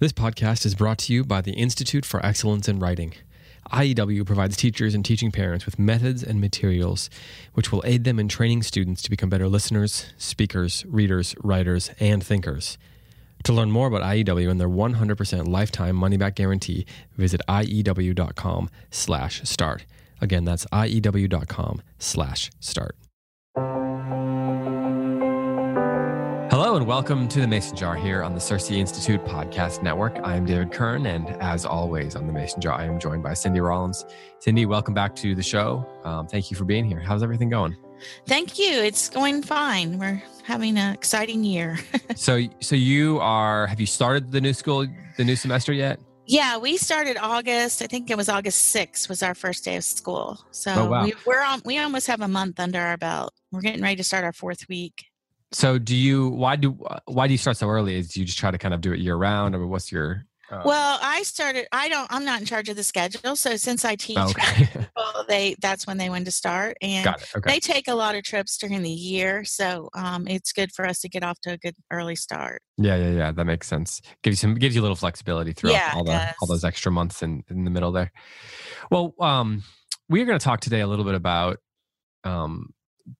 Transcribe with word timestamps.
This 0.00 0.12
podcast 0.14 0.64
is 0.64 0.74
brought 0.74 0.96
to 1.00 1.12
you 1.12 1.24
by 1.24 1.42
the 1.42 1.52
Institute 1.52 2.06
for 2.06 2.24
Excellence 2.24 2.70
in 2.70 2.78
Writing. 2.78 3.12
IEW 3.70 4.24
provides 4.24 4.56
teachers 4.56 4.94
and 4.94 5.04
teaching 5.04 5.30
parents 5.30 5.66
with 5.66 5.78
methods 5.78 6.22
and 6.22 6.40
materials 6.40 7.10
which 7.52 7.70
will 7.70 7.82
aid 7.84 8.04
them 8.04 8.18
in 8.18 8.26
training 8.26 8.62
students 8.62 9.02
to 9.02 9.10
become 9.10 9.28
better 9.28 9.46
listeners, 9.46 10.06
speakers, 10.16 10.86
readers, 10.88 11.34
writers, 11.44 11.90
and 12.00 12.24
thinkers. 12.24 12.78
To 13.42 13.52
learn 13.52 13.70
more 13.70 13.88
about 13.88 14.00
IEW 14.00 14.50
and 14.50 14.58
their 14.58 14.70
100% 14.70 15.46
lifetime 15.46 15.96
money-back 15.96 16.34
guarantee, 16.34 16.86
visit 17.18 17.42
IEW.com 17.46 18.70
slash 18.90 19.42
start. 19.42 19.84
Again, 20.22 20.46
that's 20.46 20.64
IEW.com 20.72 21.82
Hello 26.70 26.78
and 26.78 26.86
welcome 26.86 27.26
to 27.26 27.40
the 27.40 27.48
Mason 27.48 27.76
Jar 27.76 27.96
here 27.96 28.22
on 28.22 28.32
the 28.32 28.38
CiRCE 28.38 28.76
Institute 28.76 29.24
Podcast 29.24 29.82
Network. 29.82 30.16
I 30.22 30.36
am 30.36 30.46
David 30.46 30.70
Kern, 30.70 31.04
and 31.04 31.26
as 31.42 31.64
always 31.64 32.14
on 32.14 32.28
the 32.28 32.32
Mason 32.32 32.60
Jar, 32.60 32.74
I 32.78 32.84
am 32.84 33.00
joined 33.00 33.24
by 33.24 33.34
Cindy 33.34 33.58
Rollins. 33.58 34.06
Cindy, 34.38 34.66
welcome 34.66 34.94
back 34.94 35.16
to 35.16 35.34
the 35.34 35.42
show. 35.42 35.84
Um, 36.04 36.28
thank 36.28 36.48
you 36.48 36.56
for 36.56 36.64
being 36.64 36.84
here. 36.84 37.00
How's 37.00 37.24
everything 37.24 37.48
going? 37.50 37.76
Thank 38.28 38.56
you. 38.56 38.70
It's 38.70 39.08
going 39.08 39.42
fine. 39.42 39.98
We're 39.98 40.22
having 40.44 40.78
an 40.78 40.94
exciting 40.94 41.42
year. 41.42 41.76
so, 42.14 42.40
so 42.60 42.76
you 42.76 43.18
are? 43.18 43.66
Have 43.66 43.80
you 43.80 43.86
started 43.86 44.30
the 44.30 44.40
new 44.40 44.52
school, 44.52 44.86
the 45.16 45.24
new 45.24 45.34
semester 45.34 45.72
yet? 45.72 45.98
Yeah, 46.24 46.56
we 46.58 46.76
started 46.76 47.16
August. 47.20 47.82
I 47.82 47.88
think 47.88 48.12
it 48.12 48.16
was 48.16 48.28
August 48.28 48.72
6th 48.72 49.08
was 49.08 49.24
our 49.24 49.34
first 49.34 49.64
day 49.64 49.74
of 49.74 49.82
school. 49.82 50.38
So 50.52 50.72
Oh, 50.76 50.86
wow. 50.88 51.04
we, 51.04 51.14
we're 51.26 51.42
on. 51.42 51.62
We 51.64 51.78
almost 51.78 52.06
have 52.06 52.20
a 52.20 52.28
month 52.28 52.60
under 52.60 52.78
our 52.78 52.96
belt. 52.96 53.34
We're 53.50 53.60
getting 53.60 53.82
ready 53.82 53.96
to 53.96 54.04
start 54.04 54.22
our 54.22 54.32
fourth 54.32 54.68
week. 54.68 55.09
So, 55.52 55.78
do 55.78 55.96
you? 55.96 56.28
Why 56.28 56.56
do? 56.56 56.78
Why 57.06 57.26
do 57.26 57.32
you 57.34 57.38
start 57.38 57.56
so 57.56 57.68
early? 57.68 57.96
Is 57.96 58.16
you 58.16 58.24
just 58.24 58.38
try 58.38 58.50
to 58.50 58.58
kind 58.58 58.72
of 58.74 58.80
do 58.80 58.92
it 58.92 59.00
year 59.00 59.16
round, 59.16 59.54
or 59.54 59.66
what's 59.66 59.90
your? 59.90 60.24
Uh, 60.48 60.62
Well, 60.64 60.98
I 61.02 61.22
started. 61.22 61.66
I 61.72 61.88
don't. 61.88 62.06
I'm 62.10 62.24
not 62.24 62.40
in 62.40 62.46
charge 62.46 62.68
of 62.68 62.76
the 62.76 62.84
schedule. 62.84 63.34
So 63.36 63.56
since 63.56 63.84
I 63.84 63.96
teach, 63.96 64.18
oh, 64.18 64.30
okay, 64.30 64.66
people, 64.66 65.24
they 65.28 65.56
that's 65.60 65.86
when 65.88 65.96
they 65.98 66.08
went 66.08 66.24
to 66.26 66.30
start, 66.30 66.76
and 66.80 67.04
got 67.04 67.20
it. 67.22 67.28
Okay, 67.36 67.52
they 67.54 67.60
take 67.60 67.88
a 67.88 67.94
lot 67.94 68.14
of 68.14 68.22
trips 68.22 68.56
during 68.58 68.82
the 68.82 68.90
year. 68.90 69.44
So 69.44 69.90
um, 69.94 70.28
it's 70.28 70.52
good 70.52 70.72
for 70.72 70.86
us 70.86 71.00
to 71.00 71.08
get 71.08 71.24
off 71.24 71.40
to 71.42 71.52
a 71.52 71.58
good 71.58 71.74
early 71.90 72.16
start. 72.16 72.62
yeah, 72.78 72.96
yeah, 72.96 73.10
yeah. 73.10 73.32
That 73.32 73.44
makes 73.44 73.66
sense. 73.66 74.00
Gives 74.22 74.42
you 74.42 74.48
some, 74.48 74.54
gives 74.54 74.74
you 74.76 74.80
a 74.80 74.84
little 74.84 74.96
flexibility 74.96 75.52
throughout 75.52 75.74
Yeah, 75.74 75.92
all 75.94 76.04
the 76.04 76.34
all 76.40 76.46
those 76.46 76.64
extra 76.64 76.92
months 76.92 77.22
in 77.22 77.42
in 77.50 77.64
the 77.64 77.70
middle 77.70 77.90
there. 77.90 78.12
Well, 78.90 79.14
um, 79.20 79.64
we 80.08 80.22
are 80.22 80.26
going 80.26 80.38
to 80.38 80.44
talk 80.44 80.60
today 80.60 80.80
a 80.80 80.86
little 80.86 81.04
bit 81.04 81.14
about 81.14 81.58
um, 82.22 82.70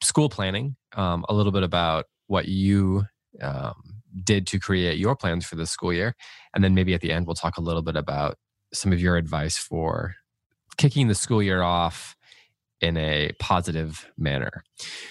school 0.02 0.28
planning, 0.28 0.76
um, 0.96 1.24
a 1.28 1.34
little 1.34 1.52
bit 1.52 1.62
about 1.62 2.06
what 2.30 2.46
you 2.46 3.04
um, 3.42 3.74
did 4.22 4.46
to 4.46 4.60
create 4.60 4.98
your 4.98 5.16
plans 5.16 5.44
for 5.44 5.56
this 5.56 5.70
school 5.70 5.92
year, 5.92 6.14
and 6.54 6.62
then 6.62 6.74
maybe 6.74 6.94
at 6.94 7.00
the 7.00 7.10
end 7.10 7.26
we'll 7.26 7.34
talk 7.34 7.58
a 7.58 7.60
little 7.60 7.82
bit 7.82 7.96
about 7.96 8.36
some 8.72 8.92
of 8.92 9.00
your 9.00 9.16
advice 9.16 9.58
for 9.58 10.14
kicking 10.76 11.08
the 11.08 11.14
school 11.14 11.42
year 11.42 11.60
off 11.60 12.16
in 12.80 12.96
a 12.96 13.32
positive 13.40 14.08
manner. 14.16 14.62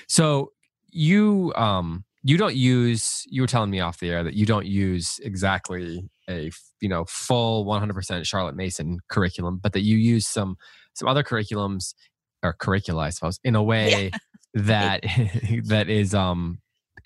So 0.08 0.54
you 0.92 1.54
um 1.56 2.06
you 2.24 2.38
don't 2.38 2.56
use 2.56 3.26
you 3.30 3.42
were 3.42 3.48
telling 3.48 3.70
me 3.70 3.82
off 3.82 4.00
the 4.00 4.10
air 4.10 4.24
that 4.24 4.34
you 4.34 4.46
don't 4.46 4.66
use 4.66 5.20
exactly 5.22 6.10
a 6.30 6.52
you 6.82 6.90
know 6.90 7.04
full 7.06 7.66
100% 7.66 8.26
Charlotte 8.26 8.56
Mason 8.56 9.00
curriculum 9.10 9.60
but 9.62 9.74
that 9.74 9.82
you 9.82 9.98
use 9.98 10.26
some 10.26 10.56
some 10.94 11.08
other 11.08 11.22
curriculums 11.22 11.94
or 12.42 12.54
curricula 12.54 13.04
I 13.04 13.10
suppose 13.10 13.40
in 13.44 13.56
a 13.56 13.62
way 13.62 14.12
that 14.54 15.04
that 15.66 15.90
is 15.90 16.16
um 16.16 16.60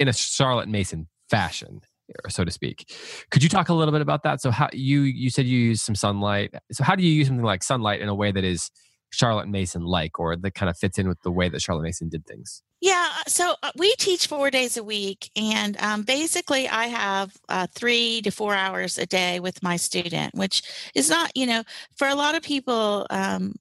in 0.04 0.08
a 0.09 0.14
Charlotte 0.14 0.70
Mason 0.70 1.08
fashion 1.30 1.82
so 2.30 2.44
to 2.44 2.52
speak. 2.52 2.94
Could 3.32 3.44
you 3.44 3.50
talk 3.50 3.70
a 3.70 3.73
little 3.73 3.92
bit 3.92 4.02
about 4.02 4.23
that? 4.23 4.42
So 4.42 4.52
how 4.52 4.70
you 4.73 5.02
you 5.02 5.30
said 5.30 5.45
you 5.45 5.58
use 5.58 5.82
some 5.82 5.95
Sonlight. 5.95 6.50
So 6.72 6.84
how 6.84 6.95
do 6.95 7.04
you 7.04 7.12
use 7.12 7.28
something 7.28 7.45
like 7.45 7.62
Sonlight 7.62 8.02
in 8.02 8.10
a 8.10 8.16
way 8.16 8.32
that 8.32 8.44
is 8.44 8.70
Charlotte 9.12 9.48
Mason 9.48 9.84
like 9.84 10.20
or 10.20 10.36
that 10.36 10.54
kind 10.56 10.70
of 10.70 10.78
fits 10.78 10.98
in 10.98 11.08
with 11.08 11.22
the 11.23 11.32
way 11.32 11.50
that 11.50 11.62
Charlotte 11.62 11.84
Mason 11.84 12.10
did 12.10 12.26
things? 12.26 12.61
Yeah, 12.82 13.10
so 13.27 13.55
uh, 13.64 13.72
we 13.77 13.95
teach 13.95 14.27
four 14.27 14.52
days 14.52 14.76
a 14.76 14.83
week, 14.83 15.32
and 15.38 15.77
um, 15.82 16.04
basically, 16.04 16.67
I 16.67 16.88
have 16.88 17.32
uh, 17.48 17.67
three 17.73 18.22
to 18.23 18.32
four 18.32 18.54
hours 18.56 18.98
a 18.98 19.06
day 19.06 19.39
with 19.39 19.64
my 19.64 19.77
student, 19.77 20.36
which 20.36 20.64
is 20.94 21.10
not, 21.10 21.32
you 21.33 21.45
know, 21.45 21.64
for 21.95 22.10
a 22.10 22.16
lot 22.16 22.36
of 22.36 22.44
people. 22.44 23.08
Um, 23.10 23.54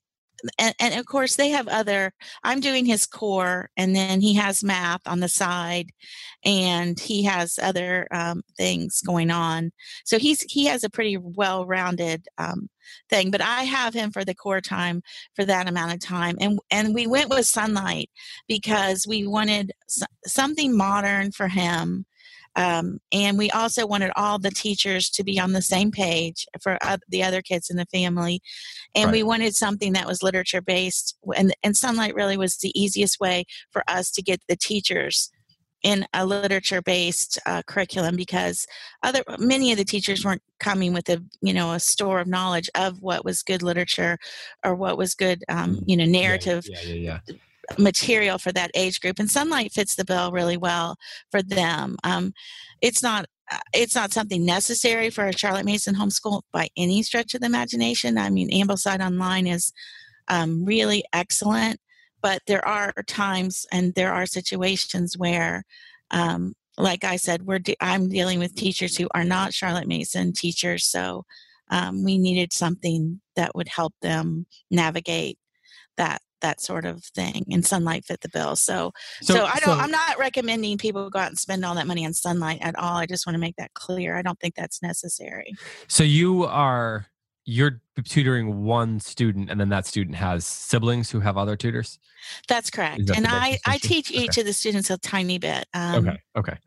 and, 0.57 0.75
and 0.79 0.93
of 0.99 1.05
course, 1.05 1.35
they 1.35 1.49
have 1.49 1.67
other. 1.67 2.13
I'm 2.43 2.59
doing 2.59 2.85
his 2.85 3.05
core, 3.05 3.69
and 3.77 3.95
then 3.95 4.21
he 4.21 4.33
has 4.35 4.63
math 4.63 5.01
on 5.05 5.19
the 5.19 5.27
side, 5.27 5.89
and 6.43 6.99
he 6.99 7.23
has 7.23 7.59
other 7.61 8.07
um, 8.11 8.41
things 8.57 9.01
going 9.01 9.31
on. 9.31 9.71
So 10.05 10.19
he's 10.19 10.41
he 10.43 10.65
has 10.65 10.83
a 10.83 10.89
pretty 10.89 11.17
well-rounded 11.17 12.27
um, 12.37 12.69
thing. 13.09 13.31
But 13.31 13.41
I 13.41 13.63
have 13.63 13.93
him 13.93 14.11
for 14.11 14.25
the 14.25 14.35
core 14.35 14.61
time 14.61 15.01
for 15.35 15.45
that 15.45 15.67
amount 15.67 15.93
of 15.93 15.99
time, 15.99 16.37
and 16.39 16.59
and 16.71 16.93
we 16.93 17.07
went 17.07 17.29
with 17.29 17.39
Sonlight 17.39 18.07
because 18.47 19.05
we 19.07 19.27
wanted 19.27 19.71
something 20.25 20.75
modern 20.75 21.31
for 21.31 21.47
him. 21.47 22.05
Um, 22.55 22.99
and 23.11 23.37
we 23.37 23.49
also 23.51 23.85
wanted 23.85 24.11
all 24.15 24.39
the 24.39 24.51
teachers 24.51 25.09
to 25.11 25.23
be 25.23 25.39
on 25.39 25.53
the 25.53 25.61
same 25.61 25.91
page 25.91 26.45
for 26.61 26.77
oth- 26.83 27.01
the 27.09 27.23
other 27.23 27.41
kids 27.41 27.69
in 27.69 27.77
the 27.77 27.85
family. 27.85 28.41
And 28.95 29.11
we 29.11 29.23
wanted 29.23 29.55
something 29.55 29.93
that 29.93 30.07
was 30.07 30.21
literature 30.23 30.61
based. 30.61 31.17
And, 31.35 31.55
and 31.63 31.75
Sonlight 31.75 32.15
really 32.15 32.37
was 32.37 32.57
the 32.57 32.77
easiest 32.79 33.19
way 33.19 33.45
for 33.71 33.83
us 33.87 34.11
to 34.11 34.21
get 34.21 34.41
the 34.47 34.55
teachers 34.55 35.31
in 35.83 36.05
a 36.13 36.25
literature 36.25 36.81
based 36.81 37.37
uh, 37.45 37.61
curriculum 37.67 38.15
because 38.15 38.65
other 39.03 39.21
many 39.37 39.71
of 39.71 39.77
the 39.77 39.83
teachers 39.83 40.23
weren't 40.23 40.41
coming 40.59 40.93
with 40.93 41.09
a 41.09 41.21
you 41.41 41.53
know 41.53 41.73
a 41.73 41.79
store 41.79 42.21
of 42.21 42.27
knowledge 42.27 42.69
of 42.73 43.01
what 43.01 43.25
was 43.25 43.43
good 43.43 43.61
literature 43.61 44.17
or 44.63 44.75
what 44.75 44.97
was 44.97 45.13
good 45.13 45.43
um, 45.49 45.81
you 45.85 45.97
know 45.97 46.05
narrative 46.05 46.65
Yeah, 46.69 46.79
yeah, 46.85 47.19
yeah. 47.27 47.35
Material 47.77 48.37
for 48.37 48.51
that 48.51 48.71
age 48.75 48.99
group 48.99 49.19
and 49.19 49.29
Sonlight 49.29 49.71
fits 49.71 49.95
the 49.95 50.05
bill 50.05 50.31
really 50.31 50.57
well 50.57 50.97
for 51.31 51.41
them. 51.41 51.97
Um, 52.03 52.33
it's 52.81 53.01
not 53.01 53.25
uh, 53.51 53.59
it's 53.73 53.95
not 53.95 54.13
something 54.13 54.45
necessary 54.45 55.09
for 55.09 55.25
a 55.25 55.37
charlotte 55.37 55.65
mason 55.65 55.95
homeschool 55.95 56.41
by 56.51 56.69
any 56.77 57.03
stretch 57.03 57.33
of 57.33 57.41
the 57.41 57.45
imagination. 57.45 58.17
I 58.17 58.29
mean 58.29 58.49
ambleside 58.51 59.05
online 59.05 59.47
is 59.47 59.71
um, 60.27 60.65
really 60.65 61.03
excellent 61.13 61.79
but 62.23 62.41
there 62.47 62.65
are 62.65 62.93
times 63.05 63.67
and 63.71 63.93
there 63.93 64.13
are 64.13 64.25
situations 64.25 65.15
where 65.15 65.63
um, 66.09 66.53
like 66.77 67.03
i 67.03 67.17
said 67.17 67.45
we're 67.45 67.59
de- 67.59 67.77
i'm 67.81 68.09
dealing 68.09 68.39
with 68.39 68.55
teachers 68.55 68.97
who 68.97 69.07
are 69.13 69.25
not 69.25 69.53
charlotte 69.53 69.87
mason 69.87 70.33
teachers 70.33 70.85
so 70.85 71.23
um, 71.69 72.03
we 72.03 72.17
needed 72.17 72.51
something 72.51 73.21
that 73.35 73.53
would 73.55 73.67
help 73.67 73.93
them 74.01 74.47
navigate 74.71 75.37
that 75.97 76.21
that 76.43 76.61
sort 76.61 76.85
of 76.85 77.03
thing 77.03 77.43
and 77.51 77.63
Sonlight 77.63 78.05
fit 78.05 78.21
the 78.21 78.29
bill. 78.29 78.55
So 78.55 78.91
so, 79.21 79.45
i 79.45 79.59
don't 79.59 79.79
i'm 79.79 79.89
not 79.89 80.19
recommending 80.19 80.77
people 80.77 81.09
go 81.09 81.19
out 81.19 81.29
and 81.29 81.39
spend 81.39 81.65
all 81.65 81.73
that 81.75 81.87
money 81.87 82.05
on 82.05 82.11
Sonlight 82.11 82.59
at 82.61 82.77
all. 82.77 82.97
I 82.97 83.07
just 83.07 83.25
want 83.25 83.33
to 83.33 83.39
make 83.39 83.55
that 83.55 83.73
clear. 83.73 84.15
I 84.15 84.21
don't 84.21 84.39
think 84.39 84.53
that's 84.55 84.81
necessary. 84.83 85.55
So 85.87 86.03
you 86.03 86.45
are 86.45 87.07
you're 87.45 87.81
tutoring 88.05 88.63
one 88.63 88.99
student, 88.99 89.49
and 89.49 89.59
then 89.59 89.69
that 89.69 89.85
student 89.85 90.15
has 90.15 90.45
siblings 90.45 91.11
who 91.11 91.19
have 91.19 91.37
other 91.37 91.55
tutors. 91.57 91.99
that's 92.47 92.69
correct. 92.69 93.07
That 93.07 93.17
and 93.17 93.27
i 93.27 93.57
i 93.65 93.77
teach 93.77 94.11
Okay. 94.11 94.23
each 94.23 94.37
of 94.37 94.45
the 94.45 94.53
students 94.53 94.89
a 94.89 94.97
tiny 94.97 95.39
bit 95.39 95.65
um, 95.73 96.07
okay, 96.07 96.17
okay, 96.37 96.57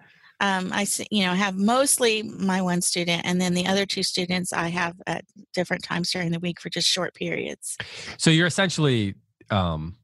um, 0.40 0.70
I, 0.72 0.86
you 1.10 1.24
know, 1.24 1.32
have 1.32 1.56
mostly 1.56 2.22
my 2.22 2.60
one 2.60 2.82
student, 2.82 3.22
and 3.24 3.40
then 3.40 3.54
the 3.54 3.66
other 3.66 3.86
two 3.86 4.02
students 4.02 4.52
I 4.52 4.68
have 4.68 4.94
at 5.06 5.24
different 5.54 5.82
times 5.82 6.10
during 6.10 6.30
the 6.30 6.38
week 6.40 6.60
for 6.60 6.68
just 6.68 6.88
short 6.88 7.14
periods. 7.14 7.76
so 8.18 8.30
you're 8.30 8.46
essentially 8.46 9.14
um, 9.50 9.96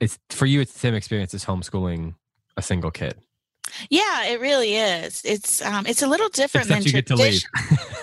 it's 0.00 0.18
for 0.30 0.46
you. 0.46 0.60
It's 0.60 0.72
the 0.72 0.78
same 0.78 0.94
experience 0.94 1.34
as 1.34 1.44
homeschooling 1.44 2.14
a 2.56 2.62
single 2.62 2.90
kid, 2.90 3.14
Yeah, 3.88 4.24
it 4.26 4.40
really 4.40 4.76
is. 4.76 5.22
It's 5.24 5.62
um, 5.62 5.86
it's 5.86 6.02
a 6.02 6.06
little 6.06 6.28
different 6.28 6.66
except 6.68 6.84
than 6.84 6.86
you 6.88 6.92
get 6.98 7.06
to 7.08 7.16
leave. 7.16 7.42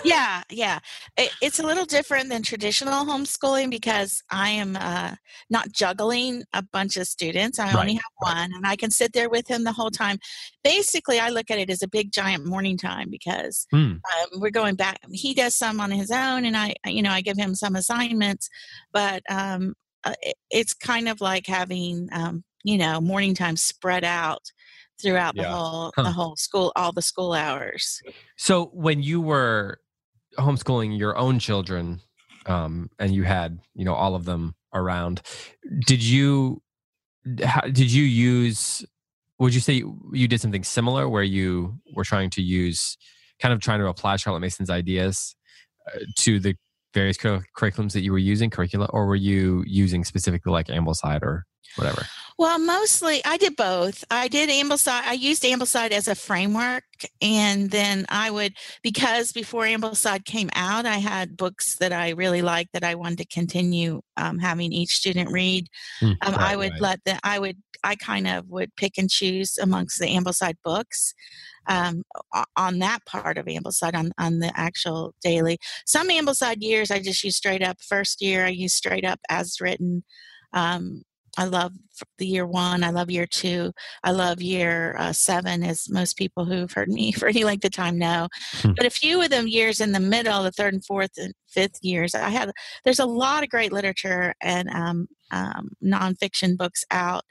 yeah, 0.04 0.42
yeah. 0.50 0.78
It, 1.16 1.30
it's 1.42 1.58
a 1.58 1.62
little 1.66 1.84
different 1.84 2.30
than 2.30 2.42
traditional 2.42 3.04
homeschooling 3.04 3.70
because 3.70 4.22
I 4.30 4.50
am 4.50 4.76
uh, 4.76 5.16
not 5.50 5.72
juggling 5.72 6.44
a 6.52 6.62
bunch 6.62 6.96
of 6.96 7.06
students. 7.06 7.58
I 7.58 7.66
Right, 7.72 7.80
only 7.80 7.94
have 7.94 8.02
one, 8.18 8.50
and 8.54 8.66
I 8.66 8.76
can 8.76 8.90
sit 8.90 9.12
there 9.12 9.28
with 9.28 9.48
him 9.48 9.64
the 9.64 9.72
whole 9.72 9.90
time. 9.90 10.18
Basically, 10.64 11.18
I 11.20 11.28
look 11.28 11.50
at 11.50 11.58
it 11.58 11.70
as 11.70 11.82
a 11.82 11.88
big 11.88 12.12
giant 12.12 12.46
morning 12.46 12.76
time 12.78 13.08
because 13.10 13.66
Hmm. 13.70 13.76
um, 13.76 14.40
we're 14.40 14.50
going 14.50 14.76
back. 14.76 14.98
He 15.12 15.34
does 15.34 15.54
some 15.54 15.80
on 15.80 15.90
his 15.90 16.10
own, 16.10 16.44
and 16.44 16.56
I, 16.56 16.74
you 16.86 17.02
know, 17.02 17.10
I 17.10 17.20
give 17.20 17.36
him 17.36 17.54
some 17.54 17.76
assignments, 17.76 18.48
but 18.92 19.22
um, 19.28 19.74
uh, 20.04 20.14
it's 20.50 20.74
kind 20.74 21.08
of 21.08 21.20
like 21.20 21.46
having, 21.46 22.08
um, 22.12 22.44
you 22.64 22.78
know, 22.78 23.00
morning 23.00 23.34
time 23.34 23.56
spread 23.56 24.04
out 24.04 24.50
throughout 25.00 25.36
the 25.36 25.42
Yeah. 25.42 25.54
whole 25.54 25.92
Huh. 25.94 26.04
the 26.04 26.10
whole 26.10 26.36
school, 26.36 26.72
all 26.76 26.92
the 26.92 27.02
school 27.02 27.32
hours. 27.32 28.00
So 28.36 28.66
when 28.66 29.02
you 29.02 29.20
were 29.20 29.80
homeschooling 30.38 30.98
your 30.98 31.16
own 31.16 31.38
children, 31.38 32.00
um, 32.46 32.90
and 32.98 33.14
you 33.14 33.24
had 33.24 33.58
you 33.74 33.84
know 33.84 33.94
all 33.94 34.14
of 34.14 34.24
them 34.24 34.54
around, 34.72 35.22
did 35.86 36.02
you 36.02 36.62
how, 37.44 37.62
did 37.62 37.92
you 37.92 38.04
use? 38.04 38.84
Would 39.38 39.54
you 39.54 39.60
say 39.60 39.74
you, 39.74 40.10
you 40.12 40.26
did 40.26 40.40
something 40.40 40.64
similar 40.64 41.08
where 41.08 41.22
you 41.22 41.78
were 41.94 42.02
trying 42.02 42.30
to 42.30 42.42
use, 42.42 42.96
kind 43.40 43.54
of 43.54 43.60
trying 43.60 43.78
to 43.78 43.86
apply 43.86 44.16
Charlotte 44.16 44.40
Mason's 44.40 44.70
ideas 44.70 45.36
to 46.16 46.40
the 46.40 46.56
various 46.94 47.16
cur- 47.16 47.44
curriculums 47.56 47.92
that 47.92 48.00
you 48.00 48.12
were 48.12 48.18
using, 48.18 48.50
curricula, 48.50 48.86
or 48.92 49.06
were 49.06 49.16
you 49.16 49.64
using 49.66 50.04
specifically 50.04 50.52
like 50.52 50.66
Ambleside 50.66 51.22
or 51.22 51.44
whatever? 51.76 52.06
Well, 52.38 52.60
mostly 52.60 53.20
I 53.24 53.36
did 53.36 53.56
both. 53.56 54.04
I 54.12 54.28
did 54.28 54.48
Ambleside. 54.48 55.02
I 55.02 55.14
used 55.14 55.42
Ambleside 55.42 55.90
as 55.90 56.06
a 56.06 56.14
framework, 56.14 56.84
and 57.20 57.68
then 57.68 58.06
I 58.08 58.30
would 58.30 58.54
because 58.82 59.32
before 59.32 59.64
Ambleside 59.64 60.24
came 60.24 60.48
out, 60.54 60.86
I 60.86 60.98
had 60.98 61.36
books 61.36 61.76
that 61.78 61.92
I 61.92 62.10
really 62.10 62.40
liked 62.40 62.74
that 62.74 62.84
I 62.84 62.94
wanted 62.94 63.18
to 63.18 63.26
continue 63.26 64.02
um, 64.16 64.38
having 64.38 64.72
each 64.72 64.94
student 64.94 65.32
read. 65.32 65.66
Mm, 66.00 66.16
um, 66.22 66.34
right, 66.34 66.40
I 66.40 66.56
would 66.56 66.72
right. 66.72 66.80
let 66.80 67.04
the 67.04 67.18
I 67.24 67.40
would 67.40 67.56
I 67.84 67.96
kind 67.96 68.26
of 68.26 68.48
would 68.48 68.74
pick 68.76 68.98
and 68.98 69.10
choose 69.10 69.58
amongst 69.58 69.98
the 69.98 70.06
Ambleside 70.06 70.56
books. 70.64 71.14
Um, 71.66 72.02
on 72.56 72.78
that 72.78 73.04
part 73.04 73.36
of 73.36 73.44
Ambleside, 73.44 73.94
on, 73.94 74.10
on 74.18 74.38
the 74.38 74.50
actual 74.58 75.14
daily. 75.22 75.58
Some 75.84 76.08
Ambleside 76.08 76.62
years, 76.62 76.90
I 76.90 76.98
just 76.98 77.22
use 77.22 77.36
straight 77.36 77.62
up. 77.62 77.76
First 77.82 78.22
year, 78.22 78.46
I 78.46 78.48
use 78.48 78.72
straight 78.74 79.04
up 79.04 79.20
as 79.28 79.60
written. 79.60 80.02
Um, 80.54 81.02
I 81.38 81.44
love 81.44 81.72
the 82.18 82.26
year 82.26 82.46
one. 82.46 82.82
I 82.82 82.90
love 82.90 83.10
year 83.10 83.26
two. 83.26 83.72
I 84.02 84.10
love 84.10 84.42
year 84.42 84.96
uh, 84.98 85.12
seven, 85.12 85.62
as 85.62 85.88
most 85.88 86.16
people 86.16 86.44
who've 86.44 86.72
heard 86.72 86.88
me 86.88 87.12
for 87.18 87.28
any 87.28 87.44
length 87.44 87.64
of 87.64 87.70
time 87.70 87.96
know. 87.96 88.28
Hmm. 88.54 88.72
But 88.76 88.86
a 88.86 88.90
few 88.90 89.22
of 89.22 89.30
them 89.30 89.46
years 89.46 89.80
in 89.80 89.92
the 89.92 90.00
middle, 90.00 90.42
the 90.42 90.50
third 90.50 90.74
and 90.74 90.84
fourth 90.84 91.12
and 91.16 91.32
fifth 91.48 91.78
years, 91.80 92.14
I 92.14 92.30
had. 92.30 92.50
There's 92.84 92.98
a 92.98 93.06
lot 93.06 93.44
of 93.44 93.50
great 93.50 93.72
literature 93.72 94.34
and 94.42 94.68
um, 94.70 95.06
um, 95.30 95.70
nonfiction 95.82 96.56
books 96.56 96.84
out 96.90 97.24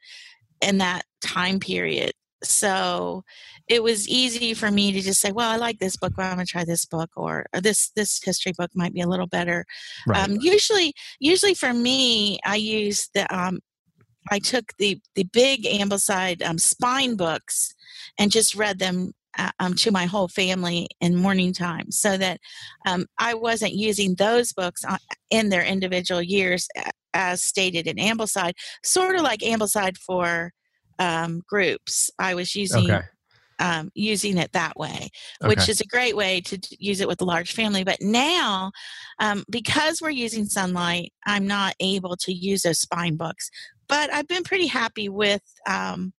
in 0.61 0.77
that 0.79 1.03
time 1.21 1.59
period. 1.59 2.11
So 2.43 3.23
it 3.67 3.81
was 3.81 4.07
easy 4.07 4.53
for 4.53 4.71
me 4.71 4.91
to 4.91 5.01
just 5.01 5.19
say, 5.19 5.31
"Well, 5.31 5.49
I 5.49 5.55
like 5.57 5.79
this 5.79 5.97
book. 5.97 6.13
Well, 6.17 6.27
I'm 6.27 6.35
going 6.35 6.45
to 6.45 6.51
try 6.51 6.63
this 6.63 6.85
book, 6.85 7.09
or, 7.15 7.47
or, 7.53 7.61
this 7.61 7.89
this 7.95 8.21
history 8.23 8.53
book 8.57 8.71
might 8.75 8.93
be 8.93 9.01
a 9.01 9.07
little 9.07 9.27
better." 9.27 9.65
Right. 10.05 10.23
Um, 10.23 10.37
usually, 10.39 10.93
usually 11.19 11.55
for 11.55 11.73
me, 11.73 12.39
I 12.45 12.55
use 12.57 13.09
the 13.13 13.33
um, 13.35 13.59
I 14.31 14.39
took 14.39 14.71
the 14.77 14.99
the 15.15 15.23
big 15.33 15.63
Ambleside 15.63 16.45
um, 16.45 16.57
spine 16.59 17.15
books 17.15 17.73
and 18.19 18.31
just 18.31 18.55
read 18.55 18.77
them 18.77 19.13
uh, 19.37 19.51
um, 19.59 19.73
to 19.75 19.91
my 19.91 20.05
whole 20.05 20.27
family 20.27 20.87
in 21.01 21.15
morning 21.15 21.53
time, 21.53 21.91
so 21.91 22.17
that 22.17 22.39
um, 22.85 23.07
I 23.17 23.33
wasn't 23.33 23.73
using 23.73 24.15
those 24.15 24.53
books 24.53 24.85
uh, 24.85 24.97
in 25.31 25.49
their 25.49 25.63
individual 25.63 26.21
years 26.21 26.67
as 27.17 27.43
stated 27.43 27.87
in 27.87 27.97
Ambleside, 27.97 28.53
sort 28.83 29.15
of 29.15 29.21
like 29.21 29.39
Ambleside 29.41 29.97
for 29.97 30.53
um, 30.99 31.41
groups. 31.47 32.09
I 32.19 32.35
was 32.35 32.55
using. 32.55 32.89
Okay. 32.91 33.05
Um, 33.59 33.89
using 33.95 34.37
it 34.37 34.51
that 34.51 34.77
way, 34.77 35.09
which 35.41 35.61
okay. 35.61 35.71
is 35.71 35.81
a 35.81 35.87
great 35.87 36.15
way 36.15 36.41
to 36.41 36.59
use 36.77 37.01
it 37.01 37.07
with 37.07 37.19
a 37.21 37.25
large 37.25 37.53
family. 37.53 37.83
But 37.83 37.97
now, 37.99 38.71
um, 39.17 39.43
because 39.49 39.99
we're 39.99 40.11
using 40.11 40.45
Sonlight, 40.45 41.07
I'm 41.25 41.47
not 41.47 41.73
able 41.79 42.15
to 42.17 42.31
use 42.31 42.61
those 42.61 42.79
spine 42.79 43.15
books 43.15 43.49
but 43.87 44.13
I've 44.13 44.27
been 44.27 44.43
pretty 44.43 44.67
happy 44.67 45.09
with 45.09 45.41
um, 45.67 46.13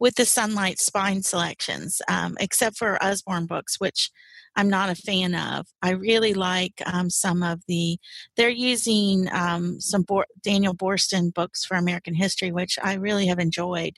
with 0.00 0.14
the 0.16 0.22
Sonlight 0.24 0.78
Spine 0.78 1.22
selections, 1.22 2.00
um, 2.08 2.36
except 2.40 2.78
for 2.78 3.02
Usborne 3.02 3.46
books, 3.46 3.78
which 3.78 4.10
I'm 4.56 4.68
not 4.68 4.90
a 4.90 4.94
fan 4.94 5.34
of. 5.34 5.66
I 5.82 5.90
really 5.90 6.34
like 6.34 6.82
um, 6.86 7.10
some 7.10 7.42
of 7.42 7.60
the. 7.68 7.98
They're 8.36 8.48
using 8.48 9.28
um, 9.32 9.78
some 9.80 10.02
Bo- 10.02 10.24
Daniel 10.42 10.74
Boorstin 10.74 11.32
books 11.32 11.64
for 11.64 11.76
American 11.76 12.14
history, 12.14 12.50
which 12.50 12.78
I 12.82 12.94
really 12.94 13.26
have 13.26 13.38
enjoyed, 13.38 13.96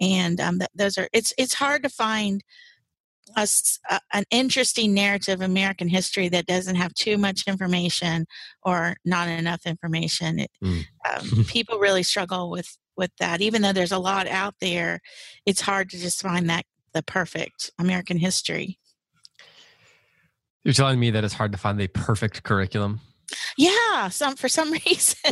and 0.00 0.40
um, 0.40 0.58
th- 0.60 0.70
those 0.74 0.98
are. 0.98 1.08
It's 1.12 1.32
it's 1.36 1.54
hard 1.54 1.82
to 1.82 1.88
find 1.88 2.44
a, 3.36 3.48
a, 3.90 4.00
an 4.12 4.24
interesting 4.30 4.94
narrative 4.94 5.40
of 5.40 5.48
American 5.48 5.88
history 5.88 6.28
that 6.28 6.46
doesn't 6.46 6.76
have 6.76 6.94
too 6.94 7.16
much 7.16 7.44
information 7.46 8.26
or 8.62 8.96
not 9.04 9.28
enough 9.28 9.66
information. 9.66 10.40
It, 10.40 10.50
mm. 10.62 10.84
um, 11.10 11.44
people 11.48 11.78
really 11.78 12.02
struggle 12.02 12.50
with 12.50 12.76
with 12.96 13.10
that. 13.18 13.40
Even 13.40 13.62
though 13.62 13.72
there's 13.72 13.92
a 13.92 13.98
lot 13.98 14.26
out 14.26 14.54
there, 14.60 15.00
it's 15.46 15.60
hard 15.60 15.90
to 15.90 15.98
just 15.98 16.22
find 16.22 16.48
that 16.50 16.64
the 16.92 17.02
perfect 17.02 17.70
American 17.78 18.18
history. 18.18 18.78
You're 20.64 20.74
telling 20.74 21.00
me 21.00 21.10
that 21.10 21.24
it's 21.24 21.34
hard 21.34 21.52
to 21.52 21.58
find 21.58 21.78
the 21.78 21.88
perfect 21.88 22.42
curriculum. 22.44 23.00
Yeah, 23.56 24.08
some 24.08 24.36
for 24.36 24.48
some 24.48 24.72
reason, 24.86 25.16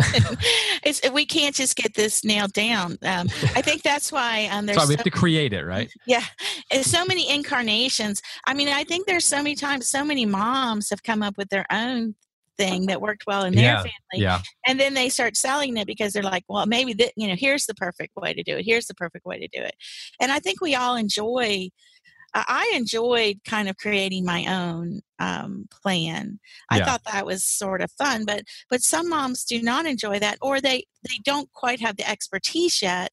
it's, 0.83 1.01
we 1.13 1.27
can't 1.27 1.55
just 1.55 1.77
get 1.77 1.95
this 1.95 2.25
nailed 2.25 2.53
down. 2.53 2.93
Um, 3.03 3.29
I 3.55 3.63
think 3.63 3.83
that's 3.83 4.11
why 4.11 4.49
um, 4.51 4.67
there's. 4.67 4.81
So 4.81 4.89
we 4.89 4.95
have 4.95 5.05
to 5.05 5.11
create 5.11 5.53
it, 5.53 5.65
right? 5.65 5.91
Yeah, 6.07 6.25
and 6.71 6.85
so 6.85 7.05
many 7.05 7.29
incarnations. 7.33 8.23
I 8.47 8.55
mean, 8.55 8.69
I 8.69 8.85
think 8.85 9.07
there's 9.07 9.25
so 9.25 9.39
many 9.39 9.55
times, 9.55 9.89
so 9.89 10.05
many 10.05 10.27
moms 10.27 10.91
have 10.91 11.03
come 11.03 11.23
up 11.23 11.37
with 11.37 11.49
their 11.49 11.67
own 11.71 12.15
thing 12.61 12.87
that 12.87 13.01
worked 13.01 13.25
well 13.27 13.45
in 13.45 13.55
their 13.55 13.65
yeah, 13.65 13.77
family. 13.79 13.93
Yeah. 14.13 14.41
And 14.67 14.79
then 14.79 14.95
they 14.95 15.09
start 15.09 15.37
selling 15.37 15.77
it 15.77 15.87
because 15.87 16.13
they're 16.13 16.23
like, 16.23 16.45
well, 16.49 16.67
maybe 16.67 16.93
that, 16.95 17.13
you 17.17 17.27
know, 17.27 17.37
here's 17.37 17.67
the 17.67 17.75
perfect 17.75 18.15
way 18.17 18.35
to 18.35 18.43
do 18.43 18.57
it. 18.57 18.65
Here's 18.67 18.87
the 18.87 18.95
perfect 18.95 19.25
way 19.25 19.39
to 19.39 19.49
do 19.49 19.63
it. 19.63 19.75
And 20.21 20.31
I 20.31 20.39
think 20.39 20.61
we 20.61 20.75
all 20.75 20.97
enjoy 20.97 21.71
I 22.33 22.73
enjoyed 22.75 23.41
kind 23.45 23.69
of 23.69 23.77
creating 23.77 24.25
my 24.25 24.47
own 24.47 25.01
um, 25.19 25.67
plan. 25.83 26.39
I 26.71 26.79
yeah. 26.79 26.85
thought 26.85 27.03
that 27.11 27.27
was 27.27 27.45
sort 27.45 27.83
of 27.83 27.91
fun, 27.93 28.25
but 28.25 28.45
but 28.71 28.83
some 28.83 29.09
moms 29.09 29.45
do 29.45 29.61
not 29.61 29.87
enjoy 29.87 30.19
that, 30.21 30.39
or 30.41 30.61
they 30.61 30.85
they 31.09 31.19
don't 31.25 31.53
quite 31.53 31.81
have 31.81 31.97
the 31.97 32.09
expertise 32.09 32.83
yet 32.83 33.11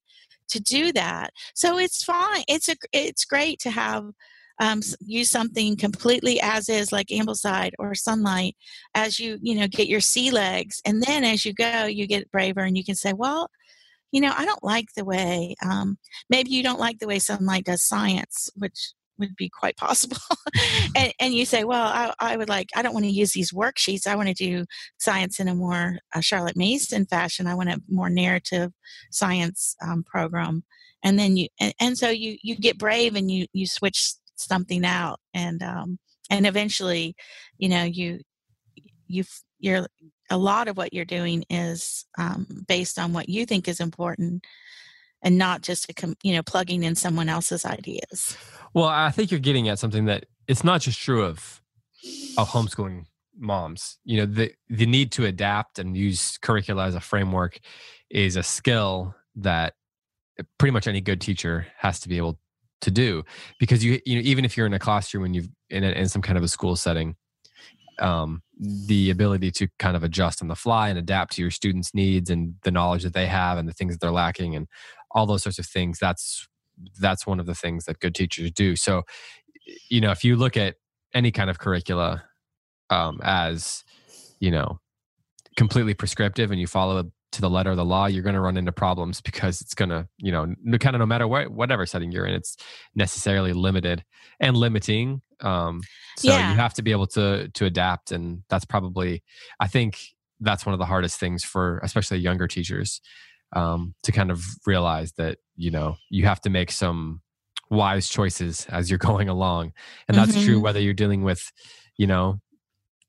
to 0.50 0.60
do 0.60 0.92
that. 0.94 1.32
So 1.56 1.78
it's 1.80 2.04
fine. 2.04 2.44
It's 2.48 2.70
a 2.70 2.76
it's 2.94 3.26
great 3.26 3.60
to 3.62 3.72
have 3.72 4.12
um, 4.60 4.82
use 5.00 5.30
something 5.30 5.76
completely 5.76 6.40
as 6.42 6.70
is, 6.70 6.92
like 6.92 7.08
Ambleside 7.08 7.72
or 7.80 7.92
Sonlight, 7.92 8.54
as 8.96 9.20
you 9.20 9.38
you 9.42 9.56
know 9.56 9.68
get 9.68 9.88
your 9.88 10.02
sea 10.02 10.32
legs, 10.32 10.82
and 10.86 11.02
then 11.04 11.24
as 11.24 11.46
you 11.46 11.54
go, 11.54 11.86
you 11.86 12.08
get 12.08 12.32
braver, 12.32 12.62
and 12.62 12.78
you 12.78 12.84
can 12.84 12.96
say, 12.96 13.14
well 13.14 13.50
you 14.12 14.22
know, 14.22 14.34
I 14.36 14.46
don't 14.46 14.64
like 14.64 14.88
the 14.96 15.06
way, 15.06 15.56
um, 15.66 15.98
maybe 16.30 16.52
you 16.52 16.64
don't 16.64 16.80
like 16.80 17.00
the 17.00 17.08
way 17.08 17.18
Sonlight 17.18 17.66
does 17.66 17.84
science, 17.84 18.50
which 18.56 18.94
would 19.20 19.36
be 19.36 19.50
quite 19.50 19.78
possible. 19.78 20.18
and, 20.96 21.14
and, 21.20 21.34
you 21.34 21.46
say, 21.46 21.64
well, 21.64 21.88
I, 21.88 22.14
I, 22.20 22.38
would 22.38 22.50
like, 22.50 22.70
I 22.76 22.82
don't 22.82 22.94
want 22.94 23.06
to 23.06 23.12
use 23.12 23.32
these 23.32 23.52
worksheets. 23.52 24.08
I 24.08 24.16
want 24.16 24.28
to 24.30 24.34
do 24.34 24.66
science 25.00 25.40
in 25.40 25.48
a 25.48 25.56
more 25.56 25.98
uh, 26.16 26.22
Charlotte 26.22 26.56
Mason 26.56 27.06
fashion. 27.06 27.48
I 27.48 27.56
want 27.56 27.70
a 27.70 27.82
more 27.90 28.10
narrative 28.10 28.72
science 29.12 29.76
um, 29.86 30.04
program. 30.04 30.64
And 31.04 31.18
then 31.18 31.38
you, 31.38 31.48
and, 31.60 31.74
and, 31.80 31.98
so 31.98 32.10
you, 32.10 32.38
you 32.42 32.56
get 32.56 32.78
brave 32.78 33.16
and 33.16 33.30
you, 33.30 33.48
you 33.54 33.68
switch 33.68 34.14
something 34.40 34.86
out. 34.86 35.20
And, 35.34 35.62
um, 35.64 36.00
and 36.30 36.46
eventually, 36.46 37.16
you 37.58 37.70
know, 37.70 37.84
you, 37.84 38.20
you, 39.08 39.24
you're, 39.60 39.88
a 40.30 40.38
lot 40.38 40.68
of 40.68 40.78
what 40.78 40.94
you're 40.94 41.06
doing 41.06 41.46
is 41.50 42.06
um, 42.18 42.66
based 42.68 43.00
on 43.00 43.14
what 43.14 43.30
you 43.30 43.46
think 43.46 43.68
is 43.68 43.80
important 43.80 44.46
and 45.22 45.38
not 45.38 45.62
just 45.62 45.90
a, 45.90 46.16
you 46.24 46.34
know 46.34 46.44
plugging 46.44 46.84
in 46.84 46.96
someone 46.96 47.30
else's 47.30 47.66
ideas 47.66 48.38
well 48.74 48.86
i 48.86 49.10
think 49.10 49.32
you're 49.32 49.40
getting 49.40 49.68
at 49.68 49.80
something 49.80 50.06
that 50.06 50.26
it's 50.48 50.64
not 50.64 50.82
just 50.82 51.00
true 51.00 51.24
of 51.24 51.62
of 52.38 52.50
homeschooling 52.52 53.06
moms 53.40 53.98
you 54.04 54.18
know 54.18 54.26
the 54.26 54.52
the 54.70 54.86
need 54.86 55.12
to 55.12 55.26
adapt 55.26 55.80
and 55.80 55.96
use 55.96 56.38
curricula 56.42 56.86
as 56.86 56.96
a 56.96 57.00
framework 57.00 57.60
is 58.10 58.36
a 58.36 58.44
skill 58.44 59.14
that 59.36 59.74
pretty 60.58 60.72
much 60.72 60.88
any 60.88 61.02
good 61.02 61.22
teacher 61.22 61.68
has 61.78 62.00
to 62.00 62.10
be 62.10 62.18
able 62.18 62.40
to 62.82 62.92
do 62.92 63.24
because 63.60 63.84
you 63.84 64.00
you 64.06 64.16
know 64.16 64.22
even 64.24 64.46
if 64.46 64.56
you're 64.56 64.68
in 64.68 64.74
a 64.74 64.80
classroom 64.80 65.26
and 65.26 65.36
you've 65.36 65.50
in, 65.70 65.84
a, 65.84 65.90
in 65.90 66.08
some 66.08 66.22
kind 66.22 66.38
of 66.38 66.44
a 66.44 66.48
school 66.48 66.76
setting 66.76 67.16
um, 68.00 68.44
the 68.60 69.10
ability 69.10 69.52
to 69.52 69.68
kind 69.80 69.96
of 69.96 70.04
adjust 70.04 70.42
on 70.42 70.48
the 70.48 70.56
fly 70.56 70.90
and 70.90 71.00
adapt 71.00 71.34
to 71.34 71.42
your 71.42 71.52
students 71.52 71.94
needs 71.94 72.30
and 72.30 72.56
the 72.64 72.72
knowledge 72.72 73.04
that 73.04 73.14
they 73.14 73.26
have 73.26 73.58
and 73.58 73.68
the 73.68 73.74
things 73.74 73.94
that 73.94 74.00
they're 74.00 74.12
lacking 74.12 74.56
and 74.56 74.68
all 75.12 75.26
those 75.26 75.44
sorts 75.44 75.60
of 75.60 75.66
things 75.66 75.98
that's 76.00 76.48
that's 77.00 77.26
one 77.26 77.40
of 77.40 77.48
the 77.48 77.56
things 77.56 77.86
that 77.86 78.00
good 78.00 78.14
teachers 78.14 78.52
do. 78.52 78.76
So 78.76 79.04
you 79.90 80.00
know 80.00 80.12
if 80.12 80.24
you 80.24 80.36
look 80.36 80.56
at 80.56 80.76
any 81.14 81.32
kind 81.32 81.50
of 81.50 81.60
curricula 81.60 82.24
um, 82.90 83.20
as 83.24 83.84
you 84.40 84.52
know 84.52 84.80
completely 85.56 85.96
prescriptive 85.96 86.52
and 86.52 86.60
you 86.60 86.68
follow 86.68 87.12
to 87.32 87.42
the 87.42 87.50
letter 87.50 87.72
of 87.72 87.78
the 87.78 87.86
law 87.86 88.06
you're 88.06 88.24
going 88.24 88.36
to 88.36 88.42
run 88.42 88.58
into 88.58 88.72
problems 88.72 89.22
because 89.22 89.62
it's 89.62 89.74
going 89.74 89.90
to 89.90 90.08
you 90.18 90.32
know 90.32 90.48
kind 90.80 90.96
of 90.96 91.00
no 91.00 91.06
matter 91.06 91.28
what 91.28 91.50
whatever 91.52 91.86
setting 91.86 92.12
you're 92.12 92.26
in 92.26 92.34
it's 92.34 92.58
necessarily 92.96 93.54
limited 93.54 94.04
and 94.40 94.56
limiting 94.56 95.22
um 95.42 95.82
so 96.18 96.30
yeah. 96.30 96.52
you 96.52 96.58
have 96.58 96.74
to 96.74 96.82
be 96.82 96.92
able 96.92 97.08
to 97.08 97.50
to 97.50 97.66
adapt 97.66 98.12
and 98.12 98.44
that's 98.50 98.66
probably 98.66 99.24
i 99.60 99.68
think 99.68 100.00
that's 100.40 100.66
one 100.66 100.74
of 100.74 100.80
the 100.80 100.86
hardest 100.86 101.20
things 101.20 101.44
for 101.44 101.80
especially 101.80 102.18
younger 102.18 102.48
teachers 102.48 103.02
um, 103.54 103.96
to 104.04 104.12
kind 104.12 104.30
of 104.30 104.44
realize 104.66 105.14
that 105.14 105.38
you 105.56 105.72
know 105.72 105.96
you 106.10 106.26
have 106.26 106.42
to 106.42 106.50
make 106.50 106.72
some 106.72 107.22
wise 107.70 108.10
choices 108.10 108.66
as 108.70 108.90
you're 108.90 108.98
going 109.00 109.30
along 109.30 109.74
and 110.08 110.18
that's 110.18 110.32
mm-hmm. 110.32 110.46
true 110.46 110.60
whether 110.60 110.80
you're 110.80 110.94
dealing 110.94 111.24
with 111.24 111.52
you 111.98 112.08
know 112.08 112.40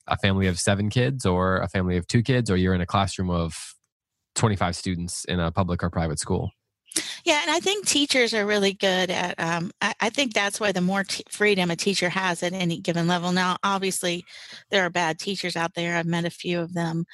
a 0.07 0.17
family 0.17 0.47
of 0.47 0.59
seven 0.59 0.89
kids 0.89 1.27
or 1.27 1.59
a 1.59 1.69
family 1.69 1.97
of 1.97 2.07
two 2.07 2.23
kids 2.23 2.51
or 2.51 2.57
you're 2.57 2.75
in 2.75 2.81
a 2.81 2.87
classroom 2.87 3.31
of 3.31 3.75
25 4.39 4.77
students 4.77 5.25
in 5.27 5.41
a 5.41 5.51
public 5.51 5.83
or 5.83 5.91
private 5.91 6.19
school 6.19 6.51
Yeah, 7.25 7.41
and 7.43 7.51
I 7.51 7.61
think 7.61 7.87
teachers 7.87 8.33
are 8.33 8.47
really 8.47 8.73
good 8.73 9.11
at. 9.11 9.39
Um, 9.39 9.71
I, 9.81 9.93
I, 10.01 10.11
think 10.11 10.33
that's 10.33 10.59
why 10.59 10.73
the 10.73 10.81
more 10.81 11.05
t- 11.05 11.25
freedom 11.29 11.71
a 11.71 11.77
teacher 11.77 12.09
has 12.09 12.43
at 12.43 12.53
any 12.53 12.81
given 12.81 13.07
level. 13.07 13.33
Now, 13.33 13.57
obviously, 13.63 14.25
there 14.71 14.85
are 14.85 14.91
bad 14.91 15.19
teachers 15.19 15.55
out 15.55 15.75
there. 15.75 15.97
I've 15.97 16.07
met 16.07 16.25
a 16.25 16.31
few 16.31 16.61
of 16.61 16.73
them, 16.73 17.05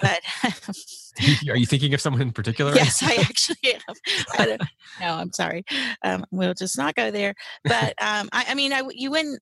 but 0.00 0.20
are 1.48 1.56
you 1.56 1.66
thinking 1.66 1.92
of 1.92 2.00
someone 2.00 2.22
in 2.22 2.32
particular? 2.32 2.74
yes, 2.74 3.02
I 3.02 3.16
actually 3.16 3.74
am. 3.74 3.94
I 4.38 4.58
no, 5.00 5.14
I'm 5.14 5.32
sorry. 5.32 5.64
Um, 6.02 6.24
we'll 6.30 6.54
just 6.54 6.78
not 6.78 6.94
go 6.94 7.10
there. 7.10 7.34
But 7.64 7.94
um, 8.02 8.28
I, 8.32 8.46
I, 8.48 8.54
mean, 8.54 8.72
I, 8.72 8.82
you 8.90 9.10
wouldn't. 9.10 9.40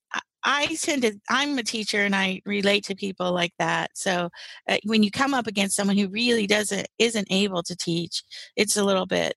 I 0.51 0.77
tend 0.77 1.03
to, 1.03 1.13
I'm 1.29 1.59
a 1.59 1.63
teacher 1.63 2.01
and 2.05 2.17
I 2.17 2.41
relate 2.47 2.85
to 2.85 2.95
people 2.95 3.33
like 3.33 3.53
that. 3.59 3.91
So 3.93 4.31
uh, 4.67 4.79
when 4.85 5.03
you 5.03 5.11
come 5.11 5.35
up 5.35 5.47
against 5.47 5.77
someone 5.77 5.99
who 5.99 6.09
really 6.09 6.47
doesn't, 6.47 6.89
isn't 6.99 7.29
able 7.31 7.63
to 7.65 7.77
teach, 7.77 8.23
it's 8.57 8.77
a 8.77 8.83
little 8.83 9.05
bit 9.07 9.35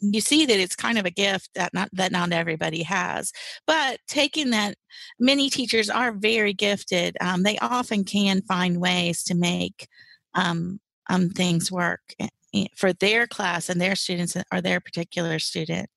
you 0.00 0.20
see 0.20 0.46
that 0.46 0.60
it's 0.60 0.76
kind 0.76 0.96
of 0.96 1.04
a 1.04 1.10
gift 1.10 1.50
that 1.56 1.74
not 1.74 1.88
that 1.92 2.12
not 2.12 2.32
everybody 2.32 2.84
has 2.84 3.32
but 3.66 3.98
taking 4.06 4.50
that 4.50 4.76
many 5.18 5.50
teachers 5.50 5.90
are 5.90 6.12
very 6.12 6.52
gifted 6.52 7.16
um, 7.20 7.42
they 7.42 7.58
often 7.58 8.04
can 8.04 8.40
find 8.42 8.80
ways 8.80 9.24
to 9.24 9.34
make 9.34 9.88
um, 10.34 10.78
um, 11.10 11.30
things 11.30 11.72
work 11.72 12.14
eh, 12.20 12.28
eh, 12.54 12.66
for 12.76 12.92
their 12.92 13.26
class 13.26 13.68
and 13.68 13.80
their 13.80 13.96
students 13.96 14.36
or 14.52 14.60
their 14.60 14.78
particular 14.78 15.40
student 15.40 15.90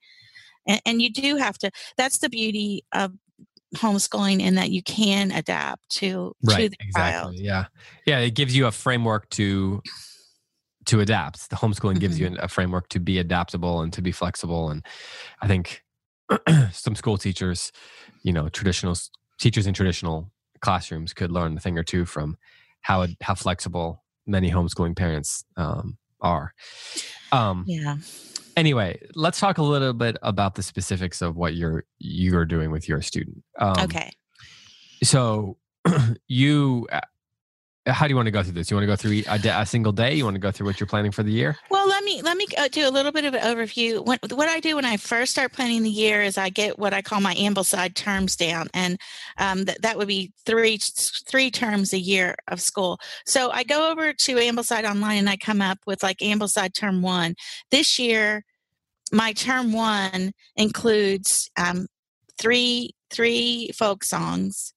and, 0.68 0.82
and 0.84 1.00
you 1.00 1.12
do 1.12 1.36
have 1.36 1.60
to 1.60 1.70
that's 1.96 2.18
the 2.18 2.30
beauty 2.30 2.84
of 2.94 3.12
homeschooling 3.76 4.42
in 4.42 4.56
that 4.56 4.70
you 4.70 4.84
can 4.84 5.32
adapt 5.32 5.90
to 5.90 6.36
right, 6.44 6.64
to 6.64 6.70
the 6.70 6.78
exactly. 6.80 6.92
child. 6.92 7.36
Yeah, 7.36 7.66
yeah, 8.06 8.20
it 8.20 8.32
gives 8.32 8.56
you 8.56 8.68
a 8.68 8.72
framework 8.72 9.30
to 9.32 9.82
to 10.86 11.00
adapt. 11.00 11.50
The 11.50 11.56
homeschooling 11.56 11.94
mm-hmm. 11.94 12.00
gives 12.00 12.20
you 12.20 12.28
mm-hmm. 12.28 12.44
a 12.44 12.48
framework 12.48 12.90
to 12.90 13.00
be 13.00 13.20
adaptable 13.20 13.82
and 13.82 13.94
to 13.94 14.02
be 14.02 14.12
flexible. 14.12 14.70
And 14.70 14.86
I 15.42 15.48
think 15.48 15.84
some 16.72 16.96
school 16.96 17.18
teachers, 17.18 17.72
you 18.24 18.34
know, 18.34 18.50
traditional 18.50 18.96
teachers 19.40 19.68
in 19.68 19.74
traditional 19.74 20.32
classrooms 20.62 21.14
could 21.14 21.32
learn 21.32 21.58
a 21.58 21.60
thing 21.60 21.78
or 21.78 21.84
two 21.84 22.06
from 22.06 22.38
how 22.82 23.08
how 23.22 23.36
flexible 23.36 24.04
many 24.26 24.52
homeschooling 24.52 24.96
parents 24.96 25.44
um, 25.58 25.98
are. 26.20 26.54
Um, 27.32 27.66
yeah. 27.68 27.98
Anyway, 28.58 29.00
let's 29.16 29.40
talk 29.40 29.58
a 29.58 29.64
little 29.64 29.94
bit 29.94 30.18
about 30.22 30.56
the 30.56 30.64
specifics 30.64 31.22
of 31.22 31.36
what 31.36 31.56
you're 31.56 31.86
you're 32.00 32.46
doing 32.46 32.72
with 32.72 32.88
your 32.88 33.02
student. 33.02 33.44
Um, 33.58 33.76
okay. 33.80 34.12
So 35.04 35.58
you 36.28 36.88
how 37.88 38.06
do 38.06 38.12
you 38.12 38.16
want 38.16 38.28
to 38.28 38.32
go 38.32 38.44
through 38.44 38.54
this? 38.54 38.70
You 38.70 38.78
want 38.78 38.84
to 38.84 38.88
go 38.88 38.96
through 38.96 39.24
a, 39.28 39.62
a, 39.62 39.66
single 39.66 39.92
day? 39.92 40.14
You 40.14 40.24
want 40.24 40.36
to 40.36 40.40
go 40.40 40.52
through 40.52 40.68
what 40.68 40.80
you're 40.80 40.88
planning 40.88 41.12
for 41.12 41.24
the 41.24 41.32
year? 41.32 41.58
Well, 41.72 41.88
let 41.88 42.04
me 42.04 42.22
let 42.22 42.38
me 42.38 42.46
uh, 42.58 42.68
do 42.68 42.88
a 42.88 42.92
little 42.92 43.12
bit 43.12 43.26
of 43.26 43.34
an 43.34 43.42
overview. 43.42 44.06
What, 44.06 44.20
what 44.34 44.48
I 44.48 44.60
do 44.60 44.76
when 44.76 44.86
I 44.86 44.98
first 44.98 45.32
start 45.32 45.52
planning 45.52 45.82
the 45.82 45.90
year 45.90 46.22
is 46.22 46.38
I 46.38 46.50
get 46.50 46.78
what 46.78 46.94
I 46.94 47.02
call 47.02 47.22
my 47.22 47.34
Ambleside 47.34 47.96
terms 47.96 48.36
down, 48.36 48.68
and 48.76 49.00
um, 49.40 49.66
th- 49.66 49.80
that 49.80 49.98
would 49.98 50.08
be 50.08 50.32
three 50.46 50.78
three 50.78 51.50
terms 51.50 51.94
a 51.94 52.00
year 52.00 52.36
of 52.48 52.62
school. 52.62 53.00
So 53.26 53.50
I 53.50 53.64
go 53.64 53.90
over 53.90 54.14
to 54.14 54.36
Ambleside 54.36 54.88
online 54.88 55.18
and 55.18 55.30
I 55.30 55.38
come 55.38 55.62
up 55.62 55.80
with 55.88 56.04
like 56.04 56.20
Ambleside 56.20 56.74
term 56.74 57.02
one. 57.02 57.36
This 57.72 57.98
year, 57.98 58.46
my 59.12 59.34
term 59.34 59.74
one 59.74 60.34
includes 60.56 61.50
um, 61.58 61.88
three 62.38 62.92
three 63.10 63.72
folk 63.76 64.04
songs 64.04 64.74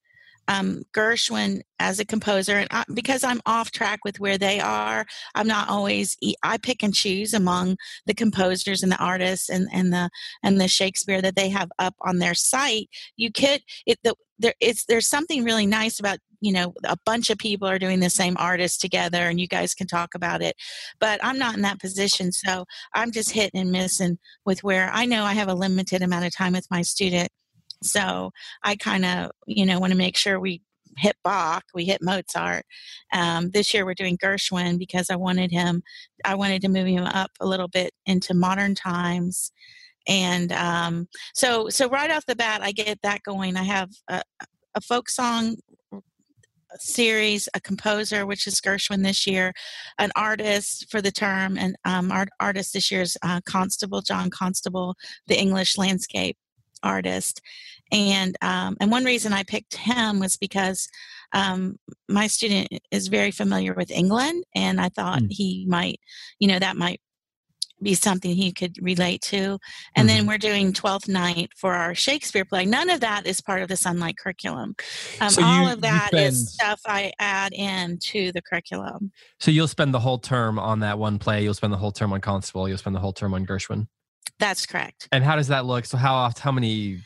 um, 0.49 0.83
Gershwin 0.93 1.63
as 1.79 1.99
a 1.99 2.05
composer, 2.05 2.57
and 2.57 2.69
I, 2.71 2.85
because 2.93 3.25
I'm 3.25 3.41
off 3.47 3.71
track 3.71 4.01
with 4.05 4.21
where 4.21 4.39
they 4.39 4.61
are, 4.61 5.07
I'm 5.35 5.47
not 5.47 5.69
always. 5.69 6.17
I 6.43 6.59
pick 6.59 6.83
and 6.83 6.95
choose 6.95 7.35
among 7.35 7.77
the 8.07 8.15
composers 8.15 8.83
and 8.83 8.93
the 8.93 9.03
artists 9.03 9.49
and, 9.49 9.69
and 9.73 9.93
the 9.93 10.11
and 10.43 10.61
the 10.61 10.69
Shakespeare 10.69 11.23
that 11.23 11.37
they 11.37 11.49
have 11.49 11.71
up 11.79 11.95
on 12.03 12.19
their 12.19 12.35
site. 12.35 12.89
You 13.17 13.33
could 13.33 13.63
it 13.87 13.99
the, 14.05 14.15
there 14.39 14.55
it's 14.61 14.85
there's 14.87 15.09
something 15.09 15.45
really 15.45 15.67
nice 15.67 16.01
about 16.01 16.19
you 16.41 16.53
know 16.53 16.75
a 16.85 16.97
bunch 17.07 17.31
of 17.31 17.39
people 17.39 17.67
are 17.67 17.79
doing 17.79 18.01
the 18.01 18.11
same 18.11 18.37
artist 18.39 18.81
together 18.81 19.29
and 19.29 19.41
you 19.41 19.49
guys 19.49 19.75
can 19.75 19.87
talk 19.87 20.15
about 20.15 20.43
it 20.43 20.57
but 21.01 21.19
i'm 21.23 21.39
not 21.39 21.55
in 21.55 21.63
that 21.63 21.81
position 21.81 22.33
so 22.33 22.65
i'm 22.95 23.11
just 23.11 23.31
hitting 23.31 23.61
and 23.61 23.73
missing 23.73 24.19
with 24.45 24.63
where 24.63 24.91
i 24.93 25.07
know 25.07 25.25
i 25.25 25.33
have 25.33 25.49
a 25.49 25.55
limited 25.55 26.03
amount 26.03 26.25
of 26.25 26.35
time 26.35 26.53
with 26.53 26.67
my 26.71 26.83
student 26.83 27.29
so 27.85 28.31
I 28.63 28.77
kind 28.77 29.05
of, 29.05 29.31
you 29.47 29.67
know, 29.67 29.79
want 29.79 29.93
to 29.93 29.99
make 29.99 30.17
sure 30.17 30.41
we 30.41 30.63
hit 30.97 31.17
Bach, 31.25 31.65
we 31.75 31.85
hit 31.85 32.03
Mozart. 32.03 32.65
Um, 33.13 33.51
this 33.51 33.75
year 33.75 33.85
we're 33.85 33.95
doing 33.95 34.17
Gershwin 34.17 34.79
because 34.79 35.11
I 35.11 35.17
wanted 35.17 35.51
him, 35.51 35.83
I 36.25 36.35
wanted 36.35 36.63
to 36.63 36.69
move 36.69 36.87
him 36.87 37.05
up 37.05 37.31
a 37.41 37.47
little 37.47 37.69
bit 37.69 37.93
into 38.07 38.35
modern 38.35 38.75
times. 38.75 39.51
And 40.07 40.53
um, 40.53 41.09
so, 41.35 41.69
so 41.69 41.89
right 41.89 42.11
off 42.11 42.27
the 42.27 42.37
bat, 42.37 42.61
I 42.63 42.73
get 42.73 43.01
that 43.03 43.23
going. 43.23 43.57
I 43.57 43.63
have 43.63 43.91
a, 44.09 44.23
a 44.75 44.81
folk 44.81 45.09
song 45.09 45.57
series, 46.77 47.49
a 47.55 47.61
composer, 47.61 48.27
which 48.27 48.47
is 48.47 48.61
Gershwin 48.61 49.03
this 49.03 49.27
year, 49.27 49.53
an 49.99 50.11
artist 50.17 50.91
for 50.91 51.01
the 51.01 51.13
term, 51.13 51.57
and 51.57 51.77
um, 51.85 52.11
our 52.11 52.27
artist 52.41 52.73
this 52.73 52.91
year 52.91 53.03
is 53.03 53.17
uh, 53.23 53.41
Constable, 53.47 54.03
John 54.03 54.31
Constable, 54.31 54.97
the 55.27 55.39
English 55.39 55.79
landscape 55.79 56.37
artist 56.83 57.41
and 57.93 58.37
um, 58.43 58.77
and 58.81 58.91
one 58.91 59.05
reason 59.05 59.33
I 59.33 59.43
picked 59.43 59.77
him 59.77 60.21
was 60.21 60.37
because 60.37 60.89
um, 61.33 61.77
my 62.09 62.27
student 62.27 62.69
is 62.91 63.09
very 63.09 63.31
familiar 63.31 63.75
with 63.75 63.91
England, 63.91 64.45
and 64.55 64.81
I 64.81 64.89
thought 64.89 65.23
mm. 65.23 65.29
he 65.31 65.67
might, 65.69 66.01
you 66.39 66.49
know, 66.49 66.59
that 66.59 66.77
might 66.77 67.01
be 67.83 67.95
something 67.95 68.35
he 68.35 68.53
could 68.53 68.77
relate 68.81 69.21
to. 69.21 69.59
And 69.95 70.07
mm-hmm. 70.09 70.17
then 70.17 70.27
we're 70.27 70.39
doing 70.39 70.73
Twelfth 70.73 71.09
Night 71.09 71.51
for 71.57 71.75
our 71.75 71.95
Shakespeare 71.95 72.45
play. 72.45 72.65
None 72.65 72.89
of 72.89 73.01
that 73.01 73.27
is 73.27 73.41
part 73.41 73.63
of 73.63 73.69
the 73.69 73.75
Sonlight 73.75 74.17
curriculum. 74.17 74.75
Um, 75.21 75.31
so 75.31 75.41
you, 75.41 75.47
all 75.47 75.69
of 75.69 75.81
that 75.83 76.09
spend, 76.09 76.27
is 76.27 76.55
stuff 76.55 76.81
I 76.87 77.13
add 77.19 77.53
in 77.53 77.99
to 77.99 78.33
the 78.33 78.43
curriculum. 78.43 79.13
So 79.41 79.51
you'll 79.51 79.69
spend 79.69 79.93
the 79.93 80.01
whole 80.01 80.19
term 80.19 80.59
on 80.59 80.81
that 80.81 80.99
one 80.99 81.19
play. 81.19 81.43
You'll 81.43 81.55
spend 81.55 81.73
the 81.73 81.79
whole 81.79 81.93
term 81.93 82.13
on 82.13 82.21
Constable. 82.21 82.69
You'll 82.69 82.79
spend 82.79 82.97
the 82.97 83.01
whole 83.01 83.13
term 83.13 83.35
on 83.35 83.45
Gershwin. 83.45 83.89
That's 84.39 84.67
correct. 84.67 85.09
And 85.13 85.23
how 85.23 85.37
does 85.37 85.49
that 85.49 85.65
look? 85.65 85.85
So 85.85 85.97
how 85.97 86.15
often? 86.15 86.43
How 86.43 86.53
many? 86.53 87.01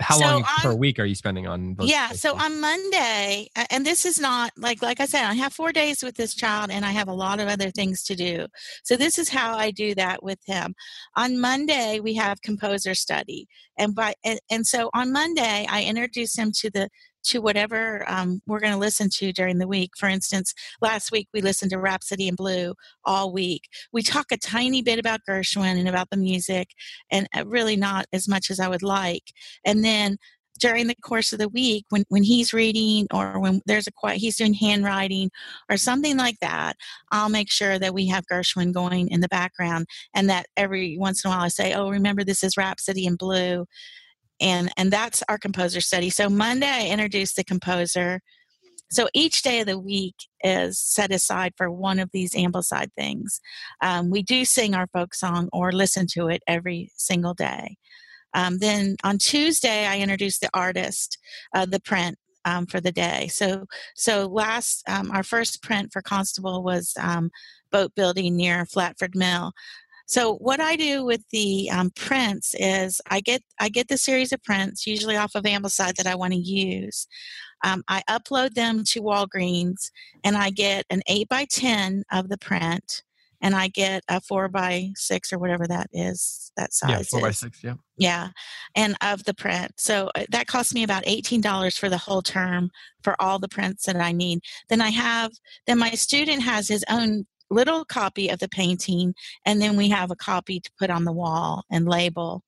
How 0.00 0.16
so 0.16 0.24
long 0.24 0.42
on, 0.42 0.60
per 0.62 0.74
week 0.74 0.98
are 0.98 1.04
you 1.04 1.14
spending 1.14 1.46
on? 1.46 1.76
yeah. 1.80 2.08
Places? 2.08 2.22
So 2.22 2.36
on 2.36 2.60
Monday, 2.60 3.48
and 3.70 3.84
this 3.84 4.04
is 4.04 4.18
not 4.18 4.52
like 4.56 4.82
like 4.82 5.00
I 5.00 5.06
said, 5.06 5.24
I 5.24 5.34
have 5.34 5.52
four 5.52 5.72
days 5.72 6.02
with 6.02 6.16
this 6.16 6.34
child, 6.34 6.70
and 6.70 6.84
I 6.84 6.90
have 6.90 7.08
a 7.08 7.12
lot 7.12 7.40
of 7.40 7.48
other 7.48 7.70
things 7.70 8.02
to 8.04 8.16
do. 8.16 8.46
So 8.82 8.96
this 8.96 9.18
is 9.18 9.28
how 9.28 9.56
I 9.56 9.70
do 9.70 9.94
that 9.94 10.22
with 10.22 10.38
him. 10.46 10.74
On 11.16 11.40
Monday, 11.40 12.00
we 12.00 12.14
have 12.14 12.42
composer 12.42 12.94
study, 12.94 13.46
and 13.78 13.94
by 13.94 14.14
and, 14.24 14.40
and 14.50 14.66
so 14.66 14.90
on 14.94 15.12
Monday, 15.12 15.66
I 15.68 15.84
introduce 15.84 16.36
him 16.36 16.52
to 16.56 16.70
the 16.70 16.88
to 17.24 17.40
whatever 17.40 18.04
um, 18.08 18.40
we're 18.46 18.60
going 18.60 18.72
to 18.72 18.78
listen 18.78 19.08
to 19.14 19.32
during 19.32 19.58
the 19.58 19.68
week. 19.68 19.90
For 19.96 20.08
instance, 20.08 20.54
last 20.80 21.12
week 21.12 21.28
we 21.32 21.40
listened 21.40 21.70
to 21.72 21.78
Rhapsody 21.78 22.28
in 22.28 22.34
Blue 22.34 22.74
all 23.04 23.32
week. 23.32 23.62
We 23.92 24.02
talk 24.02 24.26
a 24.32 24.36
tiny 24.36 24.82
bit 24.82 24.98
about 24.98 25.20
Gershwin 25.28 25.78
and 25.78 25.88
about 25.88 26.10
the 26.10 26.16
music, 26.16 26.68
and 27.10 27.28
uh, 27.36 27.44
really 27.46 27.76
not 27.76 28.06
as 28.12 28.28
much 28.28 28.50
as 28.50 28.60
I 28.60 28.68
would 28.68 28.82
like. 28.82 29.32
And 29.64 29.84
then 29.84 30.16
during 30.60 30.86
the 30.86 30.94
course 30.94 31.32
of 31.32 31.38
the 31.38 31.48
week 31.48 31.86
when, 31.88 32.04
when 32.08 32.22
he's 32.22 32.52
reading 32.52 33.06
or 33.12 33.40
when 33.40 33.60
there's 33.66 33.86
a 33.86 33.92
quiet 33.92 34.18
he's 34.18 34.36
doing 34.36 34.54
handwriting 34.54 35.30
or 35.68 35.76
something 35.76 36.16
like 36.16 36.36
that 36.40 36.76
i'll 37.10 37.28
make 37.28 37.50
sure 37.50 37.78
that 37.78 37.94
we 37.94 38.06
have 38.06 38.24
gershwin 38.30 38.72
going 38.72 39.08
in 39.08 39.20
the 39.20 39.28
background 39.28 39.86
and 40.14 40.28
that 40.28 40.46
every 40.56 40.96
once 40.98 41.24
in 41.24 41.30
a 41.30 41.34
while 41.34 41.44
i 41.44 41.48
say 41.48 41.72
oh 41.72 41.88
remember 41.90 42.22
this 42.22 42.44
is 42.44 42.56
rhapsody 42.56 43.06
in 43.06 43.16
blue 43.16 43.64
and 44.40 44.70
and 44.76 44.92
that's 44.92 45.22
our 45.28 45.38
composer 45.38 45.80
study. 45.80 46.10
So 46.10 46.28
monday 46.28 46.66
i 46.66 46.86
introduced 46.88 47.36
the 47.36 47.44
composer. 47.44 48.20
So 48.92 49.08
each 49.14 49.42
day 49.42 49.60
of 49.60 49.66
the 49.66 49.78
week 49.78 50.16
is 50.42 50.78
set 50.78 51.12
aside 51.12 51.52
for 51.56 51.70
one 51.70 52.00
of 52.00 52.10
these 52.12 52.34
ambleside 52.34 52.92
things. 52.96 53.40
Um, 53.80 54.10
we 54.10 54.22
do 54.22 54.44
sing 54.44 54.74
our 54.74 54.88
folk 54.88 55.14
song 55.14 55.48
or 55.52 55.70
listen 55.70 56.06
to 56.14 56.26
it 56.26 56.42
every 56.48 56.90
single 56.96 57.34
day. 57.34 57.76
Um, 58.34 58.58
then 58.58 58.96
on 59.02 59.18
tuesday 59.18 59.86
i 59.86 59.98
introduced 59.98 60.40
the 60.40 60.50
artist 60.54 61.18
uh, 61.54 61.66
the 61.66 61.80
print 61.80 62.16
um, 62.44 62.66
for 62.66 62.80
the 62.80 62.92
day. 62.92 63.28
So 63.28 63.66
so 63.94 64.26
last 64.26 64.82
um, 64.88 65.10
our 65.10 65.22
first 65.22 65.62
print 65.62 65.92
for 65.92 66.02
constable 66.02 66.62
was 66.62 66.92
um, 66.98 67.30
boat 67.70 67.94
building 67.94 68.36
near 68.36 68.66
flatford 68.66 69.14
mill 69.14 69.52
so 70.10 70.34
what 70.38 70.58
I 70.58 70.74
do 70.74 71.04
with 71.04 71.22
the 71.30 71.70
um, 71.70 71.92
prints 71.94 72.56
is 72.58 73.00
I 73.08 73.20
get 73.20 73.42
I 73.60 73.68
get 73.68 73.86
the 73.86 73.96
series 73.96 74.32
of 74.32 74.42
prints, 74.42 74.84
usually 74.84 75.16
off 75.16 75.36
of 75.36 75.44
Ambleside 75.44 75.94
that 75.94 76.08
I 76.08 76.16
want 76.16 76.32
to 76.32 76.38
use. 76.38 77.06
Um, 77.64 77.84
I 77.86 78.02
upload 78.10 78.54
them 78.54 78.82
to 78.86 79.02
Walgreens, 79.02 79.92
and 80.24 80.36
I 80.36 80.50
get 80.50 80.84
an 80.90 81.02
eight 81.06 81.28
by 81.28 81.44
ten 81.44 82.02
of 82.10 82.28
the 82.28 82.38
print, 82.38 83.04
and 83.40 83.54
I 83.54 83.68
get 83.68 84.02
a 84.08 84.20
four 84.20 84.48
by 84.48 84.90
six 84.96 85.32
or 85.32 85.38
whatever 85.38 85.68
that 85.68 85.86
is 85.92 86.50
that 86.56 86.74
size. 86.74 86.90
Yeah, 86.90 87.02
four 87.02 87.20
is. 87.20 87.22
by 87.22 87.30
six. 87.30 87.62
Yeah. 87.62 87.74
Yeah, 87.96 88.28
and 88.74 88.96
of 89.02 89.22
the 89.22 89.34
print. 89.34 89.74
So 89.76 90.10
uh, 90.16 90.24
that 90.30 90.48
cost 90.48 90.74
me 90.74 90.82
about 90.82 91.04
eighteen 91.06 91.40
dollars 91.40 91.78
for 91.78 91.88
the 91.88 91.98
whole 91.98 92.22
term 92.22 92.70
for 93.04 93.14
all 93.22 93.38
the 93.38 93.48
prints 93.48 93.86
that 93.86 93.94
I 93.94 94.10
need. 94.10 94.40
Then 94.70 94.80
I 94.80 94.90
have 94.90 95.30
then 95.68 95.78
my 95.78 95.90
student 95.90 96.42
has 96.42 96.66
his 96.66 96.84
own 96.90 97.26
little 97.50 97.84
copy 97.84 98.28
of 98.28 98.38
the 98.38 98.48
painting, 98.48 99.14
and 99.44 99.60
then 99.60 99.76
we 99.76 99.88
have 99.90 100.10
a 100.10 100.16
copy 100.16 100.60
to 100.60 100.70
put 100.78 100.90
on 100.90 101.04
the 101.04 101.12
wall 101.12 101.64
and 101.70 101.88
label. 101.88 102.42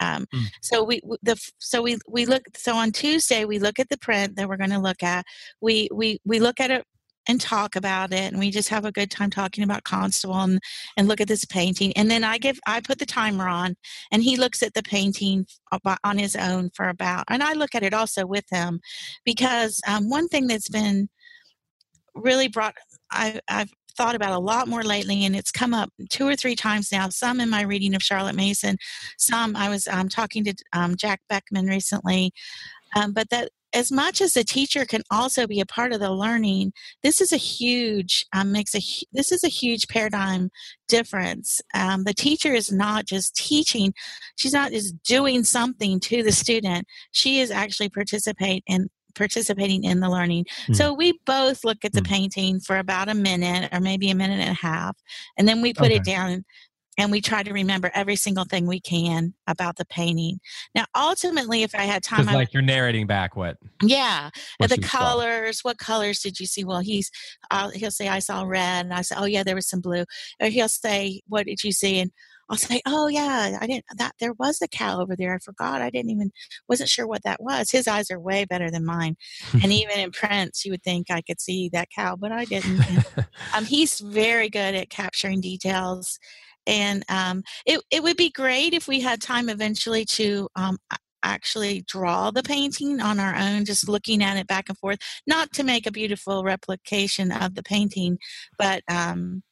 Um, 0.00 0.26
mm. 0.34 0.46
So 0.62 0.82
we 0.82 1.02
the 1.22 1.40
so 1.58 1.82
we 1.82 1.98
we 2.08 2.26
look 2.26 2.42
so 2.56 2.74
on 2.74 2.90
Tuesday 2.90 3.44
we 3.44 3.58
look 3.58 3.78
at 3.78 3.88
the 3.90 3.98
print 3.98 4.36
that 4.36 4.48
we're 4.48 4.56
going 4.56 4.70
to 4.70 4.78
look 4.78 5.02
at. 5.02 5.24
We 5.60 5.88
we 5.92 6.20
we 6.24 6.40
look 6.40 6.60
at 6.60 6.70
it 6.70 6.84
and 7.28 7.40
talk 7.40 7.76
about 7.76 8.12
it 8.12 8.32
and 8.32 8.38
we 8.38 8.50
just 8.50 8.68
have 8.70 8.84
a 8.84 8.92
good 8.92 9.10
time 9.10 9.30
talking 9.30 9.62
about 9.62 9.84
constable 9.84 10.40
and, 10.40 10.58
and 10.96 11.06
look 11.06 11.20
at 11.20 11.28
this 11.28 11.44
painting 11.44 11.92
and 11.94 12.10
then 12.10 12.24
i 12.24 12.38
give 12.38 12.58
i 12.66 12.80
put 12.80 12.98
the 12.98 13.06
timer 13.06 13.46
on 13.46 13.76
and 14.10 14.22
he 14.22 14.36
looks 14.36 14.62
at 14.62 14.74
the 14.74 14.82
painting 14.82 15.46
on 16.02 16.18
his 16.18 16.34
own 16.34 16.70
for 16.74 16.88
about 16.88 17.24
and 17.28 17.42
i 17.42 17.52
look 17.52 17.74
at 17.74 17.82
it 17.82 17.94
also 17.94 18.26
with 18.26 18.46
him 18.50 18.80
because 19.24 19.80
um, 19.86 20.08
one 20.08 20.28
thing 20.28 20.46
that's 20.46 20.68
been 20.68 21.08
really 22.14 22.48
brought 22.48 22.74
I, 23.12 23.40
i've 23.48 23.72
thought 23.90 24.14
about 24.14 24.32
a 24.32 24.38
lot 24.38 24.68
more 24.68 24.82
lately, 24.82 25.24
and 25.24 25.36
it's 25.36 25.50
come 25.50 25.74
up 25.74 25.90
two 26.08 26.26
or 26.26 26.36
three 26.36 26.56
times 26.56 26.90
now. 26.92 27.08
Some 27.08 27.40
in 27.40 27.50
my 27.50 27.62
reading 27.62 27.94
of 27.94 28.02
Charlotte 28.02 28.36
Mason, 28.36 28.76
some 29.18 29.56
I 29.56 29.68
was 29.68 29.86
um, 29.88 30.08
talking 30.08 30.44
to 30.44 30.54
um, 30.72 30.96
Jack 30.96 31.20
Beckman 31.28 31.66
recently, 31.66 32.32
um, 32.96 33.12
but 33.12 33.28
that 33.30 33.50
as 33.72 33.92
much 33.92 34.20
as 34.20 34.32
the 34.32 34.44
teacher 34.44 34.84
can 34.84 35.02
also 35.10 35.46
be 35.46 35.60
a 35.60 35.66
part 35.66 35.92
of 35.92 36.00
the 36.00 36.10
learning, 36.10 36.72
this 37.02 37.20
is 37.20 37.32
a 37.32 37.36
huge 37.36 38.26
um, 38.32 38.52
makes 38.52 38.74
a 38.74 38.80
this 39.12 39.30
is 39.32 39.44
a 39.44 39.48
huge 39.48 39.86
paradigm 39.88 40.50
difference. 40.88 41.60
Um, 41.74 42.04
the 42.04 42.14
teacher 42.14 42.52
is 42.52 42.72
not 42.72 43.06
just 43.06 43.34
teaching; 43.34 43.94
she's 44.36 44.52
not 44.52 44.72
just 44.72 45.00
doing 45.02 45.44
something 45.44 46.00
to 46.00 46.22
the 46.22 46.32
student. 46.32 46.86
She 47.12 47.40
is 47.40 47.50
actually 47.50 47.90
participate 47.90 48.64
in 48.66 48.88
participating 49.14 49.84
in 49.84 50.00
the 50.00 50.10
learning. 50.10 50.46
Mm. 50.66 50.76
So 50.76 50.92
we 50.92 51.18
both 51.26 51.64
look 51.64 51.84
at 51.84 51.92
the 51.92 52.00
mm. 52.00 52.08
painting 52.08 52.60
for 52.60 52.76
about 52.76 53.08
a 53.08 53.14
minute 53.14 53.70
or 53.72 53.80
maybe 53.80 54.10
a 54.10 54.14
minute 54.14 54.40
and 54.40 54.50
a 54.50 54.54
half, 54.54 54.96
and 55.36 55.46
then 55.48 55.62
we 55.62 55.72
put 55.72 55.86
okay. 55.86 55.96
it 55.96 56.04
down 56.04 56.44
and 57.00 57.10
we 57.10 57.20
try 57.20 57.42
to 57.42 57.52
remember 57.52 57.90
every 57.94 58.16
single 58.16 58.44
thing 58.44 58.66
we 58.66 58.80
can 58.80 59.32
about 59.46 59.76
the 59.76 59.86
painting. 59.86 60.38
Now, 60.74 60.84
ultimately, 60.94 61.62
if 61.62 61.74
I 61.74 61.82
had 61.82 62.02
time, 62.02 62.28
I 62.28 62.34
like 62.34 62.52
you're 62.52 62.62
narrating 62.62 63.06
back 63.06 63.36
what? 63.36 63.56
Yeah, 63.82 64.30
what 64.58 64.70
the 64.70 64.78
colors. 64.78 65.60
Saw. 65.60 65.70
What 65.70 65.78
colors 65.78 66.20
did 66.20 66.38
you 66.38 66.46
see? 66.46 66.62
Well, 66.62 66.80
he's 66.80 67.10
uh, 67.50 67.70
he'll 67.70 67.90
say 67.90 68.08
I 68.08 68.18
saw 68.18 68.42
red, 68.42 68.84
and 68.84 68.94
I 68.94 69.00
say, 69.02 69.14
oh 69.18 69.24
yeah, 69.24 69.42
there 69.42 69.54
was 69.54 69.66
some 69.66 69.80
blue. 69.80 70.04
Or 70.40 70.48
he'll 70.48 70.68
say, 70.68 71.22
what 71.26 71.46
did 71.46 71.64
you 71.64 71.72
see? 71.72 72.00
And 72.00 72.10
I'll 72.50 72.56
say, 72.56 72.82
"Oh 72.84 73.06
yeah, 73.06 73.56
I 73.60 73.66
didn't 73.66 73.84
that 73.96 74.14
there 74.20 74.32
was 74.34 74.60
a 74.60 74.68
cow 74.68 75.00
over 75.00 75.14
there. 75.16 75.34
I 75.34 75.38
forgot. 75.38 75.80
I 75.80 75.90
didn't 75.90 76.10
even 76.10 76.32
wasn't 76.68 76.90
sure 76.90 77.06
what 77.06 77.22
that 77.22 77.40
was." 77.42 77.70
His 77.70 77.86
eyes 77.86 78.10
are 78.10 78.20
way 78.20 78.44
better 78.44 78.70
than 78.70 78.84
mine, 78.84 79.16
and 79.62 79.72
even 79.72 79.98
in 79.98 80.10
prints, 80.10 80.64
you 80.64 80.72
would 80.72 80.82
think 80.82 81.10
I 81.10 81.22
could 81.22 81.40
see 81.40 81.70
that 81.72 81.88
cow, 81.94 82.16
but 82.16 82.32
I 82.32 82.44
didn't. 82.44 82.82
um, 83.54 83.64
he's 83.66 84.00
very 84.00 84.50
good 84.50 84.74
at 84.74 84.90
capturing 84.90 85.40
details, 85.40 86.18
and 86.66 87.04
um, 87.08 87.42
it 87.64 87.80
it 87.90 88.02
would 88.02 88.16
be 88.16 88.30
great 88.30 88.74
if 88.74 88.88
we 88.88 89.00
had 89.00 89.22
time 89.22 89.48
eventually 89.48 90.04
to 90.06 90.48
um, 90.56 90.76
actually 91.22 91.82
draw 91.82 92.30
the 92.30 92.42
painting 92.42 93.00
on 93.00 93.20
our 93.20 93.34
own, 93.36 93.64
just 93.64 93.88
looking 93.88 94.22
at 94.22 94.36
it 94.36 94.46
back 94.46 94.68
and 94.68 94.78
forth, 94.78 94.98
not 95.26 95.52
to 95.52 95.62
make 95.62 95.86
a 95.86 95.92
beautiful 95.92 96.42
replication 96.42 97.30
of 97.30 97.54
the 97.54 97.62
painting, 97.62 98.18
but 98.58 98.82
um, 98.88 99.42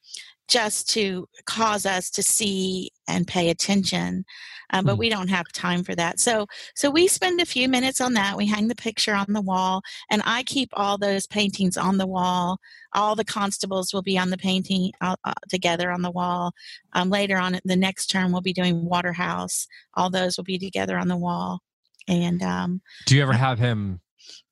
just 0.48 0.88
to 0.90 1.28
cause 1.46 1.86
us 1.86 2.10
to 2.10 2.22
see 2.22 2.90
and 3.06 3.26
pay 3.26 3.50
attention 3.50 4.24
um, 4.70 4.84
but 4.84 4.96
mm. 4.96 4.98
we 4.98 5.08
don't 5.08 5.28
have 5.28 5.50
time 5.52 5.82
for 5.82 5.94
that. 5.94 6.20
So 6.20 6.46
so 6.74 6.90
we 6.90 7.08
spend 7.08 7.40
a 7.40 7.46
few 7.46 7.68
minutes 7.68 8.00
on 8.00 8.14
that. 8.14 8.36
We 8.36 8.46
hang 8.46 8.68
the 8.68 8.74
picture 8.74 9.14
on 9.14 9.32
the 9.32 9.40
wall 9.40 9.82
and 10.10 10.22
i 10.24 10.42
keep 10.42 10.70
all 10.72 10.98
those 10.98 11.26
paintings 11.26 11.76
on 11.76 11.98
the 11.98 12.06
wall. 12.06 12.58
All 12.94 13.14
the 13.14 13.24
constables 13.24 13.92
will 13.92 14.02
be 14.02 14.18
on 14.18 14.30
the 14.30 14.38
painting 14.38 14.92
uh, 15.00 15.16
uh, 15.24 15.34
together 15.48 15.90
on 15.90 16.02
the 16.02 16.10
wall. 16.10 16.52
Um, 16.92 17.10
later 17.10 17.36
on 17.36 17.58
the 17.64 17.76
next 17.76 18.06
term 18.06 18.32
we'll 18.32 18.40
be 18.40 18.52
doing 18.52 18.84
waterhouse. 18.84 19.66
All 19.94 20.10
those 20.10 20.36
will 20.36 20.44
be 20.44 20.58
together 20.58 20.98
on 20.98 21.08
the 21.08 21.16
wall. 21.16 21.60
And 22.06 22.42
um, 22.42 22.80
do 23.06 23.16
you 23.16 23.22
ever 23.22 23.34
have 23.34 23.58
him 23.58 24.00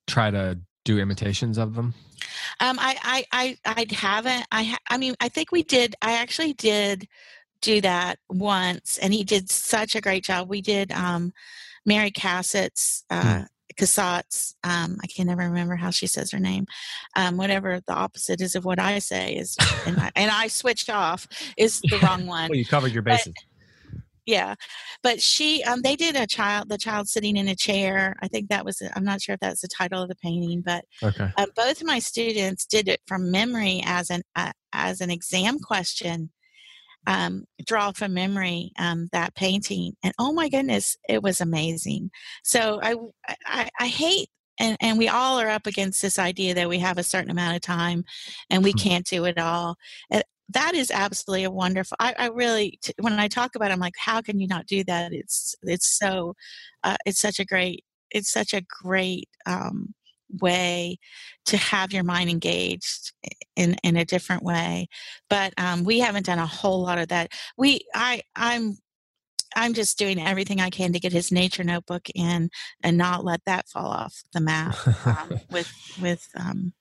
try 0.06 0.30
to 0.30 0.58
do 0.86 0.98
imitations 0.98 1.58
of 1.58 1.74
them 1.74 1.92
um, 2.60 2.78
I, 2.78 3.26
I, 3.32 3.56
I, 3.64 3.74
I 3.76 3.94
haven't. 3.94 4.46
I, 4.50 4.64
ha- 4.64 4.78
I 4.88 4.98
mean, 4.98 5.14
I 5.20 5.28
think 5.28 5.52
we 5.52 5.62
did. 5.62 5.94
I 6.02 6.14
actually 6.14 6.52
did 6.54 7.08
do 7.60 7.80
that 7.80 8.18
once, 8.28 8.98
and 8.98 9.12
he 9.12 9.24
did 9.24 9.50
such 9.50 9.94
a 9.94 10.00
great 10.00 10.24
job. 10.24 10.48
We 10.48 10.60
did 10.60 10.92
um, 10.92 11.32
Mary 11.84 12.10
Cassatt's. 12.10 13.04
Uh, 13.10 13.38
hmm. 13.38 13.42
Cassatt's, 13.76 14.56
um, 14.64 14.96
I 15.02 15.06
can 15.06 15.26
never 15.26 15.42
remember 15.42 15.76
how 15.76 15.90
she 15.90 16.06
says 16.06 16.30
her 16.30 16.38
name. 16.38 16.64
Um, 17.14 17.36
whatever 17.36 17.82
the 17.86 17.92
opposite 17.92 18.40
is 18.40 18.54
of 18.54 18.64
what 18.64 18.78
I 18.78 19.00
say 19.00 19.34
is, 19.34 19.54
and 19.84 20.00
I, 20.00 20.10
and 20.16 20.30
I 20.30 20.46
switched 20.46 20.88
off 20.88 21.28
is 21.58 21.82
the 21.82 21.98
wrong 21.98 22.26
one. 22.26 22.48
well, 22.48 22.56
you 22.56 22.64
covered 22.64 22.92
your 22.92 23.02
bases. 23.02 23.34
But, 23.34 23.55
yeah 24.26 24.54
but 25.02 25.22
she 25.22 25.62
um 25.64 25.80
they 25.82 25.96
did 25.96 26.16
a 26.16 26.26
child 26.26 26.68
the 26.68 26.76
child 26.76 27.08
sitting 27.08 27.36
in 27.36 27.48
a 27.48 27.54
chair 27.54 28.14
i 28.20 28.28
think 28.28 28.48
that 28.48 28.64
was 28.64 28.82
i'm 28.94 29.04
not 29.04 29.22
sure 29.22 29.34
if 29.34 29.40
that's 29.40 29.62
the 29.62 29.68
title 29.68 30.02
of 30.02 30.08
the 30.08 30.16
painting 30.16 30.60
but 30.60 30.84
okay. 31.02 31.30
uh, 31.36 31.46
both 31.54 31.80
of 31.80 31.86
my 31.86 31.98
students 31.98 32.66
did 32.66 32.88
it 32.88 33.00
from 33.06 33.30
memory 33.30 33.82
as 33.86 34.10
an 34.10 34.22
uh, 34.34 34.52
as 34.72 35.00
an 35.00 35.10
exam 35.10 35.58
question 35.58 36.30
um, 37.08 37.44
draw 37.64 37.92
from 37.92 38.14
memory 38.14 38.72
um, 38.78 39.08
that 39.12 39.34
painting 39.36 39.92
and 40.02 40.12
oh 40.18 40.32
my 40.32 40.48
goodness 40.48 40.96
it 41.08 41.22
was 41.22 41.40
amazing 41.40 42.10
so 42.42 42.80
i 42.82 42.94
i, 43.46 43.68
I 43.78 43.86
hate 43.86 44.28
and, 44.58 44.76
and 44.80 44.98
we 44.98 45.08
all 45.08 45.38
are 45.38 45.50
up 45.50 45.66
against 45.66 46.00
this 46.00 46.18
idea 46.18 46.54
that 46.54 46.68
we 46.68 46.78
have 46.78 46.98
a 46.98 47.02
certain 47.02 47.30
amount 47.30 47.56
of 47.56 47.62
time 47.62 48.04
and 48.50 48.64
we 48.64 48.72
hmm. 48.72 48.78
can't 48.78 49.06
do 49.06 49.24
it 49.26 49.38
all 49.38 49.76
that 50.48 50.74
is 50.74 50.90
absolutely 50.90 51.44
a 51.44 51.50
wonderful 51.50 51.96
i, 52.00 52.14
I 52.18 52.26
really 52.28 52.78
when 53.00 53.14
i 53.14 53.28
talk 53.28 53.54
about 53.54 53.70
it 53.70 53.74
i'm 53.74 53.80
like 53.80 53.94
how 53.98 54.20
can 54.20 54.38
you 54.38 54.46
not 54.46 54.66
do 54.66 54.84
that? 54.84 55.12
It's 55.12 55.54
it's 55.62 55.98
so 55.98 56.34
uh, 56.84 56.96
it's 57.04 57.20
such 57.20 57.40
a 57.40 57.44
great 57.44 57.84
it's 58.10 58.30
such 58.30 58.54
a 58.54 58.62
great 58.82 59.28
um, 59.46 59.94
way 60.40 60.98
to 61.46 61.56
have 61.56 61.92
your 61.92 62.04
mind 62.04 62.30
engaged 62.30 63.12
in 63.56 63.76
in 63.82 63.96
a 63.96 64.04
different 64.04 64.42
way. 64.42 64.88
But 65.30 65.54
um, 65.58 65.84
we 65.84 66.00
haven't 66.00 66.26
done 66.26 66.38
a 66.38 66.46
whole 66.46 66.82
lot 66.82 66.98
of 66.98 67.08
that. 67.08 67.32
We 67.56 67.80
i 67.94 68.22
i'm 68.34 68.76
i'm 69.54 69.74
just 69.74 69.98
doing 69.98 70.20
everything 70.20 70.60
i 70.60 70.70
can 70.70 70.92
to 70.92 71.00
get 71.00 71.12
his 71.12 71.32
nature 71.32 71.64
notebook 71.64 72.08
in 72.14 72.50
and 72.82 72.98
not 72.98 73.24
let 73.24 73.40
that 73.46 73.68
fall 73.68 73.86
off 73.86 74.22
the 74.32 74.40
map 74.40 74.76
um, 75.06 75.40
with 75.50 75.72
with 76.00 76.28
um, 76.38 76.72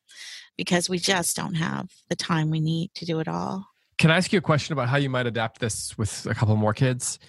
because 0.57 0.89
we 0.89 0.97
just 0.97 1.35
don't 1.35 1.55
have 1.55 1.89
the 2.09 2.15
time 2.15 2.49
we 2.49 2.59
need 2.59 2.93
to 2.95 3.05
do 3.05 3.19
it 3.19 3.27
all. 3.27 3.67
Can 3.97 4.11
I 4.11 4.17
ask 4.17 4.33
you 4.33 4.39
a 4.39 4.41
question 4.41 4.73
about 4.73 4.89
how 4.89 4.97
you 4.97 5.09
might 5.09 5.25
adapt 5.25 5.59
this 5.59 5.97
with 5.97 6.25
a 6.25 6.33
couple 6.33 6.55
more 6.55 6.73
kids? 6.73 7.19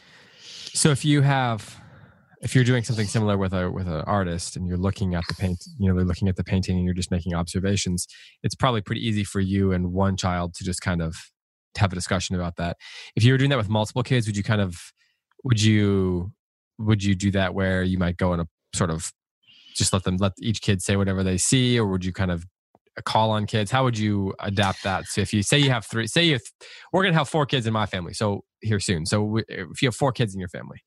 So 0.72 0.90
if 0.90 1.04
you 1.04 1.22
have 1.22 1.80
if 2.42 2.54
you're 2.54 2.64
doing 2.64 2.84
something 2.84 3.06
similar 3.06 3.38
with 3.38 3.52
a 3.52 3.70
with 3.70 3.86
an 3.86 4.02
artist 4.02 4.56
and 4.56 4.66
you're 4.66 4.76
looking 4.76 5.14
at 5.14 5.24
the 5.28 5.34
paint, 5.34 5.58
you 5.78 5.88
know, 5.88 5.96
they're 5.96 6.04
looking 6.04 6.28
at 6.28 6.36
the 6.36 6.44
painting 6.44 6.76
and 6.76 6.84
you're 6.84 6.94
just 6.94 7.10
making 7.10 7.34
observations, 7.34 8.06
it's 8.42 8.54
probably 8.54 8.80
pretty 8.80 9.06
easy 9.06 9.24
for 9.24 9.40
you 9.40 9.72
and 9.72 9.92
one 9.92 10.16
child 10.16 10.54
to 10.54 10.64
just 10.64 10.80
kind 10.80 11.00
of 11.00 11.16
have 11.76 11.92
a 11.92 11.94
discussion 11.94 12.34
about 12.36 12.56
that. 12.56 12.76
If 13.14 13.24
you 13.24 13.32
were 13.32 13.38
doing 13.38 13.50
that 13.50 13.58
with 13.58 13.68
multiple 13.68 14.02
kids, 14.02 14.26
would 14.26 14.36
you 14.36 14.42
kind 14.42 14.60
of 14.60 14.92
would 15.44 15.62
you 15.62 16.32
would 16.78 17.02
you 17.02 17.14
do 17.14 17.30
that 17.30 17.54
where 17.54 17.82
you 17.82 17.98
might 17.98 18.16
go 18.16 18.34
in 18.34 18.40
a 18.40 18.42
uh, 18.42 18.46
sort 18.74 18.90
of 18.90 19.12
just 19.74 19.92
let 19.92 20.04
them 20.04 20.16
let 20.18 20.32
each 20.40 20.60
kid 20.60 20.82
say 20.82 20.96
whatever 20.96 21.22
they 21.22 21.38
see 21.38 21.78
or 21.78 21.86
would 21.86 22.04
you 22.04 22.12
kind 22.12 22.30
of 22.30 22.46
a 22.96 23.02
call 23.02 23.30
on 23.30 23.46
kids? 23.46 23.70
How 23.70 23.84
would 23.84 23.98
you 23.98 24.34
adapt 24.40 24.82
that? 24.84 25.06
So 25.06 25.20
if 25.20 25.32
you 25.32 25.42
say 25.42 25.58
you 25.58 25.70
have 25.70 25.84
three, 25.86 26.06
say 26.06 26.24
you 26.24 26.38
we're 26.92 27.02
gonna 27.02 27.16
have 27.16 27.28
four 27.28 27.46
kids 27.46 27.66
in 27.66 27.72
my 27.72 27.86
family, 27.86 28.14
so 28.14 28.44
here 28.60 28.80
soon. 28.80 29.06
So 29.06 29.38
if 29.48 29.82
you 29.82 29.88
have 29.88 29.96
four 29.96 30.12
kids 30.12 30.34
in 30.34 30.40
your 30.40 30.48
family, 30.48 30.82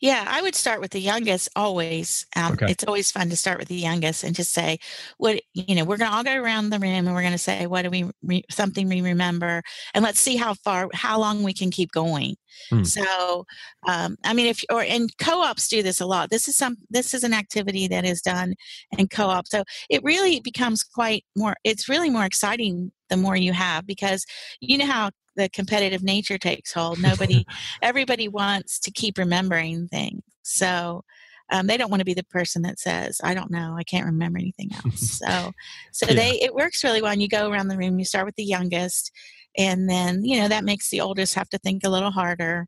yeah, 0.00 0.24
I 0.28 0.42
would 0.42 0.54
start 0.54 0.80
with 0.80 0.90
the 0.90 1.00
youngest 1.00 1.48
always. 1.56 2.26
Um, 2.36 2.52
okay. 2.52 2.66
It's 2.70 2.84
always 2.84 3.10
fun 3.10 3.30
to 3.30 3.36
start 3.36 3.58
with 3.58 3.68
the 3.68 3.74
youngest 3.74 4.24
and 4.24 4.34
just 4.34 4.52
say, 4.52 4.78
"What 5.18 5.40
you 5.54 5.74
know?" 5.74 5.84
We're 5.84 5.96
going 5.96 6.10
to 6.10 6.16
all 6.16 6.24
go 6.24 6.34
around 6.34 6.70
the 6.70 6.78
room 6.78 7.06
and 7.06 7.14
we're 7.14 7.22
going 7.22 7.32
to 7.32 7.38
say, 7.38 7.66
"What 7.66 7.82
do 7.82 7.90
we 7.90 8.10
re- 8.22 8.44
something 8.50 8.88
we 8.88 9.00
remember?" 9.00 9.62
And 9.94 10.04
let's 10.04 10.20
see 10.20 10.36
how 10.36 10.54
far, 10.54 10.88
how 10.94 11.18
long 11.18 11.42
we 11.42 11.52
can 11.52 11.70
keep 11.70 11.90
going. 11.92 12.36
Hmm. 12.70 12.84
So, 12.84 13.44
um, 13.86 14.16
I 14.24 14.34
mean, 14.34 14.46
if 14.46 14.62
or 14.70 14.82
and 14.82 15.10
co-ops 15.18 15.68
do 15.68 15.82
this 15.82 16.00
a 16.00 16.06
lot. 16.06 16.30
This 16.30 16.48
is 16.48 16.56
some. 16.56 16.76
This 16.90 17.14
is 17.14 17.24
an 17.24 17.34
activity 17.34 17.88
that 17.88 18.04
is 18.04 18.22
done 18.22 18.54
in 18.96 19.08
co-op. 19.08 19.48
So 19.48 19.64
it 19.90 20.02
really 20.02 20.40
becomes 20.40 20.84
quite 20.84 21.24
more. 21.36 21.56
It's 21.64 21.88
really 21.88 22.10
more 22.10 22.24
exciting 22.24 22.92
the 23.08 23.16
more 23.16 23.36
you 23.36 23.52
have 23.52 23.86
because 23.86 24.24
you 24.60 24.78
know 24.78 24.86
how 24.86 25.10
the 25.38 25.48
competitive 25.48 26.02
nature 26.02 26.36
takes 26.36 26.72
hold. 26.72 27.00
Nobody, 27.00 27.46
everybody 27.82 28.28
wants 28.28 28.78
to 28.80 28.90
keep 28.90 29.16
remembering 29.16 29.88
things. 29.88 30.22
So 30.42 31.04
um, 31.50 31.66
they 31.66 31.76
don't 31.76 31.90
want 31.90 32.00
to 32.00 32.04
be 32.04 32.14
the 32.14 32.24
person 32.24 32.62
that 32.62 32.78
says, 32.78 33.20
"I 33.24 33.32
don't 33.32 33.50
know, 33.50 33.74
I 33.78 33.84
can't 33.84 34.04
remember 34.04 34.38
anything 34.38 34.70
else." 34.84 35.22
So, 35.28 35.52
so 35.92 36.06
yeah. 36.08 36.14
they 36.14 36.30
it 36.42 36.54
works 36.54 36.84
really 36.84 37.00
well. 37.00 37.12
And 37.12 37.22
you 37.22 37.28
go 37.28 37.50
around 37.50 37.68
the 37.68 37.78
room. 37.78 37.98
You 37.98 38.04
start 38.04 38.26
with 38.26 38.36
the 38.36 38.44
youngest, 38.44 39.10
and 39.56 39.88
then 39.88 40.24
you 40.24 40.40
know 40.40 40.48
that 40.48 40.64
makes 40.64 40.90
the 40.90 41.00
oldest 41.00 41.34
have 41.34 41.48
to 41.50 41.58
think 41.58 41.84
a 41.84 41.90
little 41.90 42.10
harder, 42.10 42.66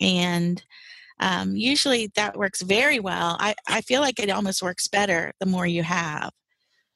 and 0.00 0.62
um, 1.20 1.54
usually 1.54 2.10
that 2.16 2.36
works 2.36 2.62
very 2.62 3.00
well. 3.00 3.36
I 3.38 3.54
I 3.68 3.82
feel 3.82 4.00
like 4.00 4.18
it 4.18 4.30
almost 4.30 4.62
works 4.62 4.88
better 4.88 5.32
the 5.40 5.46
more 5.46 5.66
you 5.66 5.82
have. 5.82 6.30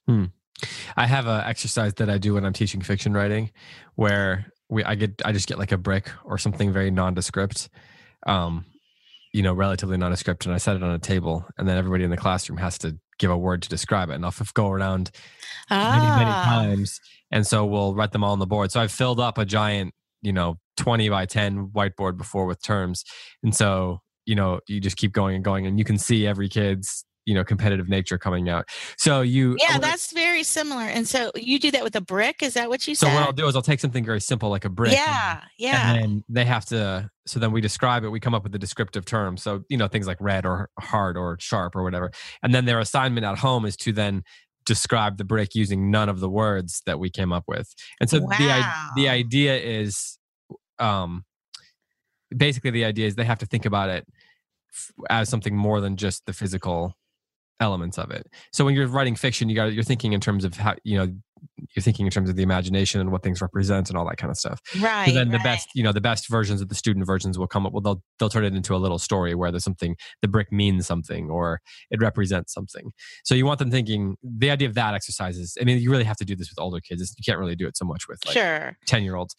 Hmm. 0.07 0.26
I 0.96 1.07
have 1.07 1.26
an 1.26 1.42
exercise 1.44 1.94
that 1.94 2.11
I 2.11 2.18
do 2.18 2.35
when 2.35 2.44
I'm 2.44 2.52
teaching 2.52 2.81
fiction 2.81 3.12
writing, 3.12 3.50
where 3.94 4.52
we 4.68 4.85
I 4.85 4.94
get 4.94 5.22
I 5.24 5.33
just 5.33 5.48
get 5.48 5.59
like 5.59 5.72
a 5.72 5.78
brick 5.78 6.11
or 6.24 6.38
something 6.38 6.72
very 6.72 6.90
nondescript, 6.90 7.68
um, 8.26 8.66
you 9.33 9.42
know, 9.42 9.52
relatively 9.52 9.96
nondescript, 9.96 10.46
and 10.46 10.54
I 10.54 10.59
set 10.59 10.76
it 10.76 10.83
on 10.83 10.90
a 10.90 10.98
table, 10.98 11.46
and 11.57 11.68
then 11.68 11.76
everybody 11.76 12.04
in 12.04 12.11
the 12.11 12.16
classroom 12.16 12.59
has 12.59 12.78
to 12.78 12.98
give 13.18 13.31
a 13.31 13.37
word 13.37 13.62
to 13.62 13.68
describe 13.68 14.11
it, 14.11 14.14
and 14.14 14.24
I'll 14.24 14.28
f- 14.28 14.54
go 14.54 14.70
around 14.70 15.11
ah. 15.70 15.96
many 15.96 16.24
many 16.24 16.31
times, 16.31 17.00
and 17.31 17.46
so 17.46 17.64
we'll 17.64 17.94
write 17.94 18.12
them 18.12 18.24
all 18.24 18.33
on 18.33 18.38
the 18.38 18.46
board. 18.46 18.70
So 18.70 18.81
I've 18.81 18.92
filled 18.92 19.20
up 19.20 19.38
a 19.38 19.44
giant, 19.44 19.94
you 20.22 20.33
know, 20.33 20.59
twenty 20.76 21.09
by 21.09 21.26
ten 21.26 21.68
whiteboard 21.68 22.16
before 22.16 22.46
with 22.46 22.62
terms, 22.62 23.04
and 23.42 23.54
so 23.54 24.00
you 24.26 24.35
know 24.35 24.61
you 24.68 24.81
just 24.81 24.96
keep 24.96 25.12
going 25.12 25.35
and 25.35 25.44
going, 25.44 25.66
and 25.66 25.78
you 25.78 25.85
can 25.85 25.98
see 25.98 26.26
every 26.26 26.48
kid's 26.48 27.04
you 27.29 27.35
know 27.35 27.45
competitive 27.45 27.88
nature 27.88 28.19
coming 28.19 28.49
out. 28.49 28.69
So 28.97 29.21
you 29.21 29.57
yeah 29.61 29.79
that's 29.79 30.12
very 30.12 30.43
similar 30.43 30.85
and 30.85 31.07
so 31.07 31.31
you 31.35 31.59
do 31.59 31.71
that 31.73 31.85
with 31.85 31.97
a 31.97 32.01
brick? 32.01 32.43
Is 32.43 32.55
that 32.55 32.69
what 32.69 32.87
you 32.87 32.95
so 32.95 33.07
said 33.07 33.14
what 33.14 33.23
i'll 33.25 33.33
do 33.33 33.47
is 33.47 33.55
i'll 33.57 33.62
take 33.62 33.81
something 33.81 34.05
very 34.05 34.21
simple 34.21 34.49
like 34.49 34.64
a 34.64 34.69
brick 34.69 34.93
yeah 34.93 35.43
yeah 35.59 35.93
and 35.93 36.03
then 36.03 36.25
they 36.29 36.45
have 36.45 36.64
to 36.67 37.11
so 37.27 37.38
then 37.38 37.53
we 37.53 37.61
describe 37.61 38.05
it 38.05 38.09
we 38.09 38.21
come 38.21 38.35
up 38.35 38.43
with 38.43 38.53
the 38.53 38.59
descriptive 38.59 39.05
terms 39.05 39.43
so 39.43 39.62
you 39.69 39.77
know 39.77 39.88
things 39.88 40.07
like 40.07 40.19
red 40.21 40.47
or 40.47 40.71
hard 40.79 41.17
or 41.17 41.37
sharp 41.38 41.77
or 41.77 41.83
whatever. 41.83 42.11
And 42.43 42.55
then 42.55 42.64
their 42.64 42.81
assignment 42.81 43.25
at 43.25 43.38
home 43.38 43.64
is 43.64 43.77
to 43.79 43.93
then 43.93 44.23
describe 44.64 45.17
the 45.17 45.25
brick 45.25 45.55
using 45.55 45.91
none 45.91 46.09
of 46.09 46.21
the 46.21 46.29
words 46.29 46.83
that 46.87 46.99
we 46.99 47.11
came 47.11 47.33
up 47.33 47.45
with. 47.49 47.73
And 48.01 48.11
so 48.11 48.21
wow. 48.21 48.37
the 48.95 49.03
the 49.03 49.09
idea 49.09 49.57
is 49.59 50.19
um 50.79 51.25
basically 52.37 52.71
the 52.71 52.85
idea 52.85 53.07
is 53.07 53.14
they 53.14 53.25
have 53.25 53.38
to 53.38 53.47
think 53.47 53.64
about 53.64 53.88
it 53.88 54.07
as 55.09 55.29
something 55.29 55.57
more 55.57 55.81
than 55.81 55.97
just 55.97 56.27
the 56.27 56.33
physical 56.33 56.95
elements 57.61 57.99
of 57.99 58.11
it. 58.11 58.29
So 58.53 58.64
when 58.64 58.75
you're 58.75 58.87
writing 58.87 59.16
fiction, 59.16 59.49
you 59.49 59.57
got 59.57 59.73
you're 59.73 59.85
thinking 59.85 60.12
in 60.12 60.21
terms 60.21 60.44
of 60.44 60.55
how 60.55 60.75
you 60.85 60.99
know 60.99 61.12
you're 61.75 61.83
thinking 61.83 62.07
in 62.07 62.11
terms 62.11 62.29
of 62.29 62.37
the 62.37 62.42
imagination 62.42 63.01
and 63.01 63.12
what 63.12 63.23
things 63.23 63.40
represent 63.40 63.88
and 63.88 63.99
all 63.99 64.05
that 64.09 64.16
kind 64.16 64.31
of 64.31 64.37
stuff. 64.37 64.61
Right. 64.81 65.07
So 65.07 65.14
then 65.14 65.29
right. 65.29 65.38
the 65.38 65.44
best 65.44 65.68
you 65.75 65.83
know 65.83 65.92
the 65.92 66.01
best 66.01 66.29
versions 66.29 66.61
of 66.61 66.68
the 66.68 66.75
student 66.75 67.07
versions 67.07 67.38
will 67.38 67.47
come 67.47 67.66
up. 67.66 67.73
Well, 67.73 67.81
they'll 67.81 68.03
they'll 68.18 68.29
turn 68.29 68.44
it 68.44 68.55
into 68.55 68.75
a 68.75 68.79
little 68.79 68.99
story 68.99 69.35
where 69.35 69.51
there's 69.51 69.64
something 69.64 69.97
the 70.23 70.29
brick 70.29 70.53
means 70.53 70.87
something 70.87 71.31
or 71.31 71.61
it 71.90 72.01
represents 72.01 72.53
something. 72.53 72.92
So 73.25 73.35
you 73.35 73.47
want 73.47 73.59
them 73.59 73.71
thinking 73.71 74.16
the 74.23 74.51
idea 74.51 74.68
of 74.68 74.75
that 74.75 74.94
exercise 74.94 75.37
is. 75.37 75.57
I 75.61 75.64
mean, 75.64 75.81
you 75.81 75.90
really 75.90 76.05
have 76.05 76.16
to 76.18 76.25
do 76.25 76.37
this 76.37 76.51
with 76.51 76.59
older 76.59 76.81
kids. 76.81 77.14
You 77.16 77.25
can't 77.25 77.38
really 77.38 77.57
do 77.57 77.66
it 77.66 77.77
so 77.77 77.85
much 77.85 78.09
with 78.09 78.25
like 78.27 78.35
sure 78.35 78.77
ten 78.87 79.03
year 79.03 79.16
olds 79.16 79.35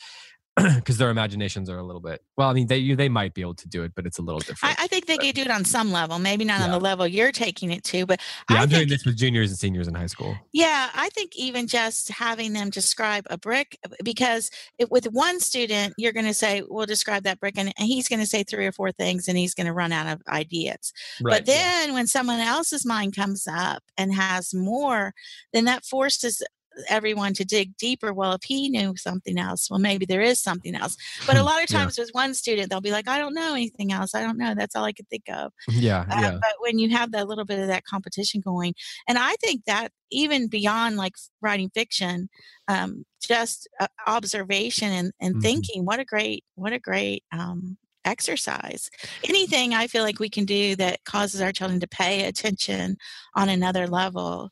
because 0.76 0.98
their 0.98 1.10
imaginations 1.10 1.70
are 1.70 1.78
a 1.78 1.84
little 1.84 2.02
bit 2.02 2.22
well 2.38 2.50
i 2.50 2.54
mean 2.54 2.68
they 2.68 2.94
they 2.94 3.10
might 3.10 3.34
be 3.34 3.42
able 3.42 3.56
to 3.56 3.68
do 3.68 3.84
it 3.84 3.94
but 3.96 4.06
it's 4.06 4.20
a 4.20 4.22
little 4.22 4.40
different 4.40 4.80
I, 4.80 4.84
I 4.84 4.88
think 4.88 5.06
they 5.06 5.18
but, 5.18 5.26
could 5.26 5.36
do 5.36 5.42
it 5.42 5.52
on 5.52 5.66
some 5.66 5.92
level 5.92 6.20
maybe 6.20 6.46
not 6.46 6.60
Yeah. 6.60 6.66
on 6.66 6.72
the 6.72 6.80
level 6.80 7.08
you're 7.08 7.32
taking 7.32 7.72
it 7.72 7.84
to 7.86 8.06
but 8.06 8.20
yeah 8.50 8.60
I 8.60 8.64
i'm 8.64 8.70
doing 8.70 8.88
this 8.88 9.06
with 9.06 9.18
juniors 9.18 9.50
and 9.50 9.60
seniors 9.60 9.88
in 9.88 9.96
high 9.96 10.08
school 10.08 10.38
yeah 10.54 10.90
i 10.94 11.10
think 11.10 11.36
even 11.36 11.68
just 11.68 12.10
having 12.10 12.54
them 12.54 12.70
describe 12.70 13.26
a 13.30 13.38
brick 13.38 13.78
uh, 13.86 13.90
because 14.04 14.50
it, 14.78 14.92
with 14.92 15.06
one 15.06 15.40
student 15.40 15.94
you're 15.98 16.14
going 16.14 16.26
to 16.26 16.34
say 16.34 16.64
we'll 16.68 16.86
describe 16.86 17.24
that 17.24 17.40
brick 17.40 17.58
and, 17.58 17.74
he's 17.78 18.08
going 18.08 18.20
to 18.20 18.26
say 18.26 18.44
three 18.44 18.66
or 18.66 18.72
four 18.72 18.92
things 18.92 19.28
and 19.28 19.38
he's 19.38 19.54
going 19.54 19.68
to 19.68 19.74
run 19.74 19.92
out 19.92 20.08
of 20.08 20.22
ideas 20.28 20.92
but 21.22 21.48
yeah. 21.48 21.54
then 21.54 21.94
when 21.94 22.08
someone 22.08 22.40
else's 22.40 22.86
mind 22.86 23.16
comes 23.16 23.48
up 23.48 23.84
and 23.98 24.14
has 24.14 24.54
more 24.54 25.14
then 25.54 25.66
that 25.66 25.86
forces 25.86 26.42
everyone 26.88 27.34
to 27.34 27.44
dig 27.46 27.76
deeper 27.78 28.14
well 28.14 28.34
if 28.34 28.44
he 28.44 28.70
knew 28.70 28.96
something 28.96 29.38
else 29.38 29.70
well 29.70 29.80
maybe 29.80 30.06
there 30.06 30.22
is 30.22 30.40
something 30.42 30.76
else. 30.76 30.96
But 31.28 31.38
a 31.38 31.44
lot 31.44 31.64
of 31.64 31.70
Yeah. 31.72 31.80
times 31.80 31.98
with 31.98 32.10
one 32.14 32.34
student 32.34 32.70
they'll 32.70 32.82
be 32.82 32.92
like 32.92 33.08
i 33.08 33.18
don't 33.18 33.34
know 33.34 33.54
anything 33.54 33.92
else. 33.92 34.16
I 34.16 34.22
don't 34.22 34.38
know. 34.38 34.54
That's 34.56 34.76
all 34.76 34.84
i 34.86 34.92
could 34.94 35.10
think 35.10 35.24
of. 35.30 35.52
Yeah 35.72 36.06
uh, 36.12 36.22
yeah. 36.22 36.32
but 36.42 36.54
when 36.60 36.80
you 36.80 36.90
have 36.90 37.12
that 37.12 37.28
little 37.28 37.46
bit 37.46 37.60
of 37.60 37.68
that 37.68 37.84
competition 37.86 38.42
going 38.42 38.74
and 39.08 39.18
i 39.18 39.36
think 39.42 39.66
that 39.66 39.92
even 40.12 40.48
beyond 40.48 40.98
like 40.98 41.14
writing 41.42 41.70
fiction 41.74 42.30
um, 42.68 43.04
just 43.22 43.68
uh, 43.80 43.88
observation 44.08 44.92
and, 44.92 45.12
and 45.20 45.36
Mhm. 45.36 45.42
thinking 45.42 45.86
what 45.86 46.00
a 46.00 46.06
great 46.06 46.44
what 46.56 46.74
a 46.74 46.80
great 46.80 47.24
um, 47.32 47.78
exercise. 48.06 48.90
Anything 49.28 49.74
i 49.74 49.88
feel 49.88 50.04
like 50.04 50.20
we 50.20 50.30
can 50.30 50.46
do 50.46 50.76
that 50.78 51.04
causes 51.06 51.42
our 51.42 51.52
children 51.52 51.80
to 51.82 51.88
pay 51.88 52.26
attention 52.26 52.98
on 53.36 53.50
another 53.50 53.88
level 53.88 54.50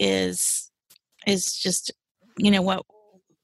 is 0.00 0.67
is 1.28 1.56
just 1.56 1.92
you 2.36 2.50
know 2.50 2.62
what 2.62 2.82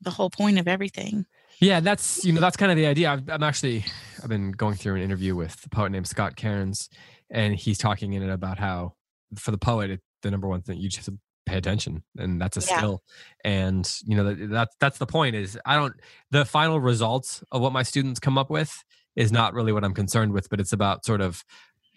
the 0.01 0.11
whole 0.11 0.31
point 0.31 0.59
of 0.59 0.69
everything 0.69 1.27
Yeah, 1.61 1.81
that's 1.81 2.25
you 2.25 2.33
know 2.33 2.41
that's 2.41 2.57
kind 2.57 2.71
of 2.73 2.77
the 2.77 2.87
idea. 2.87 3.11
I've, 3.11 3.29
I'm 3.29 3.43
actually 3.43 3.85
I've 4.23 4.29
been 4.29 4.53
going 4.53 4.75
through 4.75 4.97
an 4.97 5.03
interview 5.03 5.35
with 5.37 5.65
a 5.65 5.69
poet 5.69 5.91
named 5.93 6.07
Scott 6.07 6.37
Cairns, 6.37 6.89
and 7.31 7.55
he's 7.55 7.79
talking 7.79 8.13
in 8.15 8.23
it 8.23 8.31
about 8.31 8.59
how 8.59 8.95
for 9.37 9.51
the 9.51 9.59
poet, 9.59 9.91
it, 9.91 10.01
the 10.23 10.31
number 10.31 10.49
one 10.49 10.63
thing 10.63 10.79
you 10.79 10.89
just 10.89 11.07
have 11.07 11.15
to 11.15 11.21
pay 11.47 11.57
attention, 11.57 12.03
and 12.19 12.41
that's 12.41 12.57
a 12.57 12.61
Yeah. 12.61 12.77
skill. 12.77 13.03
And 13.45 13.91
you 14.05 14.17
know 14.17 14.25
that, 14.35 14.51
that's 14.51 14.77
that's 14.81 14.99
the 14.99 15.07
point. 15.07 15.37
Is 15.37 15.59
I 15.65 15.77
don't 15.77 15.95
the 16.31 16.45
final 16.45 16.81
results 16.81 17.43
of 17.53 17.61
what 17.63 17.73
my 17.73 17.83
students 17.83 18.21
come 18.21 18.37
up 18.39 18.51
with 18.51 18.83
is 19.17 19.31
not 19.31 19.55
really 19.55 19.73
what 19.73 19.85
I'm 19.85 19.95
concerned 19.95 20.33
with, 20.33 20.49
but 20.51 20.61
it's 20.61 20.73
about 20.73 21.05
sort 21.05 21.21
of 21.21 21.45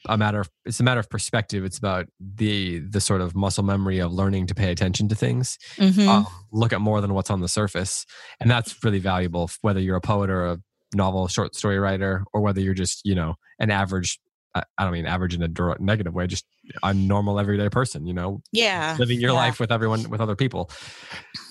a 0.06 0.18
matter 0.18 0.40
of 0.40 0.50
it's 0.66 0.80
a 0.80 0.84
matter 0.84 1.00
of 1.00 1.10
perspective. 1.10 1.66
It's 1.66 1.78
about 1.78 2.08
the 2.20 2.80
the 2.80 3.02
sort 3.02 3.22
of 3.22 3.36
muscle 3.36 3.64
memory 3.64 4.00
of 4.00 4.14
learning 4.14 4.48
to 4.48 4.56
pay 4.56 4.72
attention 4.72 5.08
to 5.10 5.16
things 5.16 5.58
Mhm. 5.78 6.08
um, 6.08 6.28
look 6.52 6.72
at 6.74 6.82
more 6.82 7.02
than 7.02 7.14
what's 7.14 7.30
on 7.30 7.42
the 7.42 7.48
surface 7.48 8.06
and 8.40 8.50
that's 8.50 8.84
really 8.84 9.00
valuable 9.00 9.50
whether 9.62 9.80
you're 9.80 9.96
a 9.98 10.02
poet 10.02 10.30
or 10.30 10.46
a 10.46 10.58
novel 10.96 11.28
short 11.28 11.56
story 11.56 11.80
writer 11.80 12.24
or 12.34 12.42
whether 12.42 12.62
you're 12.62 12.74
just 12.74 13.02
you 13.04 13.14
know 13.16 13.36
an 13.60 13.70
average 13.72 14.20
i 14.56 14.64
don't 14.80 14.94
mean 14.94 15.06
average 15.06 15.36
in 15.36 15.44
a 15.44 15.50
negative 15.80 16.14
way 16.14 16.26
just 16.28 16.46
a 16.84 16.94
normal 16.94 17.40
everyday 17.40 17.70
person 17.70 18.08
you 18.08 18.14
know 18.14 18.42
yeah 18.52 18.96
living 18.98 19.20
your 19.20 19.32
yeah. 19.32 19.36
life 19.38 19.60
with 19.60 19.72
everyone 19.72 20.10
with 20.10 20.22
other 20.22 20.36
people 20.36 20.70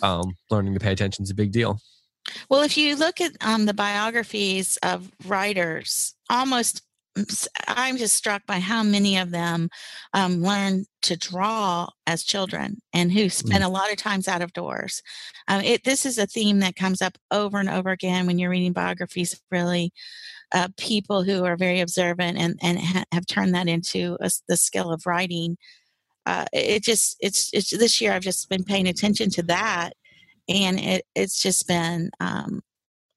um, 0.02 0.34
learning 0.50 0.72
to 0.74 0.80
pay 0.80 0.92
attention 0.92 1.22
is 1.22 1.30
a 1.30 1.34
big 1.34 1.52
deal 1.52 1.78
Well, 2.50 2.62
if 2.62 2.76
you 2.76 2.96
look 2.96 3.20
at 3.20 3.32
um, 3.40 3.66
the 3.66 3.74
biographies 3.74 4.78
of 4.82 5.12
writers, 5.26 6.14
almost 6.28 6.82
I'm 7.68 7.96
just 7.96 8.14
struck 8.14 8.46
by 8.46 8.58
how 8.58 8.82
many 8.82 9.16
of 9.18 9.30
them 9.30 9.68
um, 10.12 10.42
learned 10.42 10.86
to 11.02 11.16
draw 11.16 11.88
as 12.06 12.24
children 12.24 12.80
and 12.92 13.12
who 13.12 13.28
spent 13.28 13.64
a 13.64 13.68
lot 13.68 13.90
of 13.90 13.96
times 13.96 14.28
out 14.28 14.42
of 14.42 14.52
doors. 14.52 15.02
Um, 15.48 15.62
it, 15.62 15.84
this 15.84 16.04
is 16.04 16.18
a 16.18 16.26
theme 16.26 16.60
that 16.60 16.76
comes 16.76 17.00
up 17.00 17.16
over 17.30 17.58
and 17.58 17.68
over 17.68 17.90
again 17.90 18.26
when 18.26 18.38
you're 18.38 18.50
reading 18.50 18.72
biographies 18.72 19.40
really 19.50 19.92
uh, 20.52 20.68
people 20.76 21.22
who 21.22 21.44
are 21.44 21.56
very 21.56 21.80
observant 21.80 22.38
and, 22.38 22.58
and 22.62 22.78
ha- 22.78 23.04
have 23.12 23.26
turned 23.26 23.54
that 23.54 23.68
into 23.68 24.16
a 24.20 24.30
the 24.48 24.56
skill 24.56 24.92
of 24.92 25.06
writing. 25.06 25.56
Uh, 26.24 26.44
it 26.52 26.82
just 26.82 27.16
it's 27.20 27.50
it's 27.52 27.70
this 27.70 28.00
year 28.00 28.12
I've 28.12 28.22
just 28.22 28.48
been 28.48 28.64
paying 28.64 28.88
attention 28.88 29.30
to 29.30 29.42
that 29.44 29.92
and 30.48 30.78
it, 30.78 31.04
it's 31.14 31.40
just 31.40 31.66
been 31.66 32.10
um, 32.20 32.62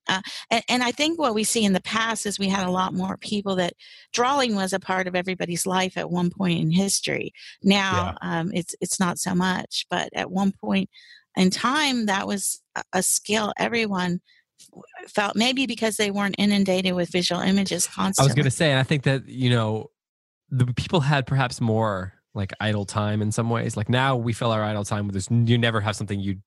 uh, 0.09 0.21
and, 0.51 0.63
and 0.69 0.83
i 0.83 0.91
think 0.91 1.19
what 1.19 1.33
we 1.33 1.43
see 1.43 1.63
in 1.63 1.73
the 1.73 1.81
past 1.81 2.25
is 2.25 2.39
we 2.39 2.49
had 2.49 2.67
a 2.67 2.71
lot 2.71 2.93
more 2.93 3.17
people 3.17 3.55
that 3.55 3.73
drawing 4.11 4.55
was 4.55 4.73
a 4.73 4.79
part 4.79 5.07
of 5.07 5.15
everybody's 5.15 5.65
life 5.65 5.97
at 5.97 6.09
one 6.09 6.29
point 6.29 6.59
in 6.59 6.71
history. 6.71 7.31
Now 7.63 8.15
um, 8.21 8.51
it's 8.53 8.75
it's 8.81 8.99
not 8.99 9.17
so 9.19 9.35
much 9.35 9.85
but 9.89 10.09
at 10.13 10.31
one 10.31 10.51
point 10.51 10.89
in 11.37 11.49
time 11.49 12.07
that 12.07 12.27
was 12.27 12.61
a, 12.75 12.83
a 12.93 13.03
skill 13.03 13.53
everyone 13.57 14.19
felt 15.07 15.35
maybe 15.35 15.65
because 15.65 15.95
they 15.95 16.11
weren't 16.11 16.35
inundated 16.37 16.93
with 16.93 17.09
visual 17.09 17.39
images 17.41 17.87
constantly. 17.87 18.29
i 18.29 18.29
was 18.29 18.35
going 18.35 18.43
to 18.43 18.51
say 18.51 18.69
and 18.69 18.79
i 18.79 18.83
think 18.83 19.03
that 19.03 19.25
you 19.27 19.49
know 19.49 19.89
the 20.51 20.65
people 20.73 20.99
had 20.99 21.25
perhaps 21.25 21.61
more 21.61 22.13
like 22.33 22.53
idle 22.59 22.85
time 22.85 23.21
in 23.21 23.31
some 23.31 23.49
ways. 23.49 23.75
Like 23.75 23.89
now 23.89 24.15
we 24.15 24.33
fill 24.33 24.51
our 24.51 24.63
idle 24.63 24.85
time 24.85 25.07
with 25.07 25.13
this 25.13 25.27
you 25.29 25.57
never 25.57 25.81
have 25.81 25.95
something 25.95 26.19
you 26.19 26.37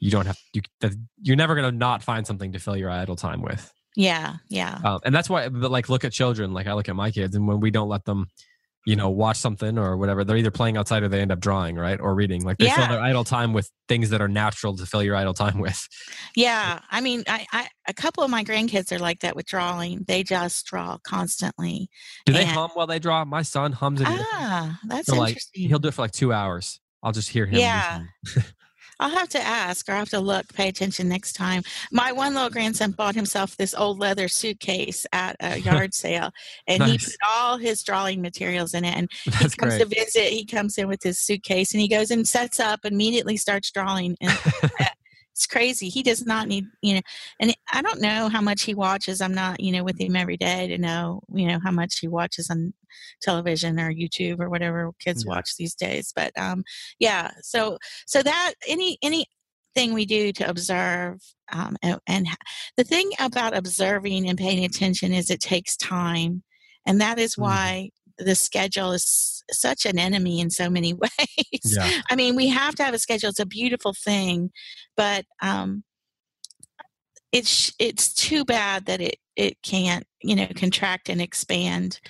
you 0.00 0.10
don't 0.10 0.26
have 0.26 0.38
you 0.52 0.62
that 0.80 0.92
you're 1.22 1.36
never 1.36 1.54
going 1.54 1.70
to 1.70 1.76
not 1.76 2.02
find 2.02 2.26
something 2.26 2.52
to 2.52 2.58
fill 2.58 2.76
your 2.76 2.90
idle 2.90 3.16
time 3.16 3.42
with. 3.42 3.72
Yeah 3.96 4.36
yeah. 4.48 4.78
Um, 4.84 5.00
and 5.04 5.14
that's 5.14 5.28
why 5.28 5.48
but 5.48 5.70
like 5.70 5.88
look 5.88 6.04
at 6.04 6.12
children. 6.12 6.52
Like 6.52 6.66
i 6.66 6.72
look 6.72 6.88
at 6.88 6.96
my 6.96 7.10
kids 7.10 7.34
and 7.34 7.48
when 7.48 7.60
we 7.60 7.70
don't 7.70 7.88
let 7.88 8.04
them 8.04 8.26
you 8.86 8.96
know 8.96 9.10
watch 9.10 9.36
something 9.36 9.76
or 9.76 9.96
whatever 9.98 10.24
they're 10.24 10.36
either 10.36 10.50
playing 10.52 10.76
outside 10.78 11.02
or 11.02 11.08
they 11.08 11.20
end 11.20 11.32
up 11.32 11.40
drawing 11.40 11.74
right 11.76 12.00
or 12.00 12.14
reading. 12.14 12.42
Like 12.44 12.58
they 12.58 12.70
fill 12.70 12.86
their 12.86 13.00
idle 13.00 13.24
time 13.24 13.52
with 13.52 13.70
things 13.88 14.10
that 14.10 14.20
are 14.22 14.28
natural 14.28 14.76
to 14.76 14.86
fill 14.86 15.02
your 15.02 15.16
idle 15.16 15.34
time 15.34 15.58
with. 15.66 15.86
Yeah 16.36 16.78
i 16.90 17.00
mean 17.00 17.24
I, 17.26 17.44
I 17.52 17.68
a 17.88 17.92
couple 17.92 18.22
of 18.22 18.30
my 18.30 18.44
grandkids 18.44 18.92
are 18.92 18.98
like 19.00 19.20
that 19.20 19.34
with 19.34 19.46
drawing. 19.46 20.04
They 20.06 20.22
just 20.22 20.64
draw 20.66 20.98
constantly 21.02 21.90
do 22.24 22.32
they 22.32 22.42
And- 22.44 22.50
hum 22.50 22.70
while 22.74 22.86
they 22.86 23.00
draw? 23.00 23.24
My 23.24 23.42
son 23.42 23.72
hums 23.72 24.00
and 24.00 24.08
Ah, 24.10 24.78
that's 24.86 25.08
So, 25.08 25.16
like, 25.16 25.30
interesting. 25.30 25.68
he'll 25.68 25.80
do 25.80 25.88
it 25.88 25.94
for 25.94 26.02
like 26.02 26.12
two 26.12 26.32
hours. 26.32 26.78
I'll 27.02 27.12
just 27.12 27.28
hear 27.30 27.46
him 27.46 27.58
Yeah. 27.58 28.04
I'll 29.00 29.10
have 29.10 29.28
to 29.30 29.40
ask 29.40 29.88
or 29.88 29.92
I'll 29.92 29.98
have 29.98 30.10
to 30.10 30.20
look, 30.20 30.52
pay 30.54 30.68
attention 30.68 31.08
next 31.08 31.34
time. 31.34 31.62
My 31.92 32.12
one 32.12 32.34
little 32.34 32.50
grandson 32.50 32.92
bought 32.92 33.14
himself 33.14 33.56
this 33.56 33.74
old 33.74 33.98
leather 33.98 34.28
suitcase 34.28 35.06
at 35.12 35.36
a 35.40 35.58
yard 35.60 35.94
sale 35.94 36.30
and 36.66 36.82
he 36.82 36.98
put 36.98 37.16
all 37.28 37.58
his 37.58 37.82
drawing 37.82 38.20
materials 38.20 38.74
in 38.74 38.84
it. 38.84 38.96
And 38.96 39.10
that's 39.26 39.54
he 39.54 39.58
comes 39.58 39.76
great 39.76 39.80
to 39.80 39.86
visit, 39.86 40.24
he 40.24 40.44
comes 40.44 40.78
in 40.78 40.88
with 40.88 41.02
his 41.02 41.20
suitcase 41.20 41.72
and 41.72 41.80
he 41.80 41.88
goes 41.88 42.10
and 42.10 42.26
sets 42.26 42.60
up, 42.60 42.84
immediately 42.84 43.36
starts 43.36 43.70
drawing. 43.70 44.16
And 44.20 44.38
it's 45.38 45.46
crazy. 45.46 45.88
He 45.88 46.02
does 46.02 46.26
not 46.26 46.48
need, 46.48 46.66
you 46.82 46.94
know, 46.96 47.00
and 47.38 47.54
I 47.72 47.80
don't 47.80 48.00
know 48.00 48.28
how 48.28 48.40
much 48.40 48.62
he 48.62 48.74
watches. 48.74 49.20
I'm 49.20 49.34
not, 49.34 49.60
you 49.60 49.70
know, 49.70 49.84
with 49.84 50.00
him 50.00 50.16
every 50.16 50.36
day 50.36 50.66
to 50.66 50.78
know, 50.78 51.20
you 51.32 51.46
know, 51.46 51.60
how 51.62 51.70
much 51.70 52.00
he 52.00 52.08
watches 52.08 52.50
on 52.50 52.74
television 53.22 53.78
or 53.78 53.92
YouTube 53.92 54.40
or 54.40 54.50
whatever 54.50 54.90
kids 54.98 55.24
yeah. 55.24 55.30
watch 55.32 55.54
these 55.56 55.76
days. 55.76 56.12
But 56.14 56.36
um, 56.36 56.64
yeah, 56.98 57.30
so 57.40 57.78
so 58.08 58.20
that 58.20 58.54
any 58.66 58.98
any 59.00 59.26
thing 59.76 59.94
we 59.94 60.06
do 60.06 60.32
to 60.32 60.50
observe 60.50 61.20
um, 61.52 61.76
and, 61.84 62.00
and 62.08 62.26
the 62.76 62.82
thing 62.82 63.08
about 63.20 63.56
observing 63.56 64.28
and 64.28 64.38
paying 64.38 64.64
attention 64.64 65.12
is 65.12 65.30
it 65.30 65.40
takes 65.40 65.76
time 65.76 66.42
and 66.84 67.00
that 67.00 67.20
is 67.20 67.34
mm-hmm. 67.34 67.42
why 67.42 67.90
the 68.18 68.34
schedule 68.34 68.92
is 68.92 69.42
such 69.50 69.86
an 69.86 69.98
enemy 69.98 70.40
in 70.40 70.50
so 70.50 70.68
many 70.68 70.92
ways. 70.94 71.76
Yeah. 71.76 72.02
I 72.10 72.16
mean, 72.16 72.36
we 72.36 72.48
have 72.48 72.74
to 72.76 72.84
have 72.84 72.94
a 72.94 72.98
schedule. 72.98 73.30
It's 73.30 73.40
a 73.40 73.46
beautiful 73.46 73.94
thing, 73.94 74.50
but 74.96 75.24
um, 75.42 75.84
it's 77.32 77.72
it's 77.78 78.12
too 78.14 78.44
bad 78.44 78.86
that 78.86 79.00
it 79.00 79.16
it 79.36 79.60
can't 79.62 80.04
you 80.22 80.34
know 80.34 80.48
contract 80.56 81.08
and 81.08 81.20
expand 81.20 82.00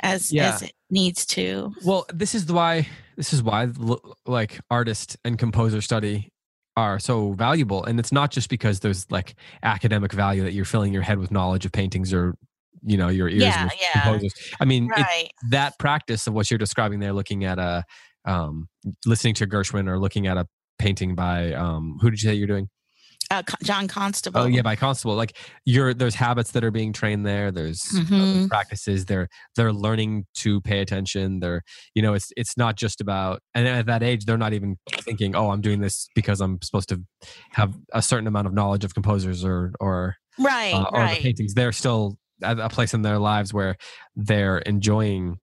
as 0.00 0.32
yeah. 0.32 0.54
as 0.54 0.62
it 0.62 0.72
needs 0.90 1.26
to. 1.26 1.72
Well, 1.84 2.06
this 2.12 2.34
is 2.34 2.50
why 2.50 2.88
this 3.16 3.32
is 3.32 3.42
why 3.42 3.68
like 4.26 4.60
artist 4.70 5.16
and 5.24 5.38
composer 5.38 5.80
study 5.80 6.30
are 6.76 6.98
so 6.98 7.32
valuable 7.32 7.84
and 7.84 8.00
it's 8.00 8.10
not 8.10 8.32
just 8.32 8.48
because 8.48 8.80
there's 8.80 9.08
like 9.08 9.36
academic 9.62 10.12
value 10.12 10.42
that 10.42 10.54
you're 10.54 10.64
filling 10.64 10.92
your 10.92 11.02
head 11.02 11.18
with 11.18 11.30
knowledge 11.30 11.64
of 11.64 11.70
paintings 11.70 12.12
or 12.12 12.34
you 12.82 12.96
know 12.96 13.08
your 13.08 13.28
ears 13.28 13.42
yeah, 13.42 13.68
yeah. 13.80 14.02
composers. 14.02 14.34
I 14.60 14.64
mean, 14.64 14.88
right. 14.88 15.30
that 15.50 15.78
practice 15.78 16.26
of 16.26 16.34
what 16.34 16.50
you're 16.50 16.58
describing 16.58 17.00
there, 17.00 17.12
looking 17.12 17.44
at 17.44 17.58
a 17.58 17.84
um, 18.24 18.68
listening 19.06 19.34
to 19.34 19.46
Gershwin 19.46 19.88
or 19.88 19.98
looking 19.98 20.26
at 20.26 20.36
a 20.36 20.46
painting 20.78 21.14
by 21.14 21.52
um, 21.52 21.98
who 22.00 22.10
did 22.10 22.22
you 22.22 22.28
say 22.28 22.34
you're 22.34 22.46
doing? 22.46 22.68
Uh, 23.30 23.42
John 23.62 23.88
Constable. 23.88 24.40
Oh 24.40 24.46
yeah, 24.46 24.62
by 24.62 24.76
Constable. 24.76 25.14
Like 25.14 25.36
you're 25.64 25.94
there's 25.94 26.14
habits 26.14 26.50
that 26.52 26.62
are 26.62 26.70
being 26.70 26.92
trained 26.92 27.24
there. 27.24 27.50
There's 27.50 27.80
mm-hmm. 27.80 28.46
practices. 28.46 29.06
They're 29.06 29.28
they're 29.56 29.72
learning 29.72 30.26
to 30.36 30.60
pay 30.60 30.80
attention. 30.80 31.40
They're 31.40 31.62
you 31.94 32.02
know 32.02 32.12
it's 32.14 32.30
it's 32.36 32.56
not 32.56 32.76
just 32.76 33.00
about 33.00 33.40
and 33.54 33.66
at 33.66 33.86
that 33.86 34.02
age 34.02 34.26
they're 34.26 34.36
not 34.36 34.52
even 34.52 34.76
thinking 35.00 35.34
oh 35.34 35.50
I'm 35.50 35.62
doing 35.62 35.80
this 35.80 36.08
because 36.14 36.40
I'm 36.40 36.60
supposed 36.62 36.90
to 36.90 37.02
have 37.52 37.74
a 37.92 38.02
certain 38.02 38.26
amount 38.26 38.46
of 38.46 38.52
knowledge 38.52 38.84
of 38.84 38.94
composers 38.94 39.44
or 39.44 39.72
or 39.80 40.16
right 40.38 40.74
uh, 40.74 40.90
or 40.92 41.00
right. 41.00 41.16
the 41.16 41.22
paintings. 41.22 41.54
They're 41.54 41.72
still 41.72 42.18
a 42.42 42.68
place 42.68 42.94
in 42.94 43.02
their 43.02 43.18
lives 43.18 43.52
where 43.52 43.76
they're 44.16 44.58
enjoying 44.58 45.38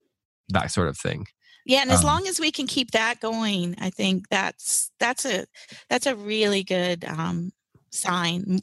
that 0.50 0.72
sort 0.72 0.88
of 0.88 0.98
thing. 0.98 1.28
Yeah 1.66 1.82
and 1.82 1.92
as 1.92 2.00
um, 2.00 2.06
long 2.06 2.28
as 2.28 2.40
we 2.40 2.52
can 2.52 2.66
keep 2.66 2.92
that 2.92 3.20
going 3.20 3.76
i 3.80 3.92
think 3.92 4.28
that's 4.30 4.92
that's 5.00 5.26
a 5.26 5.46
that's 5.90 6.08
a 6.08 6.16
really 6.16 6.64
good 6.64 7.06
um 7.06 7.52
sign 7.92 8.60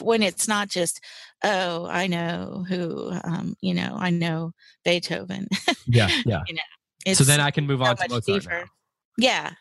when 0.00 0.22
it's 0.22 0.46
not 0.46 0.68
just 0.68 1.00
oh 1.44 1.86
i 1.86 2.06
know 2.06 2.64
who 2.68 3.10
um 3.24 3.54
you 3.60 3.74
know 3.74 3.96
i 3.98 4.10
know 4.10 4.52
beethoven. 4.84 5.48
Yeah 5.86 6.08
yeah. 6.26 6.42
You 6.46 6.54
know 6.54 7.14
so 7.14 7.24
then 7.24 7.40
i 7.40 7.50
can 7.50 7.66
move 7.66 7.82
on 7.82 7.96
to 7.96 8.08
Mozart 8.08 8.68
yeah 9.16 9.52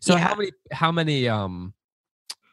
so 0.00 0.14
yeah. 0.14 0.28
how 0.28 0.34
many 0.34 0.50
how 0.72 0.92
many 0.92 1.28
um 1.28 1.74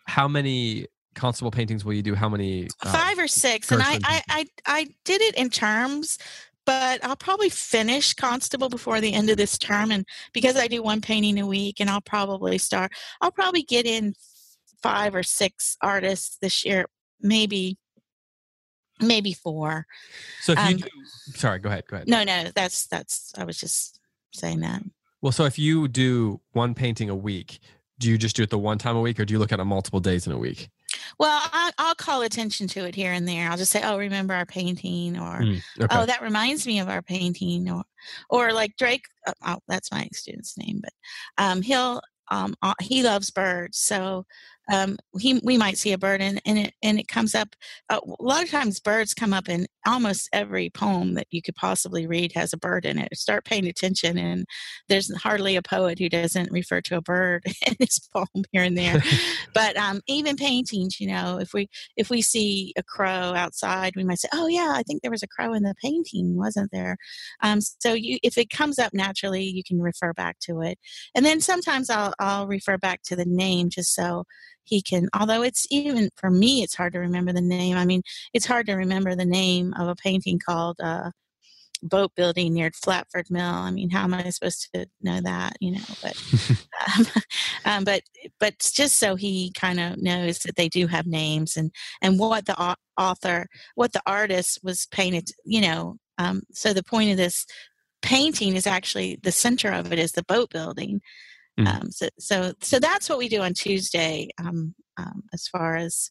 how 0.07 0.27
many 0.27 0.87
constable 1.15 1.51
paintings 1.51 1.85
will 1.85 1.93
you 1.93 2.03
do? 2.03 2.15
How 2.15 2.29
many? 2.29 2.67
Uh, 2.81 2.91
Five 2.91 3.17
or 3.19 3.27
six, 3.27 3.71
and 3.71 3.81
I, 3.81 3.99
I, 4.03 4.21
I 4.29 4.45
I 4.65 4.87
did 5.05 5.21
it 5.21 5.35
in 5.35 5.49
terms, 5.49 6.17
but 6.65 7.03
I'll 7.03 7.15
probably 7.15 7.49
finish 7.49 8.13
constable 8.13 8.69
before 8.69 9.01
the 9.01 9.13
end 9.13 9.29
of 9.29 9.37
this 9.37 9.57
term, 9.57 9.91
and 9.91 10.05
because 10.33 10.55
I 10.55 10.67
do 10.67 10.81
one 10.81 11.01
painting 11.01 11.39
a 11.39 11.47
week, 11.47 11.79
and 11.79 11.89
I'll 11.89 12.01
probably 12.01 12.57
start. 12.57 12.91
I'll 13.21 13.31
probably 13.31 13.63
get 13.63 13.85
in 13.85 14.13
five 14.81 15.15
or 15.15 15.23
six 15.23 15.77
artists 15.81 16.37
this 16.41 16.65
year, 16.65 16.85
maybe 17.21 17.77
maybe 19.01 19.33
four. 19.33 19.85
So 20.41 20.53
if 20.53 20.59
um, 20.59 20.71
you 20.71 20.77
do, 20.77 20.89
sorry, 21.35 21.59
go 21.59 21.69
ahead, 21.69 21.85
go 21.87 21.97
ahead. 21.97 22.07
No, 22.07 22.23
no, 22.23 22.51
that's 22.53 22.87
that's 22.87 23.33
I 23.37 23.43
was 23.43 23.59
just 23.59 23.99
saying 24.33 24.59
that. 24.61 24.83
Well, 25.21 25.31
so 25.31 25.45
if 25.45 25.57
you 25.57 25.87
do 25.87 26.41
one 26.51 26.73
painting 26.73 27.09
a 27.09 27.15
week, 27.15 27.59
do 27.99 28.09
you 28.09 28.17
just 28.17 28.35
do 28.35 28.43
it 28.43 28.49
the 28.49 28.57
one 28.57 28.77
time 28.77 28.95
a 28.95 29.01
week, 29.01 29.19
or 29.19 29.25
do 29.25 29.33
you 29.33 29.39
look 29.39 29.51
at 29.51 29.59
it 29.59 29.65
multiple 29.65 29.99
days 29.99 30.27
in 30.27 30.33
a 30.33 30.37
week? 30.37 30.69
Well, 31.19 31.41
I, 31.51 31.71
will 31.79 31.95
call 31.95 32.21
attention 32.21 32.67
to 32.69 32.85
it 32.85 32.95
here 32.95 33.11
and 33.11 33.27
there. 33.27 33.49
I'll 33.49 33.57
just 33.57 33.71
say, 33.71 33.81
"Oh, 33.83 33.97
remember 33.97 34.33
our 34.33 34.45
painting," 34.45 35.17
or 35.17 35.39
mm, 35.41 35.61
okay. 35.79 35.87
"Oh, 35.95 36.05
that 36.05 36.21
reminds 36.21 36.65
me 36.65 36.79
of 36.79 36.89
our 36.89 37.01
painting," 37.01 37.69
or, 37.69 37.83
or 38.29 38.53
like 38.53 38.77
Drake. 38.77 39.05
Uh, 39.25 39.33
oh, 39.45 39.59
that's 39.67 39.91
my 39.91 40.07
student's 40.13 40.57
name, 40.57 40.81
but 40.81 40.93
um, 41.37 41.61
he'll 41.61 42.01
um, 42.31 42.55
he 42.81 43.03
loves 43.03 43.29
birds, 43.29 43.77
so 43.77 44.25
um, 44.71 44.97
he, 45.19 45.41
we 45.43 45.57
might 45.57 45.77
see 45.77 45.91
a 45.91 45.97
bird 45.97 46.21
and, 46.21 46.41
and 46.45 46.57
it 46.57 46.73
and 46.81 46.99
it 46.99 47.07
comes 47.07 47.35
up 47.35 47.55
uh, 47.89 47.99
a 48.03 48.23
lot 48.23 48.43
of 48.43 48.49
times 48.49 48.79
birds 48.79 49.13
come 49.13 49.33
up 49.33 49.49
in 49.49 49.67
almost 49.85 50.29
every 50.31 50.69
poem 50.69 51.15
that 51.15 51.27
you 51.31 51.41
could 51.41 51.55
possibly 51.55 52.07
read 52.07 52.31
has 52.33 52.53
a 52.53 52.57
bird 52.57 52.85
in 52.85 52.97
it. 52.97 53.15
Start 53.17 53.43
paying 53.43 53.67
attention 53.67 54.17
and 54.17 54.45
there's 54.87 55.13
hardly 55.17 55.57
a 55.57 55.61
poet 55.61 55.99
who 55.99 56.07
doesn't 56.07 56.51
refer 56.51 56.79
to 56.81 56.95
a 56.95 57.01
bird 57.01 57.43
in 57.67 57.75
his 57.79 57.99
poem 58.13 58.45
here 58.51 58.63
and 58.63 58.77
there. 58.77 59.01
But 59.53 59.75
um, 59.77 60.01
even 60.07 60.35
paintings 60.35 60.99
you 60.99 61.07
know 61.07 61.39
if 61.39 61.53
we 61.53 61.69
if 61.97 62.09
we 62.09 62.21
see 62.21 62.73
a 62.77 62.83
crow 62.83 63.09
outside 63.09 63.93
we 63.95 64.03
might 64.03 64.19
say 64.19 64.29
oh 64.33 64.47
yeah 64.47 64.73
i 64.75 64.83
think 64.83 65.01
there 65.01 65.11
was 65.11 65.23
a 65.23 65.27
crow 65.27 65.53
in 65.53 65.63
the 65.63 65.75
painting 65.81 66.37
wasn't 66.37 66.71
there? 66.71 66.97
Um, 67.41 67.59
so 67.61 67.93
you 67.93 68.17
if 68.23 68.37
it 68.37 68.49
comes 68.49 68.79
up 68.79 68.93
naturally 68.93 69.43
you 69.43 69.63
can 69.63 69.81
refer 69.81 70.13
back 70.13 70.37
to 70.43 70.61
it. 70.61 70.79
And 71.15 71.25
then 71.25 71.41
sometimes 71.41 71.89
i'll 71.89 72.13
i'll 72.19 72.47
refer 72.47 72.77
back 72.77 73.01
to 73.03 73.15
the 73.15 73.25
name 73.25 73.69
just 73.69 73.93
so 73.93 74.23
he 74.65 74.81
can 74.81 75.09
although 75.13 75.41
it's 75.41 75.67
even 75.69 76.09
for 76.15 76.29
me 76.29 76.63
it's 76.63 76.75
hard 76.75 76.93
to 76.93 76.99
remember 76.99 77.33
the 77.33 77.41
name. 77.41 77.77
I 77.77 77.85
mean 77.85 78.01
it's 78.33 78.45
hard 78.45 78.65
to 78.67 78.73
remember 78.73 79.15
the 79.15 79.25
name 79.25 79.73
of 79.77 79.87
a 79.87 79.95
painting 79.95 80.39
called 80.43 80.79
uh, 80.81 81.11
boat 81.83 82.11
building 82.15 82.53
near 82.53 82.71
flatford 82.71 83.29
mill. 83.29 83.43
I 83.43 83.71
mean 83.71 83.89
how 83.89 84.03
am 84.03 84.13
i 84.13 84.29
supposed 84.29 84.69
to 84.73 84.85
know 85.01 85.19
that 85.21 85.57
you 85.59 85.71
know 85.71 85.81
but 86.01 86.21
um, 86.97 87.05
um, 87.65 87.83
but 87.83 88.01
but 88.39 88.59
just 88.59 88.97
so 88.97 89.15
he 89.15 89.51
kind 89.53 89.79
of 89.79 90.01
knows 90.01 90.39
that 90.39 90.55
they 90.55 90.69
do 90.69 90.87
have 90.87 91.05
names 91.05 91.57
and 91.57 91.71
and 92.01 92.19
what 92.19 92.45
the 92.45 92.75
author 92.97 93.47
what 93.75 93.93
the 93.93 94.01
artist 94.05 94.59
was 94.63 94.87
painted 94.87 95.29
you 95.45 95.61
know 95.61 95.97
um, 96.17 96.43
so 96.51 96.73
the 96.73 96.83
point 96.83 97.11
of 97.11 97.17
this 97.17 97.45
painting 98.01 98.55
is 98.55 98.67
actually 98.67 99.17
the 99.23 99.31
center 99.31 99.71
of 99.71 99.91
it 99.91 99.99
is 99.99 100.11
the 100.11 100.23
boat 100.23 100.49
building 100.51 101.01
Mm. 101.59 101.67
Um, 101.67 101.91
so, 101.91 102.07
so, 102.19 102.53
so 102.61 102.79
that's 102.79 103.09
what 103.09 103.17
we 103.17 103.29
do 103.29 103.41
on 103.41 103.53
Tuesday 103.53 104.29
um, 104.39 104.73
um, 104.97 105.23
as 105.33 105.47
far 105.47 105.75
as 105.75 106.09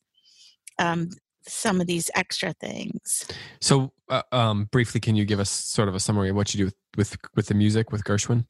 um, 0.78 1.10
some 1.46 1.80
of 1.80 1.86
these 1.86 2.10
extra 2.14 2.52
things. 2.54 3.26
So, 3.60 3.92
uh, 4.08 4.22
um, 4.30 4.68
briefly, 4.70 5.00
can 5.00 5.16
you 5.16 5.24
give 5.24 5.40
us 5.40 5.50
sort 5.50 5.88
of 5.88 5.94
a 5.94 6.00
summary 6.00 6.30
of 6.30 6.36
what 6.36 6.54
you 6.54 6.58
do 6.58 6.64
with 6.66 6.76
with, 6.96 7.16
with 7.34 7.46
the 7.46 7.54
music 7.54 7.90
with 7.90 8.04
Gershwin? 8.04 8.44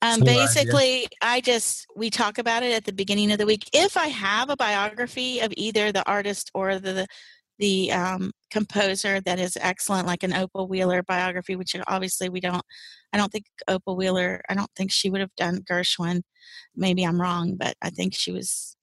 Um, 0.00 0.20
basically, 0.20 1.06
I 1.22 1.40
just 1.40 1.86
we 1.94 2.10
talk 2.10 2.38
about 2.38 2.64
it 2.64 2.72
at 2.72 2.84
the 2.84 2.92
beginning 2.92 3.30
of 3.30 3.38
the 3.38 3.46
week. 3.46 3.68
If 3.72 3.96
I 3.96 4.08
have 4.08 4.50
a 4.50 4.56
biography 4.56 5.38
of 5.40 5.52
either 5.56 5.92
the 5.92 6.04
artist 6.08 6.50
or 6.54 6.80
the 6.80 7.06
the 7.58 7.92
um, 7.92 8.32
composer 8.50 9.20
that 9.20 9.38
is 9.38 9.56
excellent, 9.60 10.06
like 10.06 10.22
an 10.22 10.32
Opal 10.34 10.68
Wheeler 10.68 11.02
biography, 11.02 11.56
which 11.56 11.76
obviously 11.86 12.28
we 12.28 12.40
don't. 12.40 12.64
I 13.12 13.18
don't 13.18 13.30
think 13.30 13.46
Opal 13.68 13.96
Wheeler. 13.96 14.42
I 14.48 14.54
don't 14.54 14.70
think 14.76 14.90
she 14.90 15.10
would 15.10 15.20
have 15.20 15.34
done 15.36 15.62
Gershwin. 15.70 16.22
Maybe 16.74 17.04
I'm 17.04 17.20
wrong, 17.20 17.56
but 17.56 17.74
I 17.82 17.90
think 17.90 18.14
she 18.14 18.32
was. 18.32 18.76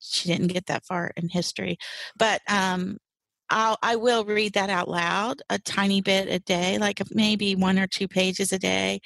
She 0.00 0.28
didn't 0.28 0.48
get 0.48 0.66
that 0.66 0.86
far 0.86 1.10
in 1.16 1.28
history, 1.28 1.76
but 2.16 2.40
um, 2.48 2.98
I'll, 3.50 3.78
I 3.82 3.96
will 3.96 4.24
read 4.24 4.54
that 4.54 4.70
out 4.70 4.88
loud 4.88 5.42
a 5.50 5.58
tiny 5.58 6.00
bit 6.00 6.28
a 6.28 6.38
day, 6.38 6.78
like 6.78 7.00
maybe 7.10 7.54
one 7.54 7.78
or 7.78 7.86
two 7.86 8.08
pages 8.08 8.52
a 8.52 8.58
day. 8.58 9.00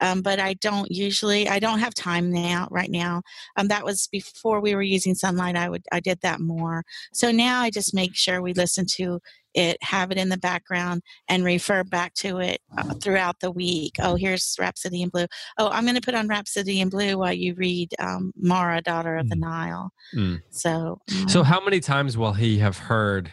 Um, 0.00 0.22
but 0.22 0.40
I 0.40 0.54
don't 0.54 0.90
usually, 0.90 1.48
I 1.48 1.58
don't 1.58 1.78
have 1.78 1.94
time 1.94 2.32
now, 2.32 2.66
right 2.70 2.90
now. 2.90 3.22
Um, 3.56 3.68
that 3.68 3.84
was 3.84 4.08
before 4.08 4.60
we 4.60 4.74
were 4.74 4.82
using 4.82 5.14
Sonlight. 5.14 5.56
I 5.56 5.68
would, 5.68 5.84
I 5.92 6.00
did 6.00 6.20
that 6.22 6.40
more. 6.40 6.82
So 7.12 7.30
now 7.30 7.60
I 7.60 7.70
just 7.70 7.94
make 7.94 8.14
sure 8.14 8.42
we 8.42 8.52
listen 8.52 8.86
to 8.96 9.20
it, 9.54 9.78
have 9.82 10.10
it 10.10 10.18
in 10.18 10.30
the 10.30 10.36
background, 10.36 11.02
and 11.28 11.44
refer 11.44 11.84
back 11.84 12.12
to 12.14 12.38
it 12.38 12.60
uh, 12.76 12.94
throughout 12.94 13.38
the 13.38 13.52
week. 13.52 13.94
Oh, 14.00 14.16
here's 14.16 14.56
Rhapsody 14.58 15.02
in 15.02 15.10
Blue. 15.10 15.26
Oh, 15.58 15.68
I'm 15.68 15.84
going 15.84 15.94
to 15.94 16.00
put 16.00 16.16
on 16.16 16.26
Rhapsody 16.26 16.80
in 16.80 16.88
Blue 16.88 17.18
while 17.18 17.32
you 17.32 17.54
read 17.54 17.94
um, 18.00 18.32
Mara, 18.36 18.82
Daughter 18.82 19.16
of 19.16 19.26
mm. 19.26 19.30
the 19.30 19.36
Nile. 19.36 19.92
Mm. 20.16 20.42
So, 20.50 21.00
um, 21.20 21.28
so 21.28 21.44
how 21.44 21.64
many 21.64 21.78
times 21.78 22.18
will 22.18 22.32
he 22.32 22.58
have 22.58 22.76
heard? 22.78 23.30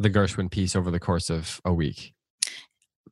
The 0.00 0.10
Gershwin 0.10 0.50
piece 0.50 0.74
over 0.74 0.90
the 0.90 0.98
course 0.98 1.30
of 1.30 1.60
a 1.64 1.72
week? 1.72 2.14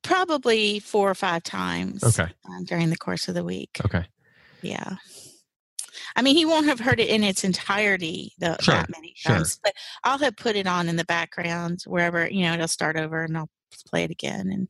Probably 0.02 0.78
four 0.78 1.10
or 1.10 1.14
five 1.14 1.42
times. 1.42 2.02
Okay. 2.02 2.32
Uh, 2.48 2.62
during 2.64 2.90
the 2.90 2.96
course 2.96 3.28
of 3.28 3.34
the 3.34 3.44
week. 3.44 3.78
Okay. 3.84 4.06
Yeah. 4.62 4.96
I 6.16 6.22
mean, 6.22 6.36
he 6.36 6.44
won't 6.44 6.66
have 6.66 6.80
heard 6.80 7.00
it 7.00 7.08
in 7.08 7.22
its 7.22 7.44
entirety 7.44 8.32
the, 8.38 8.56
sure. 8.60 8.74
that 8.74 8.90
many 8.90 9.14
times, 9.24 9.52
sure. 9.52 9.60
but 9.64 9.74
I'll 10.04 10.18
have 10.18 10.36
put 10.36 10.56
it 10.56 10.66
on 10.66 10.88
in 10.88 10.96
the 10.96 11.04
background 11.04 11.80
wherever, 11.86 12.28
you 12.28 12.42
know, 12.42 12.54
it'll 12.54 12.68
start 12.68 12.96
over 12.96 13.22
and 13.22 13.36
I'll 13.36 13.50
play 13.86 14.04
it 14.04 14.10
again 14.10 14.50
and 14.50 14.68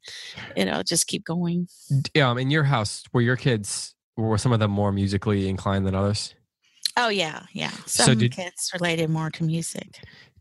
it'll 0.56 0.82
just 0.82 1.06
keep 1.06 1.24
going. 1.24 1.68
Yeah. 2.14 2.30
Um, 2.30 2.38
in 2.38 2.50
your 2.50 2.64
house, 2.64 3.04
were 3.12 3.20
your 3.20 3.36
kids, 3.36 3.94
were 4.16 4.38
some 4.38 4.52
of 4.52 4.58
them 4.60 4.70
more 4.70 4.90
musically 4.90 5.48
inclined 5.48 5.86
than 5.86 5.94
others? 5.94 6.34
Oh 6.96 7.08
yeah, 7.10 7.42
yeah. 7.52 7.70
Some 7.86 8.06
So 8.06 8.14
did- 8.14 8.32
kids 8.32 8.70
related 8.74 9.08
more 9.08 9.30
to 9.30 9.44
music. 9.44 10.00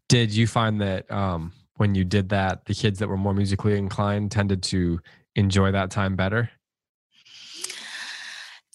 Did 0.10 0.34
you 0.34 0.48
find 0.48 0.82
that 0.82 1.12
um, 1.12 1.52
when 1.78 1.96
you 1.96 2.04
did 2.04 2.30
that, 2.30 2.66
the 2.66 2.74
kids 2.74 3.00
that 3.00 3.08
were 3.08 3.18
more 3.18 3.34
musically 3.34 3.78
inclined 3.78 4.32
tended 4.32 4.63
to 4.63 5.00
enjoy 5.36 5.72
that 5.72 5.92
time 5.92 6.16
better? 6.16 6.50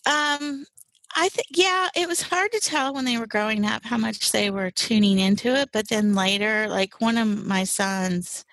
Um, 0.07 0.65
I 1.15 1.29
think 1.29 1.47
yeah, 1.55 1.89
it 1.95 2.09
was 2.09 2.23
hard 2.23 2.53
to 2.53 2.61
tell 2.61 2.95
when 2.95 3.05
they 3.05 3.19
were 3.19 3.27
growing 3.27 3.67
up 3.67 3.85
how 3.85 3.99
much 3.99 4.33
they 4.33 4.51
were 4.51 4.71
tuning 4.71 5.19
into 5.19 5.55
it, 5.55 5.71
but 5.73 5.89
then 5.89 6.15
later, 6.15 6.67
like 6.69 7.01
one 7.01 7.19
of 7.19 7.47
my 7.47 7.65
sons, 7.65 8.45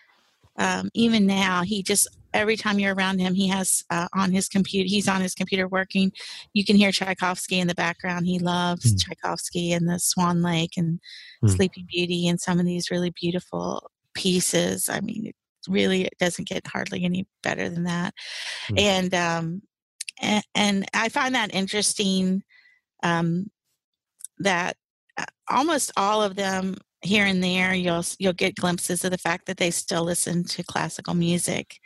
um, 0.57 0.89
even 0.93 1.25
now, 1.25 1.63
he 1.63 1.81
just 1.81 2.07
every 2.33 2.57
time 2.57 2.77
you're 2.79 2.93
around 2.93 3.19
him, 3.19 3.33
he 3.33 3.47
has 3.47 3.83
uh, 3.89 4.07
on 4.13 4.31
his 4.31 4.47
computer. 4.47 4.87
He's 4.87 5.07
on 5.07 5.21
his 5.21 5.33
computer 5.33 5.67
working. 5.67 6.11
You 6.53 6.63
can 6.63 6.75
hear 6.75 6.91
Tchaikovsky 6.91 7.59
in 7.59 7.67
the 7.67 7.75
background. 7.75 8.27
He 8.27 8.39
loves 8.39 8.91
Hmm. 8.91 8.97
Tchaikovsky 8.97 9.71
and 9.73 9.87
the 9.87 9.99
Swan 9.99 10.41
Lake 10.41 10.73
and 10.77 10.99
Hmm. 11.41 11.47
Sleeping 11.47 11.87
Beauty 11.89 12.27
and 12.27 12.39
some 12.39 12.59
of 12.59 12.65
these 12.65 12.91
really 12.91 13.11
beautiful 13.11 13.89
pieces. 14.19 14.89
I 14.89 14.99
mean, 14.99 15.27
it 15.27 15.35
really 15.67 16.03
it 16.03 16.17
doesn't 16.19 16.47
get 16.47 16.67
hardly 16.67 17.05
any 17.05 17.25
better 17.41 17.69
than 17.69 17.83
that. 17.85 18.13
Hmm. 18.67 18.77
And 18.77 19.13
um, 19.15 19.61
and, 20.21 20.43
and 20.53 20.85
I 20.93 21.09
find 21.09 21.33
that 21.35 21.53
interesting 21.53 22.43
um, 23.01 23.49
that 24.39 24.75
uh, 25.17 25.25
almost 25.49 25.91
all 25.95 26.21
of 26.21 26.35
them 26.35 26.75
here 27.01 27.25
and 27.25 27.41
there 27.41 27.73
you'll 27.73 28.03
you'll 28.19 28.33
get 28.33 28.55
glimpses 28.55 29.05
of 29.05 29.11
the 29.11 29.17
fact 29.17 29.45
that 29.45 29.57
they 29.57 29.71
still 29.71 30.03
listen 30.03 30.43
to 30.43 30.63
classical 30.63 31.13
music. 31.13 31.77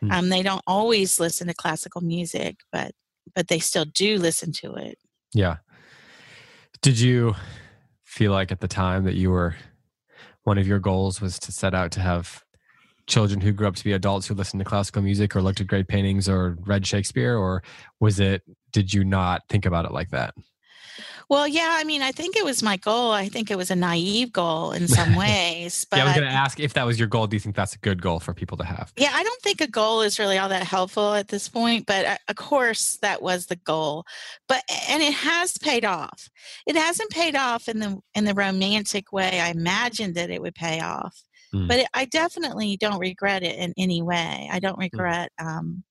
Hmm. 0.00 0.10
Um, 0.10 0.28
they 0.28 0.42
don't 0.42 0.62
always 0.66 1.20
listen 1.20 1.46
to 1.46 1.54
classical 1.54 2.00
music, 2.00 2.56
but 2.72 2.92
but 3.34 3.48
they 3.48 3.60
still 3.60 3.84
do 3.84 4.18
listen 4.18 4.52
to 4.52 4.74
it. 4.74 4.98
Yeah. 5.32 5.56
Did 6.82 6.98
you 6.98 7.34
feel 8.04 8.32
like 8.32 8.52
at 8.52 8.60
the 8.60 8.68
time 8.68 9.04
that 9.04 9.14
you 9.14 9.30
were 9.30 9.56
one 10.46 10.58
of 10.58 10.66
your 10.66 10.78
goals 10.78 11.20
was 11.20 11.40
to 11.40 11.50
set 11.50 11.74
out 11.74 11.90
to 11.90 12.00
have 12.00 12.44
children 13.08 13.40
who 13.40 13.52
grew 13.52 13.66
up 13.66 13.74
to 13.74 13.82
be 13.82 13.92
adults 13.92 14.28
who 14.28 14.34
listened 14.34 14.60
to 14.60 14.64
classical 14.64 15.02
music 15.02 15.34
or 15.34 15.42
looked 15.42 15.60
at 15.60 15.66
great 15.66 15.88
paintings 15.88 16.28
or 16.28 16.56
read 16.60 16.86
Shakespeare 16.86 17.36
or 17.36 17.64
was 17.98 18.20
it 18.20 18.42
did 18.72 18.94
you 18.94 19.02
not 19.02 19.42
think 19.48 19.66
about 19.66 19.84
it 19.84 19.90
like 19.90 20.10
that? 20.10 20.34
Well, 21.28 21.48
yeah, 21.48 21.70
I 21.72 21.82
mean, 21.82 22.02
I 22.02 22.12
think 22.12 22.36
it 22.36 22.44
was 22.44 22.62
my 22.62 22.76
goal. 22.76 23.10
I 23.10 23.28
think 23.28 23.50
it 23.50 23.56
was 23.56 23.72
a 23.72 23.76
naive 23.76 24.32
goal 24.32 24.70
in 24.70 24.86
some 24.86 25.14
ways, 25.16 25.84
but 25.90 25.96
yeah, 25.96 26.04
I 26.04 26.06
was 26.06 26.16
going 26.16 26.28
to 26.28 26.34
ask 26.34 26.60
if 26.60 26.74
that 26.74 26.86
was 26.86 27.00
your 27.00 27.08
goal. 27.08 27.26
Do 27.26 27.34
you 27.34 27.40
think 27.40 27.56
that's 27.56 27.74
a 27.74 27.78
good 27.78 28.00
goal 28.00 28.20
for 28.20 28.32
people 28.32 28.56
to 28.58 28.64
have? 28.64 28.92
Yeah, 28.96 29.10
I 29.12 29.24
don't 29.24 29.42
think 29.42 29.60
a 29.60 29.66
goal 29.66 30.02
is 30.02 30.20
really 30.20 30.38
all 30.38 30.48
that 30.48 30.62
helpful 30.62 31.14
at 31.14 31.28
this 31.28 31.48
point, 31.48 31.86
but 31.86 32.06
uh, 32.06 32.16
of 32.28 32.36
course 32.36 32.98
that 33.02 33.22
was 33.22 33.46
the 33.46 33.56
goal. 33.56 34.04
But 34.46 34.62
and 34.88 35.02
it 35.02 35.14
has 35.14 35.58
paid 35.58 35.84
off. 35.84 36.30
It 36.64 36.76
hasn't 36.76 37.10
paid 37.10 37.34
off 37.34 37.68
in 37.68 37.80
the 37.80 37.98
in 38.14 38.24
the 38.24 38.34
romantic 38.34 39.12
way 39.12 39.40
I 39.40 39.48
imagined 39.48 40.14
that 40.14 40.30
it 40.30 40.40
would 40.40 40.54
pay 40.54 40.80
off. 40.80 41.20
Mm. 41.52 41.66
But 41.66 41.78
it, 41.80 41.88
I 41.92 42.04
definitely 42.04 42.76
don't 42.76 43.00
regret 43.00 43.42
it 43.42 43.58
in 43.58 43.74
any 43.76 44.00
way. 44.00 44.48
I 44.52 44.60
don't 44.60 44.78
regret 44.78 45.32
um, 45.38 45.82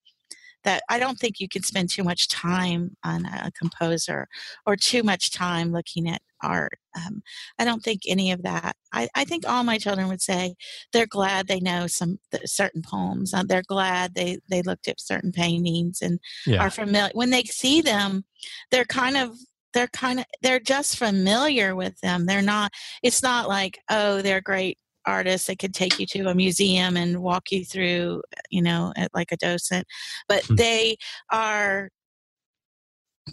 that. 0.65 0.83
I 0.89 0.99
don't 0.99 1.17
think 1.17 1.39
you 1.39 1.47
can 1.47 1.63
spend 1.63 1.89
too 1.89 2.03
much 2.03 2.27
time 2.27 2.95
on 3.03 3.25
a 3.25 3.51
composer 3.57 4.27
or 4.65 4.75
too 4.75 5.01
much 5.03 5.31
time 5.31 5.71
looking 5.71 6.09
at 6.09 6.21
art. 6.43 6.77
Um, 6.95 7.21
I 7.57 7.65
don't 7.65 7.81
think 7.83 8.01
any 8.07 8.31
of 8.31 8.43
that. 8.43 8.75
I, 8.93 9.07
I 9.15 9.25
think 9.25 9.47
all 9.47 9.63
my 9.63 9.77
children 9.77 10.07
would 10.07 10.21
say 10.21 10.55
they're 10.93 11.07
glad 11.07 11.47
they 11.47 11.59
know 11.59 11.87
some 11.87 12.19
certain 12.45 12.81
poems. 12.81 13.33
Uh, 13.33 13.43
they're 13.43 13.63
glad 13.67 14.13
they 14.13 14.39
they 14.49 14.61
looked 14.61 14.87
at 14.87 14.99
certain 15.01 15.31
paintings 15.31 16.01
and 16.01 16.19
Yeah. 16.45 16.63
are 16.63 16.69
familiar. 16.69 17.11
When 17.13 17.29
they 17.31 17.43
see 17.43 17.81
them, 17.81 18.25
they're 18.71 18.85
kind 18.85 19.17
of 19.17 19.35
they're 19.73 19.87
kind 19.87 20.19
of 20.19 20.25
they're 20.41 20.59
just 20.59 20.97
familiar 20.97 21.75
with 21.75 21.99
them. 22.01 22.25
They're 22.25 22.41
not. 22.41 22.71
It's 23.03 23.23
not 23.23 23.47
like 23.49 23.79
oh 23.89 24.21
they're 24.21 24.41
great 24.41 24.77
artists 25.07 25.47
that 25.47 25.59
could 25.59 25.73
take 25.73 25.99
you 25.99 26.05
to 26.05 26.27
a 26.29 26.35
museum 26.35 26.97
and 26.97 27.21
walk 27.21 27.51
you 27.51 27.63
through 27.65 28.21
you 28.49 28.61
know 28.61 28.91
at, 28.95 29.13
like 29.13 29.31
a 29.31 29.37
docent 29.37 29.85
but 30.27 30.43
Hmm. 30.45 30.55
they 30.55 30.97
are 31.31 31.89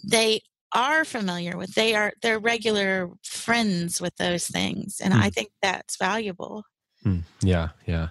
they 0.04 0.40
are 0.74 1.04
familiar 1.04 1.56
with 1.56 1.74
they 1.74 1.94
are 1.94 2.12
they're 2.22 2.38
regular 2.38 3.08
friends 3.24 4.00
with 4.00 4.16
those 4.16 4.46
things 4.46 5.00
and 5.02 5.12
i 5.14 5.24
Hmm. 5.24 5.28
think 5.28 5.50
that's 5.62 5.96
valuable 5.96 6.64
Mm, 7.04 7.22
yeah, 7.42 7.70
yeah. 7.84 8.10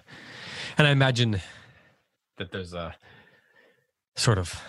And 0.76 0.86
I 0.86 0.90
imagine 0.90 1.40
that 2.36 2.52
there's 2.52 2.74
a 2.74 2.94
sort 4.16 4.36
of 4.36 4.60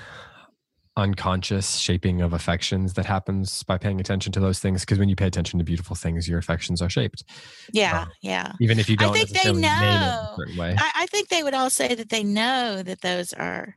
unconscious 0.95 1.77
shaping 1.77 2.21
of 2.21 2.33
affections 2.33 2.93
that 2.93 3.05
happens 3.05 3.63
by 3.63 3.77
paying 3.77 3.99
attention 3.99 4.31
to 4.31 4.39
those 4.39 4.59
things. 4.59 4.81
Because 4.81 4.99
when 4.99 5.09
you 5.09 5.15
pay 5.15 5.27
attention 5.27 5.59
to 5.59 5.65
beautiful 5.65 5.95
things, 5.95 6.27
your 6.29 6.39
affections 6.39 6.81
are 6.81 6.89
shaped, 6.89 7.23
yeah 7.71 8.05
Oh. 8.07 8.11
yeah 8.21 8.51
even 8.61 8.79
if 8.79 8.89
you 8.89 8.97
don't 8.97 9.09
i 9.09 9.13
think 9.13 9.29
they 9.29 9.51
necessarily 9.51 9.61
name 9.61 9.73
it 9.73 9.81
a 9.81 10.55
know. 10.55 10.75
I, 10.77 10.91
I 10.95 11.05
think 11.07 11.29
they 11.29 11.43
would 11.43 11.53
all 11.53 11.69
say 11.69 11.95
that 11.95 12.09
they 12.09 12.23
know 12.23 12.81
that 12.83 13.01
those 13.01 13.33
are 13.33 13.75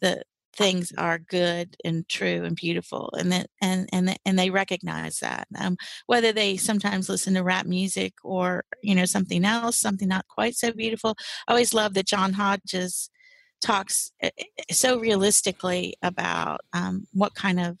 the 0.00 0.22
things 0.54 0.92
are 0.96 1.18
good 1.18 1.76
and 1.84 2.08
true 2.08 2.42
and 2.44 2.56
beautiful 2.56 3.12
and 3.18 3.30
that 3.30 3.48
and 3.60 3.88
and 3.92 4.18
and 4.24 4.38
they 4.38 4.48
recognize 4.48 5.18
that 5.18 5.46
um, 5.58 5.76
whether 6.06 6.32
they 6.32 6.56
sometimes 6.56 7.08
listen 7.08 7.34
to 7.34 7.42
rap 7.42 7.66
music 7.66 8.14
or 8.24 8.64
you 8.82 8.94
know 8.94 9.04
something 9.04 9.44
else 9.44 9.78
something 9.78 10.08
not 10.08 10.26
quite 10.28 10.54
so 10.54 10.72
beautiful 10.72 11.14
i 11.46 11.52
always 11.52 11.74
love 11.74 11.92
that 11.92 12.06
john 12.06 12.32
hodges 12.32 13.10
talks 13.60 14.12
uh, 14.22 14.28
uh, 14.38 14.62
so 14.70 14.98
realistically 14.98 15.94
about 16.02 16.60
um, 16.72 17.06
what 17.12 17.34
kind 17.34 17.60
of 17.60 17.78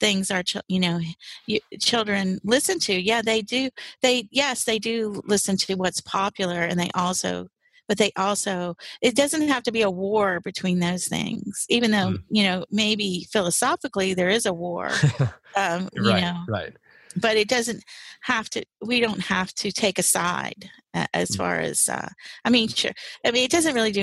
things 0.00 0.30
our 0.30 0.42
you 0.68 0.80
know 0.80 0.98
you, 1.46 1.60
children 1.78 2.38
listen 2.42 2.78
to 2.78 2.94
yeah 3.00 3.20
they 3.22 3.42
do 3.42 3.68
they 4.02 4.26
yes 4.30 4.64
they 4.64 4.78
do 4.78 5.20
listen 5.26 5.56
to 5.56 5.74
what's 5.74 6.00
popular 6.00 6.62
and 6.62 6.80
they 6.80 6.90
also 6.94 7.46
but 7.86 7.98
they 7.98 8.10
also 8.16 8.76
it 9.02 9.14
doesn't 9.14 9.48
have 9.48 9.62
to 9.62 9.72
be 9.72 9.82
a 9.82 9.90
war 9.90 10.40
between 10.40 10.78
those 10.78 11.06
things 11.06 11.66
even 11.68 11.90
though 11.90 12.12
Mm. 12.12 12.22
you 12.30 12.42
know 12.44 12.64
maybe 12.70 13.26
philosophically 13.30 14.14
there 14.14 14.30
is 14.30 14.46
a 14.46 14.54
war 14.54 14.90
um, 15.56 15.88
you 15.92 16.14
right, 16.14 16.22
know 16.22 16.44
right. 16.48 16.72
but 17.16 17.36
it 17.36 17.48
doesn't 17.48 17.84
have 18.22 18.48
to 18.50 18.64
we 18.80 19.00
don't 19.00 19.20
have 19.20 19.52
to 19.54 19.70
take 19.70 19.98
a 19.98 20.02
side 20.02 20.70
uh, 20.94 21.06
as 21.12 21.30
Mm. 21.30 21.36
far 21.36 21.60
as 21.60 21.88
uh, 21.88 22.08
i 22.44 22.50
mean 22.50 22.68
sure 22.68 22.92
i 23.26 23.30
mean 23.30 23.44
it 23.44 23.50
doesn't 23.50 23.74
really 23.74 23.92
do 23.92 24.02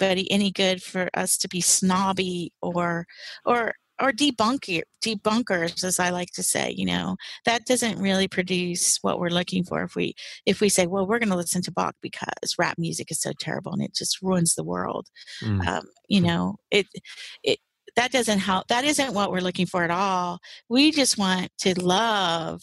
anybody 0.00 0.30
any 0.30 0.50
good 0.50 0.82
for 0.82 1.08
us 1.14 1.36
to 1.38 1.48
be 1.48 1.60
snobby 1.60 2.52
or 2.62 3.06
or 3.44 3.74
or 4.00 4.12
debunker 4.12 4.82
debunkers 5.04 5.84
as 5.84 5.98
i 5.98 6.10
like 6.10 6.30
to 6.30 6.42
say 6.42 6.72
you 6.76 6.86
know? 6.86 7.16
That 7.44 7.66
doesn't 7.66 8.00
really 8.00 8.28
produce 8.28 8.98
what 9.02 9.18
we're 9.18 9.28
looking 9.28 9.64
for 9.64 9.82
if 9.82 9.94
we 9.94 10.14
if 10.46 10.60
we 10.60 10.68
say 10.68 10.86
well 10.86 11.06
we're 11.06 11.18
going 11.18 11.30
to 11.30 11.36
listen 11.36 11.62
to 11.62 11.72
bach 11.72 11.94
because 12.00 12.54
rap 12.58 12.78
music 12.78 13.10
is 13.10 13.20
so 13.20 13.32
terrible 13.38 13.72
and 13.72 13.82
it 13.82 13.94
just 13.94 14.22
ruins 14.22 14.54
the 14.54 14.64
world. 14.64 15.08
Mm, 15.42 15.66
um, 15.66 15.84
you 16.08 16.20
know 16.20 16.56
it 16.70 16.86
it 17.42 17.58
that 17.96 18.12
doesn't 18.12 18.38
help 18.38 18.68
that 18.68 18.84
isn't 18.84 19.14
what 19.14 19.30
we're 19.30 19.40
looking 19.40 19.66
for 19.66 19.84
at 19.84 19.90
all. 19.90 20.38
We 20.68 20.92
just 20.92 21.18
want 21.18 21.50
to 21.60 21.74
love 21.80 22.62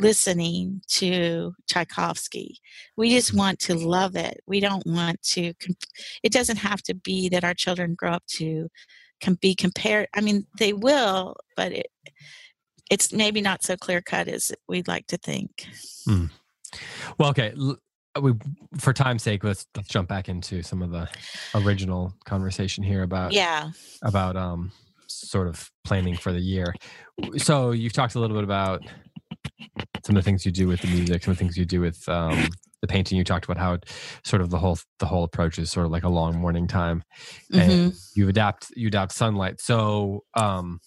listening 0.00 0.82
to 0.88 1.52
tchaikovsky. 1.68 2.58
We 2.96 3.10
just 3.10 3.34
want 3.34 3.58
to 3.60 3.74
love 3.74 4.16
it. 4.16 4.40
We 4.46 4.60
don't 4.60 4.86
want 4.86 5.22
to 5.22 5.54
comp- 5.54 5.84
it 6.22 6.32
doesn't 6.32 6.58
have 6.58 6.82
to 6.82 6.94
be 6.94 7.28
that 7.28 7.44
our 7.44 7.54
children 7.54 7.94
grow 7.94 8.12
up 8.12 8.26
to 8.26 8.68
can 9.20 9.34
be 9.34 9.54
compared 9.54 10.08
i 10.14 10.20
mean 10.22 10.46
they 10.58 10.72
will 10.72 11.36
but 11.54 11.72
it 11.72 11.88
it's 12.90 13.12
maybe 13.12 13.40
not 13.40 13.62
so 13.62 13.76
clear 13.76 14.02
cut 14.02 14.28
as 14.28 14.52
we'd 14.68 14.88
like 14.88 15.06
to 15.06 15.16
think. 15.16 15.66
Well, 17.16 17.30
okay. 17.30 17.54
We, 18.20 18.32
for 18.78 18.92
time's 18.92 19.22
sake, 19.22 19.44
let's 19.44 19.66
let's 19.76 19.88
jump 19.88 20.08
back 20.08 20.28
into 20.28 20.62
some 20.62 20.82
of 20.82 20.90
the 20.90 21.08
original 21.54 22.12
conversation 22.24 22.82
here 22.82 23.04
about 23.04 23.32
yeah. 23.32 23.70
about 24.02 24.36
um 24.36 24.72
sort 25.06 25.46
of 25.46 25.70
planning 25.84 26.16
for 26.16 26.32
the 26.32 26.40
year. 26.40 26.74
So 27.38 27.70
you've 27.70 27.92
talked 27.92 28.16
a 28.16 28.20
little 28.20 28.36
bit 28.36 28.44
about 28.44 28.82
some 30.04 30.16
of 30.16 30.22
the 30.22 30.28
things 30.28 30.46
you 30.46 30.52
do 30.52 30.66
with 30.68 30.80
the 30.80 30.88
music, 30.88 31.22
some 31.22 31.32
of 31.32 31.38
the 31.38 31.44
things 31.44 31.56
you 31.56 31.64
do 31.64 31.80
with 31.80 32.08
um, 32.08 32.50
the 32.80 32.86
painting. 32.88 33.18
You 33.18 33.24
talked 33.24 33.44
about 33.44 33.58
how 33.58 33.74
it, 33.74 33.84
sort 34.24 34.42
of 34.42 34.50
the 34.50 34.58
whole 34.58 34.78
the 34.98 35.06
whole 35.06 35.24
approach 35.24 35.58
is 35.58 35.70
sort 35.70 35.86
of 35.86 35.92
like 35.92 36.04
a 36.04 36.08
long 36.08 36.36
morning 36.36 36.66
time, 36.66 37.02
and 37.52 37.72
Mhm. 37.72 37.96
you 38.14 38.28
adapt 38.28 38.70
you 38.76 38.88
adapt 38.88 39.12
Sonlight. 39.12 39.60
So 39.60 40.24
um, 40.34 40.80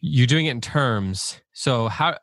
you're 0.00 0.26
doing 0.26 0.46
it 0.46 0.50
in 0.52 0.60
terms. 0.60 1.40
So 1.52 1.88
how? 1.88 2.16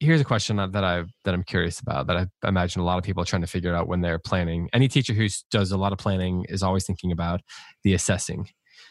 Here's 0.00 0.20
a 0.20 0.24
question 0.24 0.56
that 0.56 0.72
that 0.72 0.82
I 0.82 1.04
that 1.24 1.32
I'm 1.32 1.44
curious 1.44 1.78
about 1.78 2.08
that 2.08 2.16
I 2.16 2.48
imagine 2.48 2.82
a 2.82 2.84
lot 2.84 2.98
of 2.98 3.04
people 3.04 3.22
are 3.22 3.26
trying 3.26 3.42
to 3.42 3.48
figure 3.48 3.74
out 3.74 3.86
when 3.86 4.00
they're 4.00 4.18
planning. 4.18 4.68
Any 4.72 4.88
teacher 4.88 5.12
who 5.12 5.28
does 5.50 5.70
a 5.70 5.76
lot 5.76 5.92
of 5.92 5.98
planning 5.98 6.44
is 6.48 6.62
always 6.62 6.84
thinking 6.84 7.12
about 7.12 7.40
the 7.84 7.94
assessing 7.94 8.48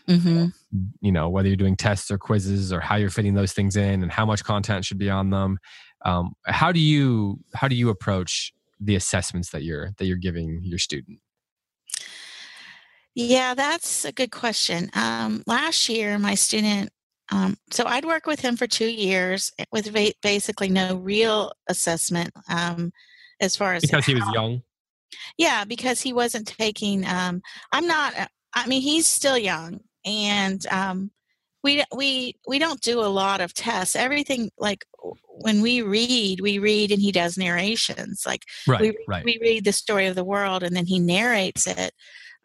Mhm. 0.08 0.54
you 1.02 1.12
know 1.12 1.30
whether 1.30 1.48
you're 1.48 1.56
doing 1.58 1.76
tests 1.76 2.10
or 2.12 2.18
quizzes 2.18 2.72
or 2.74 2.80
how 2.80 2.96
you're 2.96 3.10
fitting 3.10 3.34
those 3.34 3.54
things 3.54 3.76
in 3.76 4.04
and 4.04 4.12
how 4.12 4.26
much 4.26 4.44
content 4.44 4.86
should 4.86 4.98
be 4.98 5.10
on 5.10 5.30
them 5.30 5.58
um, 6.06 6.34
how 6.46 6.72
do 6.72 6.80
you 6.80 7.40
how 7.54 7.68
do 7.68 7.76
you 7.76 7.90
approach 7.90 8.54
the 8.80 8.96
assessments 8.96 9.50
that 9.52 9.64
you're 9.64 9.92
that 9.98 10.06
you're 10.06 10.18
giving 10.18 10.60
your 10.64 10.80
student 10.80 11.20
Yeah, 13.14 13.54
that's 13.56 14.06
a 14.06 14.12
good 14.14 14.32
question. 14.32 14.90
Um, 14.94 15.44
last 15.46 15.90
year, 15.90 16.18
my 16.18 16.36
student 16.36 16.90
Um, 17.32 17.58
so 17.72 17.86
I'd 17.86 18.06
work 18.06 18.26
with 18.26 18.42
him 18.42 18.58
for 18.58 18.68
two 18.68 18.90
years 18.90 19.52
with 19.72 19.94
ba- 19.94 20.14
basically 20.22 20.70
no 20.70 20.96
real 20.98 21.54
assessment 21.68 22.32
um, 22.50 22.92
as 23.40 23.56
far 23.56 23.74
as 23.74 23.84
because 23.84 24.06
he 24.06 24.16
was 24.16 24.26
young. 24.34 24.62
Yeah, 25.38 25.64
because 25.66 26.02
he 26.02 26.14
wasn't 26.14 26.48
taking. 26.48 27.06
Um, 27.06 27.42
I'm 27.72 27.88
not. 27.88 28.14
I 28.54 28.68
mean, 28.68 28.82
he's 28.82 29.08
still 29.08 29.38
young, 29.38 29.80
and 30.06 30.66
um, 30.68 31.12
we 31.64 31.84
we 31.96 32.36
we 32.48 32.60
don't 32.60 32.82
do 32.82 33.00
a 33.00 33.08
lot 33.08 33.42
of 33.42 33.54
tests. 33.54 33.96
Everything 33.96 34.50
like 34.58 34.86
when 35.42 35.62
we 35.62 35.82
read, 35.82 36.42
we 36.42 36.60
read, 36.60 36.92
and 36.92 37.02
he 37.02 37.12
does 37.12 37.38
narrations. 37.38 38.24
Like 38.26 38.44
right, 38.68 38.82
we 38.82 38.98
right. 39.08 39.26
we 39.26 39.38
read 39.42 39.66
the 39.66 39.74
story 39.74 40.08
of 40.08 40.16
the 40.16 40.24
world, 40.24 40.64
and 40.64 40.76
then 40.76 40.86
he 40.86 41.00
narrates 41.00 41.68
it. 41.68 41.94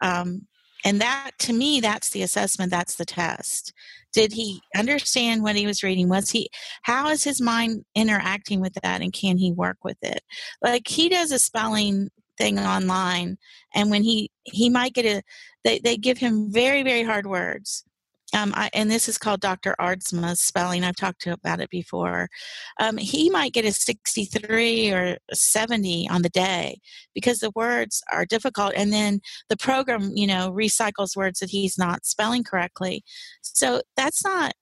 Um, 0.01 0.47
and 0.85 1.01
that 1.01 1.31
to 1.39 1.53
me, 1.53 1.79
that's 1.79 2.11
the 2.11 2.21
assessment. 2.21 2.71
That's 2.71 2.95
the 2.95 3.05
test 3.05 3.73
did 4.13 4.33
he 4.33 4.61
understand 4.75 5.43
what 5.43 5.55
he 5.55 5.67
was 5.67 5.83
reading 5.83 6.09
was 6.09 6.31
he 6.31 6.49
how 6.81 7.09
is 7.09 7.23
his 7.23 7.39
mind 7.41 7.85
interacting 7.93 8.59
with 8.59 8.73
that 8.81 9.01
and 9.01 9.13
can 9.13 9.37
he 9.37 9.51
work 9.51 9.77
with 9.83 9.97
it 10.01 10.21
like 10.61 10.87
he 10.87 11.07
does 11.07 11.31
a 11.31 11.37
spelling 11.37 12.09
thing 12.37 12.59
online 12.59 13.37
and 13.73 13.89
when 13.89 14.03
he 14.03 14.29
he 14.43 14.69
might 14.69 14.93
get 14.93 15.05
a 15.05 15.21
they, 15.63 15.79
they 15.79 15.97
give 15.97 16.17
him 16.17 16.51
very 16.51 16.83
very 16.83 17.03
hard 17.03 17.25
words 17.25 17.83
um, 18.33 18.53
I, 18.55 18.69
and 18.73 18.91
this 18.91 19.07
is 19.07 19.17
called 19.17 19.39
Dr. 19.39 19.73
Aardsma's 19.79 20.41
spelling. 20.41 20.83
I've 20.83 20.97
talked 20.97 21.21
to 21.21 21.33
about 21.33 21.61
it 21.61 21.69
before. 21.69 22.27
Um, 22.79 22.97
he 22.97 23.29
might 23.29 23.53
get 23.53 23.65
a 23.65 23.71
63 23.71 24.91
or 24.91 25.17
70 25.33 26.09
on 26.09 26.23
the 26.23 26.29
day 26.29 26.79
because 27.15 27.39
the 27.39 27.51
words 27.55 28.03
are 28.11 28.25
difficult, 28.25 28.73
and 28.75 28.91
then 28.91 29.21
the 29.49 29.57
program, 29.57 30.11
you 30.13 30.27
know, 30.27 30.51
recycles 30.51 31.15
words 31.15 31.39
that 31.39 31.51
he's 31.51 31.77
not 31.77 32.05
spelling 32.05 32.43
correctly. 32.43 33.03
So 33.41 33.81
that's 33.95 34.23
not 34.25 34.53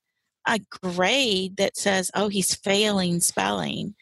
a 0.48 0.60
grade 0.84 1.58
that 1.58 1.76
says, 1.76 2.12
"Oh, 2.14 2.28
he's 2.30 2.54
failing 2.54 3.20
spelling." 3.20 3.96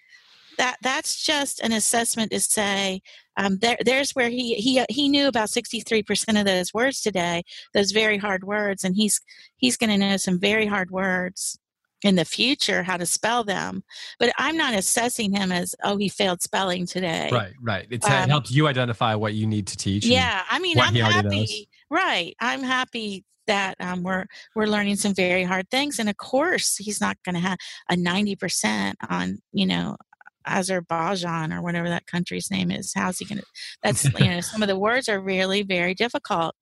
That 0.58 0.78
that's 0.82 1.24
just 1.24 1.60
an 1.62 1.72
assessment 1.72 2.32
to 2.32 2.40
say 2.40 3.02
um, 3.38 3.58
there, 3.60 3.78
there's 3.84 4.12
where 4.12 4.30
he 4.30 4.56
he 4.56 4.84
he 4.90 5.10
knew 5.10 5.28
about 5.28 5.50
63% 5.50 6.40
of 6.40 6.46
those 6.46 6.74
words 6.74 7.02
today, 7.02 7.44
those 7.74 7.92
very 7.92 8.18
hard 8.18 8.44
words, 8.44 8.84
and 8.84 8.96
he's 8.96 9.20
he's 9.58 9.78
going 9.78 9.90
to 9.90 9.98
know 9.98 10.18
some 10.18 10.40
very 10.40 10.66
hard 10.66 10.92
words 10.92 11.58
in 12.04 12.16
the 12.16 12.26
future 12.26 12.84
how 12.84 12.98
to 12.98 13.06
spell 13.06 13.44
them. 13.44 13.84
But 14.20 14.34
I'm 14.38 14.58
not 14.58 14.74
assessing 14.74 15.34
him 15.34 15.52
as 15.52 15.74
oh 15.84 15.98
he 15.98 16.10
failed 16.10 16.42
spelling 16.42 16.86
today. 16.86 17.30
Right, 17.32 17.54
right. 17.62 17.88
It's, 17.90 18.06
um, 18.06 18.24
it 18.24 18.30
helps 18.30 18.52
you 18.52 18.68
identify 18.68 19.16
what 19.16 19.34
you 19.34 19.48
need 19.48 19.68
to 19.68 19.78
teach. 19.78 20.06
Yeah, 20.06 20.44
I 20.50 20.60
mean 20.60 20.80
I'm 20.80 20.96
happy. 20.96 21.70
Right, 21.90 22.36
I'm 22.40 22.64
happy 22.64 23.24
that 23.48 23.76
um, 23.80 24.04
we're 24.04 24.26
we're 24.56 24.68
learning 24.68 24.96
some 24.96 25.14
very 25.14 25.44
hard 25.44 25.70
things 25.70 26.00
and 26.00 26.10
of 26.10 26.16
course 26.16 26.78
he's 26.78 27.02
not 27.02 27.18
going 27.26 27.36
to 27.36 27.42
have 27.42 27.58
a 27.92 27.96
90% 27.96 28.94
on 29.10 29.40
you 29.52 29.66
know 29.66 29.98
Azerbaijan 30.46 31.54
or 31.54 31.62
whatever 31.62 31.90
that 31.90 32.08
country's 32.08 32.52
name 32.52 32.72
is. 32.72 32.94
How's 32.96 33.20
he 33.20 33.26
going 33.26 33.40
to? 33.40 33.46
That's 33.82 34.06
you 34.20 34.30
know 34.30 34.42
some 34.42 34.62
of 34.62 34.68
the 34.68 34.80
words 34.80 35.10
are 35.10 35.20
really 35.20 35.64
very 35.64 35.94
difficult. 35.94 36.56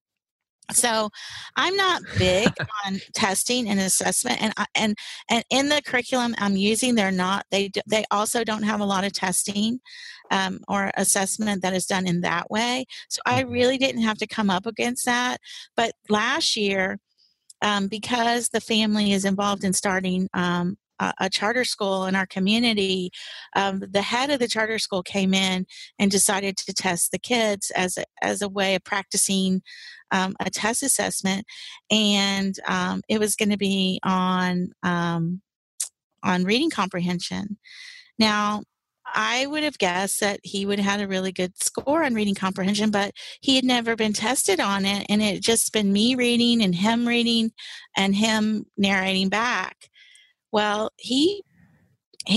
So 0.71 1.09
I'm 1.55 1.75
not 1.75 2.01
big 2.17 2.47
on 2.85 2.99
testing 3.13 3.67
and 3.67 3.79
assessment, 3.79 4.41
and 4.41 4.53
and 4.75 4.97
and 5.29 5.43
in 5.49 5.69
the 5.69 5.81
curriculum 5.85 6.35
I'm 6.37 6.55
using, 6.55 6.95
they're 6.95 7.11
not. 7.11 7.45
They 7.51 7.71
they 7.87 8.05
also 8.11 8.43
don't 8.43 8.63
have 8.63 8.79
a 8.79 8.85
lot 8.85 9.03
of 9.03 9.13
testing 9.13 9.79
um, 10.29 10.59
or 10.67 10.91
assessment 10.95 11.61
that 11.61 11.73
is 11.73 11.85
done 11.85 12.07
in 12.07 12.21
that 12.21 12.49
way. 12.49 12.85
So 13.09 13.21
I 13.25 13.43
mm-hmm. 13.43 13.51
really 13.51 13.77
didn't 13.77 14.03
have 14.03 14.17
to 14.19 14.27
come 14.27 14.49
up 14.49 14.65
against 14.65 15.05
that. 15.05 15.39
But 15.75 15.93
last 16.09 16.55
year. 16.55 16.99
Um, 17.63 17.89
because 17.89 18.49
the 18.49 18.59
family 18.59 19.13
is 19.13 19.23
involved 19.23 19.63
in 19.63 19.71
starting 19.71 20.27
um, 20.33 20.79
a, 21.19 21.29
charter 21.29 21.63
school 21.63 22.05
in 22.05 22.15
our 22.15 22.25
community, 22.25 23.11
um, 23.55 23.81
the 23.91 24.01
head 24.01 24.29
of 24.29 24.39
the 24.39 24.47
charter 24.47 24.79
school 24.79 25.03
came 25.03 25.33
in 25.33 25.65
and 25.99 26.11
decided 26.11 26.57
to 26.57 26.73
test 26.73 27.11
the 27.11 27.19
kids 27.19 27.71
as 27.71 27.97
a, 27.97 28.03
as 28.21 28.41
a 28.41 28.49
way 28.49 28.75
of 28.75 28.83
practicing 28.83 29.61
um, 30.11 30.35
a 30.39 30.49
test 30.49 30.83
assessment, 30.83 31.45
and 31.89 32.55
um, 32.67 33.01
it 33.07 33.19
was 33.19 33.35
going 33.35 33.49
to 33.49 33.57
be 33.57 33.99
on 34.03 34.69
um, 34.83 35.41
on 36.23 36.43
reading 36.43 36.69
comprehension. 36.69 37.57
Now, 38.19 38.61
I 39.13 39.45
would 39.47 39.63
have 39.63 39.77
guessed 39.77 40.19
that 40.19 40.39
he 40.43 40.65
would 40.65 40.79
have 40.79 40.99
had 40.99 41.01
a 41.01 41.07
really 41.07 41.31
good 41.31 41.57
score 41.61 42.03
on 42.03 42.13
reading 42.13 42.35
comprehension, 42.35 42.91
but 42.91 43.13
he 43.41 43.55
had 43.55 43.65
never 43.65 43.95
been 43.95 44.13
tested 44.13 44.59
on 44.59 44.85
it, 44.85 45.05
and 45.09 45.21
it 45.21 45.35
had 45.35 45.43
just 45.43 45.73
been 45.73 45.91
me 45.91 46.15
reading 46.15 46.61
and 46.61 46.75
him 46.75 47.07
reading 47.07 47.51
and 47.97 48.15
him 48.15 48.65
narrating 48.77 49.29
back. 49.29 49.89
Well, 50.51 50.91
he 50.97 51.43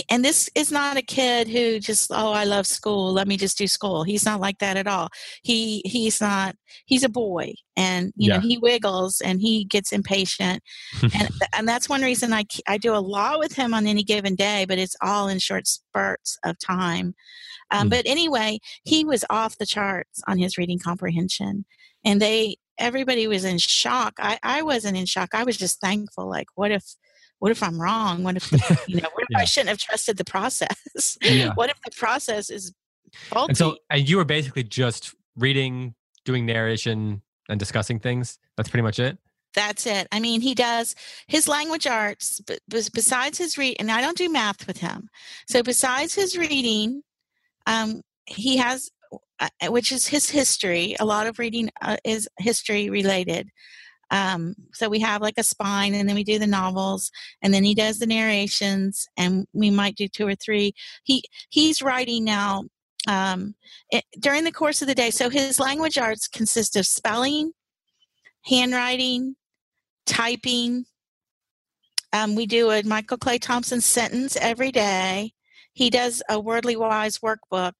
and 0.09 0.25
this 0.25 0.49
is 0.55 0.73
not 0.73 0.97
a 0.97 1.03
kid 1.03 1.47
who 1.47 1.79
just 1.79 2.11
oh 2.11 2.33
i 2.33 2.45
love 2.45 2.67
school. 2.67 3.13
Let 3.13 3.29
me 3.29 3.37
just 3.37 3.59
do 3.59 3.67
school. 3.67 4.03
He's 4.03 4.25
not 4.25 4.41
like 4.41 4.59
that 4.59 4.77
at 4.77 4.87
all. 4.87 5.09
He 5.43 5.83
he's 5.85 6.21
not 6.21 6.57
he's 6.87 7.05
a 7.05 7.09
boy 7.09 7.55
and 7.77 8.13
you 8.17 8.31
yeah. 8.31 8.37
know 8.37 8.41
he 8.41 8.57
wiggles 8.59 9.21
and 9.21 9.41
he 9.41 9.65
gets 9.65 9.93
impatient. 9.93 10.63
And 11.03 11.29
and 11.57 11.69
that's 11.69 11.89
one 11.89 12.03
reason 12.03 12.33
i 12.33 12.45
i 12.67 12.79
do 12.79 12.95
a 12.95 12.97
lot 12.97 13.39
with 13.39 13.55
him 13.55 13.75
on 13.75 13.87
any 13.87 14.03
given 14.03 14.35
day 14.35 14.65
but 14.67 14.79
it's 14.79 14.97
all 15.03 15.29
in 15.29 15.39
short 15.39 15.67
spurts 15.67 16.39
of 16.45 16.59
time. 16.59 17.15
Um, 17.71 17.89
mm. 17.89 17.91
but 17.91 18.07
anyway 18.07 18.61
he 18.85 19.05
was 19.05 19.25
off 19.29 19.59
the 19.59 19.67
charts 19.67 20.23
on 20.27 20.39
his 20.39 20.57
reading 20.57 20.79
comprehension 20.79 21.67
and 22.05 22.23
they 22.23 22.57
everybody 22.79 23.27
was 23.27 23.45
in 23.45 23.59
shock. 23.59 24.15
I 24.19 24.39
i 24.43 24.63
wasn't 24.63 24.97
in 24.97 25.05
shock. 25.05 25.35
I 25.35 25.45
was 25.45 25.59
just 25.59 25.81
thankful 25.81 26.29
like 26.29 26.49
what 26.55 26.71
if 26.71 26.85
what 27.45 27.51
if 27.51 27.63
I'm 27.63 27.79
wrong? 27.79 28.23
What 28.23 28.37
if, 28.37 28.51
you 28.89 29.03
know, 29.03 29.09
what 29.13 29.25
if 29.25 29.29
yeah. 29.29 29.41
I 29.41 29.45
shouldn't 29.45 29.69
have 29.69 29.77
trusted 29.77 30.17
the 30.17 30.25
process? 30.25 31.19
Yeah. 31.21 31.53
what 31.57 31.69
if 31.69 31.79
the 31.85 31.91
process 31.91 32.49
is 32.49 32.73
faulty? 33.13 33.51
And 33.51 33.59
so, 33.59 33.77
and 33.91 34.09
you 34.09 34.17
were 34.17 34.25
basically 34.25 34.63
just 34.63 35.15
reading, 35.37 35.95
doing 36.25 36.47
narration, 36.47 37.21
and 37.51 37.61
discussing 37.61 38.01
things. 38.01 38.39
That's 38.57 38.71
pretty 38.71 38.83
much 38.83 38.99
it. 38.99 39.19
That's 39.55 39.87
it. 39.87 40.09
I 40.11 40.21
mean, 40.21 40.41
he 40.41 40.55
does 40.55 40.95
his 41.29 41.47
language 41.47 41.87
arts, 41.87 42.41
but 42.47 42.61
besides 42.67 43.37
his 43.37 43.59
read, 43.59 43.77
and 43.79 43.91
I 43.91 44.01
don't 44.01 44.17
do 44.17 44.31
math 44.31 44.67
with 44.67 44.79
him. 44.79 45.11
So 45.47 45.63
besides 45.63 46.15
his 46.15 46.39
reading, 46.39 47.03
um, 47.67 48.01
he 48.25 48.57
has, 48.57 48.89
uh, 49.39 49.49
which 49.69 49.93
is 49.93 50.07
his 50.07 50.31
history. 50.31 50.97
A 50.99 51.05
lot 51.05 51.27
of 51.27 51.39
reading 51.39 51.69
uh, 51.83 51.99
is 52.05 52.27
history 52.39 52.89
related. 52.89 53.51
Um, 54.15 54.55
so 54.73 54.89
we 54.89 55.01
have 55.01 55.23
like 55.23 55.39
a 55.39 55.43
spine, 55.43 55.93
and 55.93 56.09
then 56.09 56.15
we 56.15 56.23
do 56.23 56.39
the 56.39 56.47
novels, 56.47 57.11
and 57.43 57.53
then 57.53 57.65
he 57.65 57.75
does 57.75 57.99
the 57.99 58.07
narrations, 58.07 59.09
and 59.17 59.45
we 59.53 59.71
might 59.71 59.97
do 59.97 60.07
two 60.07 60.25
or 60.25 60.37
three. 60.37 60.73
He 61.03 61.25
he's 61.49 61.83
writing 61.83 62.25
now 62.25 62.63
um, 63.09 63.57
it, 63.91 64.05
during 64.21 64.45
the 64.45 64.53
course 64.53 64.81
of 64.83 64.89
the 64.89 64.95
day. 64.95 65.11
So 65.11 65.31
his 65.31 65.59
language 65.59 65.99
arts 65.99 66.29
consist 66.29 66.77
of 66.77 66.87
spelling, 66.87 67.51
handwriting, 68.45 69.35
typing. 70.07 70.85
Um, 72.13 72.37
we 72.37 72.47
do 72.47 72.71
a 72.71 72.85
Michael 72.85 73.19
Clay 73.19 73.39
Thompson 73.39 73.81
sentence 73.81 74.37
every 74.37 74.71
day. 74.71 75.33
He 75.73 75.91
does 75.91 76.23
a 76.29 76.41
Wordly 76.41 76.77
Wise 76.77 77.19
workbook 77.19 77.73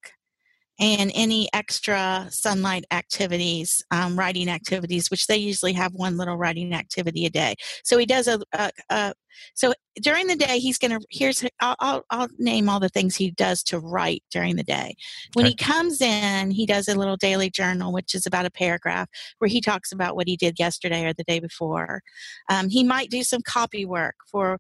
and 0.79 1.13
any 1.15 1.49
extra 1.53 2.27
Sonlight 2.31 2.83
activities, 2.91 3.85
um, 3.91 4.19
writing 4.19 4.49
activities, 4.49 5.11
which 5.11 5.27
they 5.27 5.37
usually 5.37 5.73
have 5.73 5.95
one 5.95 6.17
little 6.17 6.37
writing 6.37 6.73
activity 6.73 7.27
a 7.27 7.31
day. 7.31 7.55
So 7.85 7.97
he 7.97 8.07
does 8.07 8.27
a, 8.27 8.41
a, 8.53 8.71
a 8.91 9.15
so 9.55 9.73
during 10.01 10.27
the 10.27 10.37
day 10.37 10.59
he's 10.59 10.79
going 10.79 10.93
to 10.93 11.07
here's 11.11 11.45
I'll, 11.61 11.77
I'll, 11.81 12.05
I'll 12.11 12.29
name 12.39 12.69
all 12.69 12.81
the 12.81 12.89
things 12.89 13.17
he 13.17 13.31
does 13.33 13.63
to 13.65 13.79
write 13.79 14.23
during 14.31 14.57
the 14.57 14.63
day. 14.63 14.95
When 15.35 15.47
okay. 15.47 15.51
he 15.51 15.57
comes 15.57 16.01
in, 16.01 16.51
he 16.51 16.67
does 16.67 16.89
a 16.89 16.95
little 16.95 17.17
daily 17.17 17.51
journal, 17.51 17.93
which 17.93 18.15
is 18.15 18.27
about 18.27 18.47
a 18.47 18.51
paragraph 18.51 19.09
where 19.39 19.49
he 19.49 19.61
talks 19.61 19.93
about 19.93 20.17
what 20.17 20.29
he 20.29 20.37
did 20.37 20.59
yesterday 20.59 21.05
or 21.05 21.13
the 21.13 21.25
day 21.25 21.41
before. 21.41 22.03
Um, 22.49 22.69
he 22.69 22.85
might 22.85 23.11
do 23.11 23.23
some 23.23 23.43
copy 23.43 23.85
work 23.85 24.17
for 24.27 24.59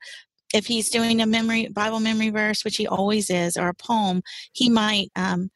if 0.52 0.66
he's 0.66 0.90
doing 0.90 1.20
a 1.20 1.26
memory 1.26 1.68
Bible 1.68 2.00
memory 2.00 2.30
verse, 2.30 2.64
which 2.64 2.76
he 2.76 2.86
always 2.86 3.28
is, 3.30 3.56
or 3.56 3.68
a 3.68 3.74
poem. 3.74 4.22
He 4.52 4.68
might 4.68 5.10
um, 5.16 5.50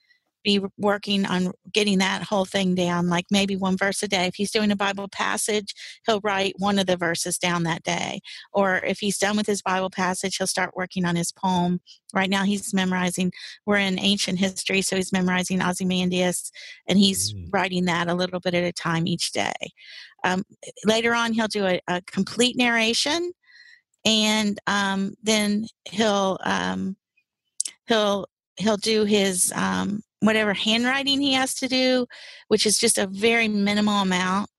be 0.49 0.61
working 0.79 1.27
on 1.27 1.53
getting 1.75 1.99
that 1.99 2.23
whole 2.23 2.47
thing 2.47 2.75
down, 2.75 3.11
like 3.11 3.27
maybe 3.31 3.55
one 3.55 3.77
verse 3.77 4.03
a 4.03 4.09
day. 4.09 4.25
If 4.25 4.37
he's 4.37 4.51
doing 4.51 4.71
a 4.71 4.77
Bible 4.77 5.07
passage, 5.07 5.75
he'll 6.07 6.23
write 6.25 6.55
one 6.57 6.79
of 6.79 6.87
the 6.87 6.97
verses 6.97 7.37
down 7.37 7.65
that 7.65 7.83
day. 7.83 8.21
Or 8.55 8.77
if 8.77 8.99
he's 9.01 9.19
done 9.19 9.37
with 9.37 9.47
his 9.47 9.61
Bible 9.61 9.91
passage, 9.91 10.37
he'll 10.37 10.47
start 10.47 10.75
working 10.75 11.05
on 11.05 11.17
his 11.17 11.33
poem. 11.33 11.81
Right 12.15 12.31
now, 12.31 12.45
he's 12.45 12.73
memorizing, 12.73 13.31
we're 13.67 13.77
in 13.77 13.99
ancient 13.99 14.39
history, 14.39 14.81
so 14.81 14.97
he's 14.97 15.13
memorizing 15.13 15.61
Ozymandias, 15.61 16.51
and 16.87 16.99
he's 16.99 17.35
mm. 17.35 17.49
writing 17.53 17.85
that 17.85 18.09
a 18.09 18.15
little 18.15 18.41
bit 18.41 18.55
at 18.55 18.65
a 18.65 18.73
time 18.73 19.07
each 19.07 19.33
day. 19.33 19.53
Um, 20.25 20.45
later 20.87 21.15
on, 21.15 21.35
he'll 21.35 21.49
do 21.49 21.67
a, 21.67 21.79
a 21.89 22.01
complete 22.07 22.57
narration, 22.57 23.33
and 24.07 24.59
um, 24.67 25.13
then 25.23 25.67
he'll 25.91 26.39
um, 26.43 26.97
he'll 27.87 28.27
he'll 28.57 28.79
do 28.79 29.05
his 29.05 29.53
um, 29.55 30.01
whatever 30.21 30.55
handwriting 30.55 31.21
he 31.21 31.33
has 31.33 31.55
to 31.55 31.69
do, 31.69 32.07
which 32.49 32.67
is 32.67 32.79
just 32.79 32.99
a 32.99 33.07
very 33.07 33.49
minimal 33.49 34.03
amount. 34.03 34.51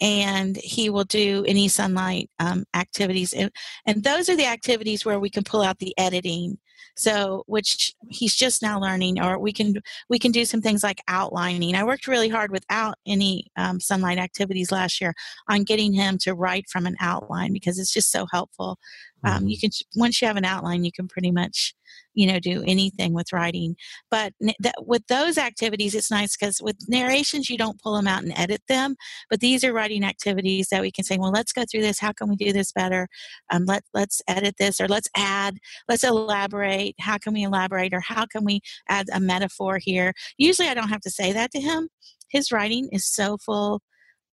and 0.00 0.56
he 0.56 0.90
will 0.90 1.04
do 1.04 1.44
any 1.46 1.68
Sonlight 1.68 2.28
um, 2.40 2.64
activities 2.74 3.32
and, 3.32 3.50
and 3.86 4.02
those 4.02 4.28
are 4.28 4.36
the 4.36 4.46
activities 4.46 5.04
where 5.04 5.20
we 5.20 5.30
can 5.30 5.44
pull 5.44 5.62
out 5.62 5.78
the 5.78 5.94
editing 5.96 6.58
so 6.96 7.44
which 7.46 7.94
he's 8.10 8.34
just 8.34 8.62
now 8.62 8.78
learning 8.78 9.22
or 9.22 9.38
we 9.38 9.52
can 9.52 9.74
we 10.10 10.18
can 10.18 10.32
do 10.32 10.44
some 10.44 10.60
things 10.60 10.82
like 10.82 11.00
outlining 11.08 11.74
i 11.74 11.84
worked 11.84 12.06
really 12.06 12.28
hard 12.28 12.50
without 12.50 12.96
any 13.06 13.46
um, 13.56 13.78
Sonlight 13.78 14.18
activities 14.18 14.72
last 14.72 15.00
year 15.00 15.14
on 15.48 15.62
getting 15.64 15.92
him 15.92 16.18
to 16.18 16.34
write 16.34 16.68
from 16.68 16.86
an 16.86 16.96
outline 17.00 17.52
because 17.52 17.78
it's 17.78 17.92
just 17.92 18.10
so 18.10 18.26
helpful 18.30 18.78
um, 19.24 19.46
you 19.46 19.56
mm-hmm. 19.56 19.66
can 19.66 20.00
once 20.00 20.20
you 20.20 20.26
have 20.26 20.36
an 20.36 20.44
outline 20.44 20.84
you 20.84 20.92
can 20.92 21.08
pretty 21.08 21.30
much 21.30 21.74
you 22.14 22.26
know 22.26 22.38
do 22.38 22.62
anything 22.66 23.12
with 23.12 23.32
writing. 23.32 23.76
But 24.10 24.32
that, 24.60 24.74
with 24.80 25.06
those 25.06 25.38
activities 25.38 25.94
it's 25.94 26.10
nice 26.10 26.36
because 26.36 26.60
with 26.60 26.76
narrations 26.88 27.48
you 27.48 27.58
don't 27.58 27.80
pull 27.80 27.94
them 27.94 28.08
out 28.08 28.22
and 28.22 28.32
edit 28.36 28.62
them 28.68 28.96
but 29.30 29.40
these 29.40 29.64
are 29.64 29.72
writing 29.72 30.04
activities 30.04 30.68
that 30.70 30.82
we 30.82 30.90
can 30.90 31.04
say 31.04 31.16
well 31.18 31.30
let's 31.30 31.52
go 31.52 31.64
through 31.70 31.82
this. 31.82 31.98
How 31.98 32.12
can 32.12 32.28
we 32.28 32.36
do 32.36 32.52
this 32.52 32.72
better? 32.72 33.08
Um, 33.50 33.64
let, 33.66 33.82
let's 33.94 34.22
edit 34.28 34.56
this 34.58 34.80
or 34.80 34.88
let's 34.88 35.08
add 35.16 35.58
let's 35.88 36.04
elaborate. 36.04 36.94
How 36.98 37.18
can 37.18 37.34
we 37.34 37.42
elaborate 37.44 37.94
or 37.94 38.00
how 38.00 38.26
can 38.26 38.44
we 38.44 38.60
add 38.88 39.06
a 39.12 39.20
metaphor 39.20 39.78
here? 39.78 40.12
Usually 40.38 40.68
i 40.68 40.74
don't 40.74 40.88
have 40.88 41.00
to 41.02 41.10
say 41.10 41.32
that 41.32 41.50
to 41.52 41.60
him. 41.60 41.88
His 42.28 42.50
writing 42.50 42.88
is 42.92 43.04
so 43.04 43.36
full 43.36 43.82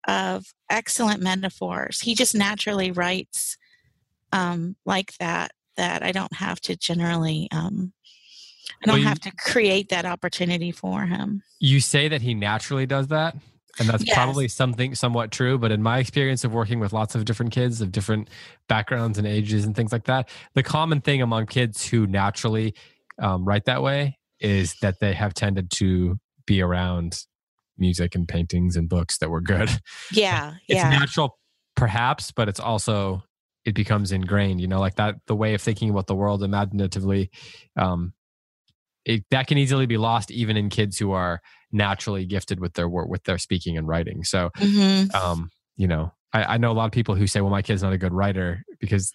of 0.07 0.45
excellent 0.71 1.21
metaphors. 1.21 2.01
He 2.01 2.15
just 2.15 2.35
naturally 2.35 2.91
writes 2.91 3.57
um, 4.33 4.77
like 4.85 5.17
that 5.19 5.53
that 5.77 6.03
I 6.03 6.13
don't 6.13 6.33
have 6.35 6.61
to 6.63 6.77
generally 6.77 7.49
um, 7.53 7.93
I 8.83 8.87
don't 8.87 8.95
well, 8.95 8.99
you, 8.99 9.07
have 9.07 9.21
to 9.21 9.33
create 9.33 9.89
that 9.91 10.05
opportunity 10.05 10.73
for 10.73 11.07
him. 11.07 11.43
You 11.61 11.81
say 11.81 12.09
that 12.09 12.23
he 12.23 12.35
naturally 12.35 12.87
does 12.87 13.09
that, 13.09 13.37
and 13.79 13.89
that's 13.89 14.05
yes. 14.07 14.15
probably 14.15 14.49
something 14.49 14.95
somewhat 14.95 15.31
true. 15.31 15.59
But 15.59 15.73
in 15.73 15.83
my 15.83 15.99
experience 15.99 16.45
of 16.45 16.53
working 16.53 16.81
with 16.81 16.93
lots 16.93 17.15
of 17.15 17.25
different 17.25 17.53
kids 17.53 17.81
of 17.81 17.93
different 17.93 18.29
backgrounds 18.69 19.19
and 19.19 19.27
ages 19.27 19.65
and 19.65 19.75
things 19.75 19.93
like 19.93 20.05
that, 20.05 20.29
the 20.55 20.63
common 20.63 21.01
thing 21.01 21.23
among 21.23 21.47
kids 21.47 21.87
who 21.87 22.07
naturally 22.07 22.75
um, 23.19 23.45
write 23.45 23.65
that 23.67 23.83
way 23.83 24.19
is 24.41 24.75
that 24.83 25.01
they 25.01 25.15
have 25.15 25.33
tended 25.33 25.71
to 25.71 26.19
be 26.47 26.61
around 26.61 27.25
music 27.79 28.15
and 28.15 28.29
paintings 28.29 28.77
and 28.77 28.89
books 28.89 29.19
that 29.19 29.31
were 29.31 29.41
good. 29.41 29.71
Yeah, 30.13 30.55
it's 30.69 30.79
yeah. 30.79 30.91
natural, 30.91 31.39
perhaps, 31.75 32.31
but 32.31 32.49
it's 32.49 32.61
also 32.61 33.23
it 33.67 33.75
becomes 33.75 34.13
ingrained 34.13 34.61
you 34.61 34.69
know 34.69 34.81
like 34.81 34.95
that 34.95 35.17
the 35.27 35.35
way 35.35 35.53
of 35.53 35.61
thinking 35.61 35.91
about 35.91 36.07
the 36.07 36.15
world 36.15 36.43
imaginatively 36.43 37.31
um 37.77 38.15
it, 39.05 39.25
that 39.31 39.47
can 39.47 39.59
easily 39.59 39.87
be 39.87 39.99
lost 39.99 40.31
even 40.31 40.57
in 40.57 40.69
kids 40.69 40.99
who 40.99 41.13
are 41.13 41.41
naturally 41.73 42.25
gifted 42.25 42.61
with 42.61 42.73
their 42.75 42.89
work 42.89 43.09
with 43.09 43.25
their 43.25 43.39
speaking 43.39 43.77
and 43.77 43.87
writing 43.87 44.25
so 44.25 44.51
mm-hmm. 44.57 45.15
um 45.15 45.51
you 45.77 45.87
know 45.87 46.13
I, 46.33 46.55
I 46.55 46.57
know 46.57 46.71
a 46.71 46.75
lot 46.75 46.87
of 46.87 46.93
people 46.93 47.15
who 47.15 47.27
say 47.27 47.41
well 47.41 47.51
my 47.51 47.63
kid's 47.63 47.83
not 47.83 47.93
a 47.93 47.99
good 47.99 48.15
writer 48.15 48.65
because 48.81 49.13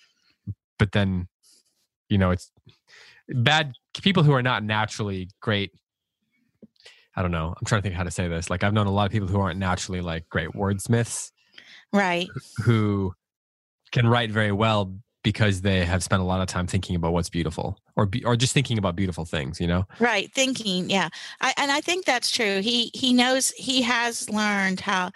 but 0.78 0.92
then 0.92 1.28
you 2.10 2.18
know 2.18 2.32
it's 2.32 2.52
bad 3.30 3.74
people 4.02 4.24
who 4.24 4.34
are 4.34 4.44
not 4.44 4.64
naturally 4.64 5.30
great 5.42 5.72
i 7.16 7.22
don't 7.22 7.32
know 7.32 7.54
i'm 7.58 7.66
trying 7.66 7.82
to 7.82 7.84
think 7.84 7.96
how 7.96 8.04
to 8.04 8.12
say 8.12 8.28
this 8.28 8.50
like 8.50 8.64
i've 8.64 8.74
known 8.74 8.88
a 8.88 8.92
lot 8.92 9.06
of 9.06 9.12
people 9.12 9.28
who 9.28 9.40
aren't 9.40 9.60
naturally 9.60 10.02
like 10.02 10.28
great 10.28 10.50
wordsmiths 10.50 11.32
right 11.94 12.28
who 12.64 13.14
can 13.92 14.08
write 14.08 14.32
very 14.32 14.52
well 14.52 14.94
because 15.24 15.62
they 15.62 15.86
have 15.86 16.04
spent 16.04 16.22
a 16.22 16.26
lot 16.26 16.42
of 16.42 16.48
time 16.48 16.66
thinking 16.66 16.96
about 16.96 17.14
what's 17.14 17.30
beautiful 17.30 17.78
or 17.96 18.06
be, 18.06 18.24
or 18.24 18.36
just 18.36 18.54
thinking 18.54 18.78
about 18.78 18.96
beautiful 18.96 19.26
things 19.26 19.60
you 19.60 19.68
know? 19.68 19.86
Right 20.00 20.32
thinking 20.34 20.90
yeah. 20.90 21.10
I, 21.42 21.54
and 21.58 21.72
i 21.72 21.82
think 21.82 22.06
that's 22.06 22.32
true. 22.32 22.62
He 22.62 22.92
he 22.94 23.14
knows 23.14 23.52
he 23.52 23.82
has 23.84 24.30
learned 24.30 24.80
how 24.80 25.12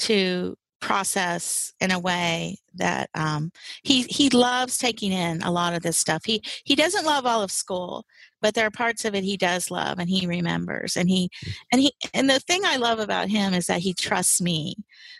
to 0.00 0.56
process 0.80 1.72
in 1.80 1.90
a 1.90 1.98
way 1.98 2.56
that 2.74 3.10
um, 3.14 3.50
he 3.82 4.02
he 4.02 4.30
loves 4.30 4.78
taking 4.78 5.10
in 5.10 5.42
a 5.42 5.50
lot 5.50 5.74
of 5.74 5.82
this 5.82 5.96
stuff. 5.96 6.22
He 6.24 6.42
he 6.64 6.76
doesn't 6.76 7.04
love 7.04 7.26
all 7.26 7.42
of 7.42 7.50
school 7.50 8.04
but 8.40 8.54
there 8.54 8.66
are 8.66 8.70
parts 8.70 9.04
of 9.04 9.14
it 9.14 9.24
he 9.24 9.36
does 9.36 9.70
love 9.70 9.98
and 9.98 10.08
he 10.08 10.26
remembers 10.26 10.96
and 10.96 11.08
he 11.08 11.30
mm. 11.44 11.52
and 11.72 11.80
he 11.80 11.92
and 12.14 12.28
the 12.30 12.40
thing 12.40 12.62
i 12.64 12.76
love 12.76 12.98
about 12.98 13.28
him 13.28 13.54
is 13.54 13.66
that 13.66 13.80
he 13.80 13.92
trusts 13.94 14.40
me 14.40 14.74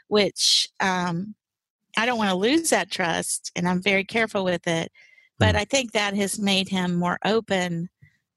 which 0.09 0.68
um, 0.80 1.34
I 1.99 2.07
don't 2.07 2.18
want 2.18 2.30
to 2.30 2.36
lose 2.36 2.70
that 2.70 2.90
trust, 2.90 3.51
and 3.57 3.68
I'm 3.68 3.82
very 3.82 4.05
careful 4.05 4.44
with 4.44 4.66
it. 4.68 4.92
But 5.38 5.55
mm. 5.55 5.59
I 5.59 5.64
think 5.64 5.92
that 5.92 6.14
has 6.14 6.38
made 6.38 6.68
him 6.68 6.94
more 6.94 7.18
open 7.24 7.88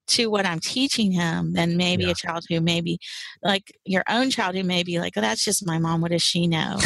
to 0.08 0.26
what 0.26 0.44
I'm 0.44 0.58
teaching 0.58 1.12
him 1.12 1.52
than 1.52 1.76
maybe 1.76 2.04
yeah. 2.04 2.10
a 2.10 2.14
child 2.14 2.44
who 2.48 2.60
maybe 2.60 2.98
like 3.42 3.72
your 3.84 4.02
own 4.08 4.30
child 4.30 4.56
who 4.56 4.64
may 4.64 4.82
be 4.82 4.98
like, 4.98 5.12
oh, 5.16 5.20
that's 5.20 5.44
just 5.44 5.64
my 5.64 5.78
mom. 5.78 6.00
What 6.00 6.10
does 6.10 6.22
she 6.22 6.48
know? 6.48 6.76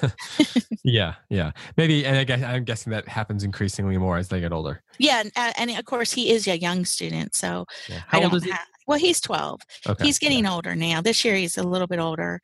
yeah, 0.84 1.14
yeah, 1.30 1.52
maybe. 1.78 2.04
And 2.04 2.18
I 2.18 2.24
guess 2.24 2.42
I'm 2.42 2.64
guessing 2.64 2.90
that 2.92 3.08
happens 3.08 3.42
increasingly 3.42 3.96
more 3.96 4.18
as 4.18 4.28
they 4.28 4.40
get 4.40 4.52
older. 4.52 4.82
Yeah, 4.98 5.22
and, 5.22 5.54
and 5.58 5.70
of 5.70 5.84
course 5.86 6.12
he 6.12 6.30
is 6.30 6.46
a 6.46 6.58
young 6.58 6.84
student, 6.84 7.34
so 7.34 7.64
yeah. 7.88 8.02
how 8.06 8.22
old 8.22 8.34
is 8.34 8.44
he? 8.44 8.52
Well, 8.86 8.98
he's 8.98 9.20
12. 9.20 9.62
Okay. 9.88 10.04
He's 10.04 10.18
getting 10.18 10.44
yeah. 10.44 10.54
older 10.54 10.76
now. 10.76 11.00
This 11.00 11.24
year 11.24 11.34
he's 11.34 11.58
a 11.58 11.62
little 11.62 11.88
bit 11.88 11.98
older 11.98 12.40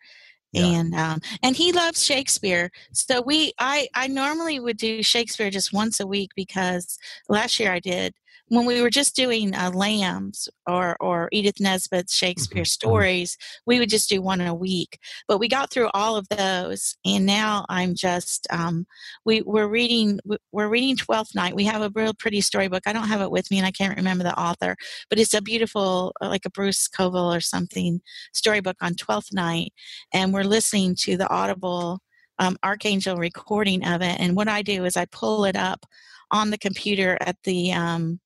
yeah. 0.52 0.66
and 0.66 0.94
um, 0.94 1.20
and 1.42 1.56
he 1.56 1.72
loves 1.72 2.04
Shakespeare. 2.04 2.70
So 2.92 3.22
we 3.22 3.52
I 3.58 3.88
I 3.94 4.06
normally 4.06 4.60
would 4.60 4.76
do 4.76 5.02
Shakespeare 5.02 5.50
just 5.50 5.72
once 5.72 6.00
a 6.00 6.06
week 6.06 6.30
because 6.36 6.98
last 7.28 7.58
year 7.58 7.72
I 7.72 7.80
did 7.80 8.14
when 8.52 8.66
we 8.66 8.82
were 8.82 8.90
just 8.90 9.16
doing 9.16 9.54
uh, 9.54 9.70
Lambs 9.72 10.46
or 10.66 10.94
or 11.00 11.30
Edith 11.32 11.58
Nesbit's 11.58 12.14
Shakespeare 12.14 12.64
mm-hmm. 12.64 12.66
stories, 12.66 13.38
we 13.66 13.78
would 13.78 13.88
just 13.88 14.10
do 14.10 14.20
one 14.20 14.42
a 14.42 14.54
week. 14.54 14.98
But 15.26 15.38
we 15.38 15.48
got 15.48 15.70
through 15.70 15.88
all 15.94 16.16
of 16.16 16.28
those, 16.28 16.94
and 17.02 17.24
now 17.24 17.64
I'm 17.70 17.94
just 17.94 18.46
um, 18.50 18.84
we 19.24 19.40
we're 19.40 19.68
reading 19.68 20.20
we're 20.52 20.68
reading 20.68 20.98
Twelfth 20.98 21.34
Night. 21.34 21.56
We 21.56 21.64
have 21.64 21.80
a 21.80 21.90
real 21.94 22.12
pretty 22.12 22.42
storybook. 22.42 22.82
I 22.84 22.92
don't 22.92 23.08
have 23.08 23.22
it 23.22 23.30
with 23.30 23.50
me, 23.50 23.56
and 23.56 23.66
I 23.66 23.70
can't 23.70 23.96
remember 23.96 24.22
the 24.22 24.38
author, 24.38 24.76
but 25.08 25.18
it's 25.18 25.32
a 25.32 25.40
beautiful 25.40 26.12
uh, 26.20 26.28
like 26.28 26.44
a 26.44 26.50
Bruce 26.50 26.88
Coville 26.88 27.32
or 27.32 27.40
something 27.40 28.02
storybook 28.34 28.76
on 28.82 28.96
Twelfth 28.96 29.32
Night, 29.32 29.72
and 30.12 30.34
we're 30.34 30.44
listening 30.44 30.94
to 30.96 31.16
the 31.16 31.28
Audible 31.30 32.00
um, 32.38 32.58
Arkangel 32.62 33.16
recording 33.16 33.82
of 33.82 34.02
it. 34.02 34.20
And 34.20 34.36
what 34.36 34.48
I 34.48 34.60
do 34.60 34.84
is 34.84 34.98
I 34.98 35.06
pull 35.06 35.46
it 35.46 35.56
up 35.56 35.86
on 36.30 36.50
the 36.50 36.58
computer 36.58 37.16
at 37.20 37.36
the 37.44 37.72
um, 37.72 38.20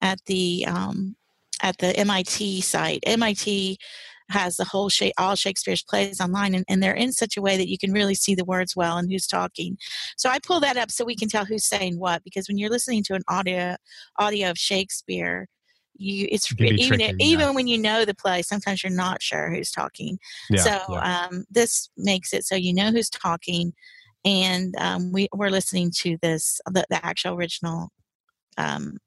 at 0.00 0.18
the 0.26 0.64
um, 0.66 1.16
at 1.62 1.78
the 1.78 1.96
MIT 1.96 2.60
site. 2.60 3.00
MIT 3.06 3.78
has 4.28 4.56
the 4.56 4.64
whole 4.64 4.90
all 5.18 5.34
Shakespeare's 5.34 5.82
plays 5.82 6.20
online, 6.20 6.54
and, 6.54 6.64
and, 6.68 6.82
they're 6.82 6.92
in 6.92 7.12
such 7.12 7.36
a 7.36 7.42
way 7.42 7.56
that 7.56 7.68
you 7.68 7.78
can 7.78 7.92
really 7.92 8.14
see 8.14 8.34
the 8.34 8.44
words 8.44 8.74
well 8.74 8.98
and 8.98 9.10
who's 9.10 9.26
talking. 9.26 9.78
So 10.16 10.28
I 10.28 10.38
pull 10.40 10.58
that 10.60 10.76
up 10.76 10.90
so 10.90 11.04
we 11.04 11.14
can 11.14 11.28
tell 11.28 11.44
who's 11.44 11.64
saying 11.64 11.98
what. 11.98 12.24
Because 12.24 12.48
when 12.48 12.58
you're 12.58 12.70
listening 12.70 13.04
to 13.04 13.14
an 13.14 13.22
audio 13.28 13.76
audio 14.18 14.50
of 14.50 14.58
Shakespeare, 14.58 15.46
you 15.94 16.26
it's 16.30 16.50
it 16.50 16.60
even 16.60 16.98
tricky, 16.98 17.14
even 17.20 17.46
yeah. 17.46 17.50
when 17.52 17.66
you 17.66 17.78
know 17.78 18.04
the 18.04 18.14
play, 18.14 18.42
sometimes 18.42 18.82
you're 18.82 18.92
not 18.92 19.22
sure 19.22 19.50
who's 19.50 19.70
talking. 19.70 20.18
Yeah, 20.50 20.60
so 20.60 20.80
yeah. 20.90 21.26
Um, 21.30 21.44
this 21.50 21.88
makes 21.96 22.32
it 22.32 22.44
so 22.44 22.56
you 22.56 22.74
know 22.74 22.90
who's 22.90 23.10
talking, 23.10 23.72
and 24.24 24.74
um, 24.78 25.12
we 25.12 25.28
we're 25.32 25.50
listening 25.50 25.92
to 25.98 26.18
this 26.20 26.60
the, 26.66 26.84
the 26.90 27.04
actual 27.04 27.34
original 27.34 27.90
um, 28.58 28.98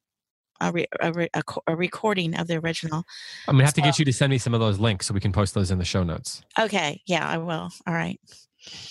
a, 0.61 0.71
re, 0.71 0.85
a, 0.99 1.11
re, 1.11 1.29
a, 1.33 1.43
a, 1.67 1.75
recording 1.75 2.35
of 2.35 2.47
the 2.47 2.57
original. 2.57 3.03
I'm 3.47 3.55
gonna 3.55 3.65
have 3.65 3.71
so, 3.71 3.75
to 3.75 3.81
get 3.81 3.99
you 3.99 4.05
to 4.05 4.13
send 4.13 4.31
me 4.31 4.37
some 4.37 4.53
of 4.53 4.59
those 4.59 4.79
links 4.79 5.07
so 5.07 5.13
we 5.13 5.19
can 5.19 5.31
post 5.31 5.53
those 5.53 5.71
in 5.71 5.77
the 5.77 5.85
show 5.85 6.03
notes. 6.03 6.41
Okay, 6.57 7.01
yeah, 7.05 7.27
I 7.27 7.37
will. 7.37 7.69
All 7.87 7.93
right. 7.93 8.19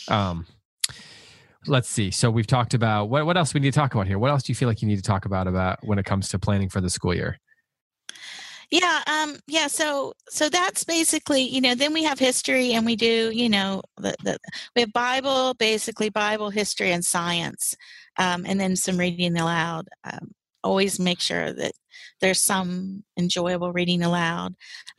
Um, 0.08 0.46
let's 1.66 1.88
see. 1.88 2.10
So 2.10 2.30
we've 2.30 2.46
talked 2.46 2.74
about 2.74 3.06
what 3.06 3.26
what 3.26 3.36
else 3.36 3.54
we 3.54 3.60
need 3.60 3.72
to 3.72 3.78
talk 3.78 3.94
about 3.94 4.06
here. 4.06 4.18
What 4.18 4.30
else 4.30 4.42
do 4.42 4.50
you 4.50 4.56
feel 4.56 4.68
like 4.68 4.82
you 4.82 4.88
need 4.88 4.96
to 4.96 5.02
talk 5.02 5.24
about 5.24 5.46
about 5.46 5.78
when 5.82 5.98
it 5.98 6.04
comes 6.04 6.28
to 6.30 6.38
planning 6.38 6.68
for 6.68 6.80
the 6.80 6.90
school 6.90 7.14
year? 7.14 7.38
Yeah, 8.70 9.02
um, 9.06 9.36
yeah. 9.46 9.66
So, 9.66 10.12
so 10.28 10.50
that's 10.50 10.84
basically, 10.84 11.40
you 11.42 11.60
know. 11.62 11.74
Then 11.74 11.94
we 11.94 12.02
have 12.02 12.18
history, 12.18 12.74
and 12.74 12.84
we 12.84 12.96
do, 12.96 13.30
you 13.30 13.48
know, 13.48 13.80
the, 13.96 14.14
the 14.22 14.38
we 14.76 14.82
have 14.82 14.92
Bible, 14.92 15.54
basically 15.54 16.10
Bible, 16.10 16.50
history, 16.50 16.92
and 16.92 17.02
science, 17.02 17.74
um, 18.18 18.44
and 18.46 18.60
then 18.60 18.76
some 18.76 18.98
reading 18.98 19.38
aloud. 19.38 19.88
Um, 20.04 20.32
always 20.68 21.00
make 21.00 21.20
sure 21.20 21.52
that 21.52 21.72
there's 22.20 22.40
some 22.40 23.04
enjoyable 23.18 23.72
reading 23.72 24.02
aloud. 24.02 24.54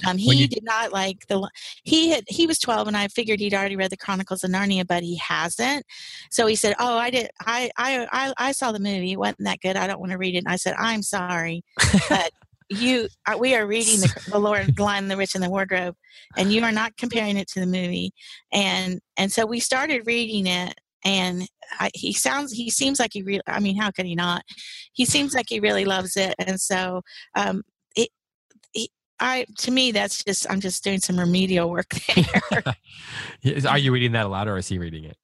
Um, 0.08 0.18
he 0.18 0.34
you, 0.36 0.48
did 0.48 0.64
not 0.64 0.92
like 0.92 1.28
the 1.28 1.48
he 1.84 2.10
had 2.10 2.24
he 2.28 2.48
was 2.48 2.60
12 2.60 2.88
and 2.88 2.98
I 2.98 3.08
figured 3.08 3.40
he'd 3.40 3.54
already 3.54 3.76
read 3.76 3.92
the 3.92 3.98
Chronicles 3.98 4.44
of 4.44 4.52
Narnia, 4.52 4.88
but 4.88 5.04
he 5.04 5.18
hasn't. 5.18 5.86
So 6.32 6.48
he 6.48 6.56
said, 6.56 6.76
"Oh, 6.80 6.98
I 6.98 7.10
did. 7.10 7.30
I 7.46 7.70
I 7.78 8.08
I, 8.12 8.34
I 8.38 8.52
saw 8.52 8.72
the 8.72 8.80
movie. 8.80 9.12
It 9.12 9.20
wasn't 9.20 9.46
that 9.46 9.62
good. 9.62 9.76
I 9.76 9.88
don't 9.88 10.00
want 10.00 10.12
to 10.12 10.18
read 10.18 10.36
it." 10.36 10.40
And 10.40 10.48
I 10.48 10.56
said, 10.56 10.76
"I'm 10.78 11.04
sorry, 11.04 11.64
but." 12.10 12.32
you 12.72 13.08
we 13.40 13.56
are 13.56 13.66
reading 13.66 14.00
the, 14.00 14.22
the 14.32 14.38
Lord, 14.38 14.76
the 14.76 14.84
Lion, 14.84 15.08
the 15.08 15.18
rich 15.18 15.34
and 15.34 15.44
the 15.44 15.50
Wardrobe, 15.50 15.96
and 16.38 16.54
you 16.54 16.62
are 16.64 16.72
not 16.72 16.96
comparing 16.98 17.36
it 17.36 17.48
to 17.50 17.60
the 17.60 17.66
movie. 17.66 18.14
And 18.52 19.02
and 19.18 19.32
so 19.32 19.48
we 19.48 19.60
started 19.60 20.06
reading 20.06 20.46
it, 20.46 20.80
and 21.06 21.48
I, 21.80 21.90
he 21.94 22.14
sounds 22.14 22.52
he 22.52 22.70
seems 22.70 23.00
like 23.00 23.12
he 23.14 23.22
really 23.24 23.42
i 23.48 23.60
mean 23.60 23.78
how 23.78 23.92
could 23.92 24.06
he 24.06 24.16
not 24.16 24.44
he 24.94 25.06
seems 25.06 25.34
like 25.34 25.46
he 25.50 25.60
really 25.60 25.86
loves 25.86 26.18
it 26.18 26.36
and 26.40 26.60
so 26.60 27.02
um 27.36 27.64
it, 27.96 28.10
i 29.20 29.46
to 29.60 29.72
me 29.72 29.92
that's 29.92 30.24
just 30.24 30.50
i'm 30.50 30.60
just 30.60 30.84
doing 30.84 31.00
some 31.00 31.20
remedial 31.20 31.70
work 31.70 31.90
there 32.16 32.64
are 33.68 33.78
you 33.78 33.92
reading 33.92 34.12
that 34.14 34.26
aloud 34.26 34.48
or 34.48 34.58
is 34.58 34.68
he 34.68 34.78
reading 34.78 35.06
it 35.06 35.18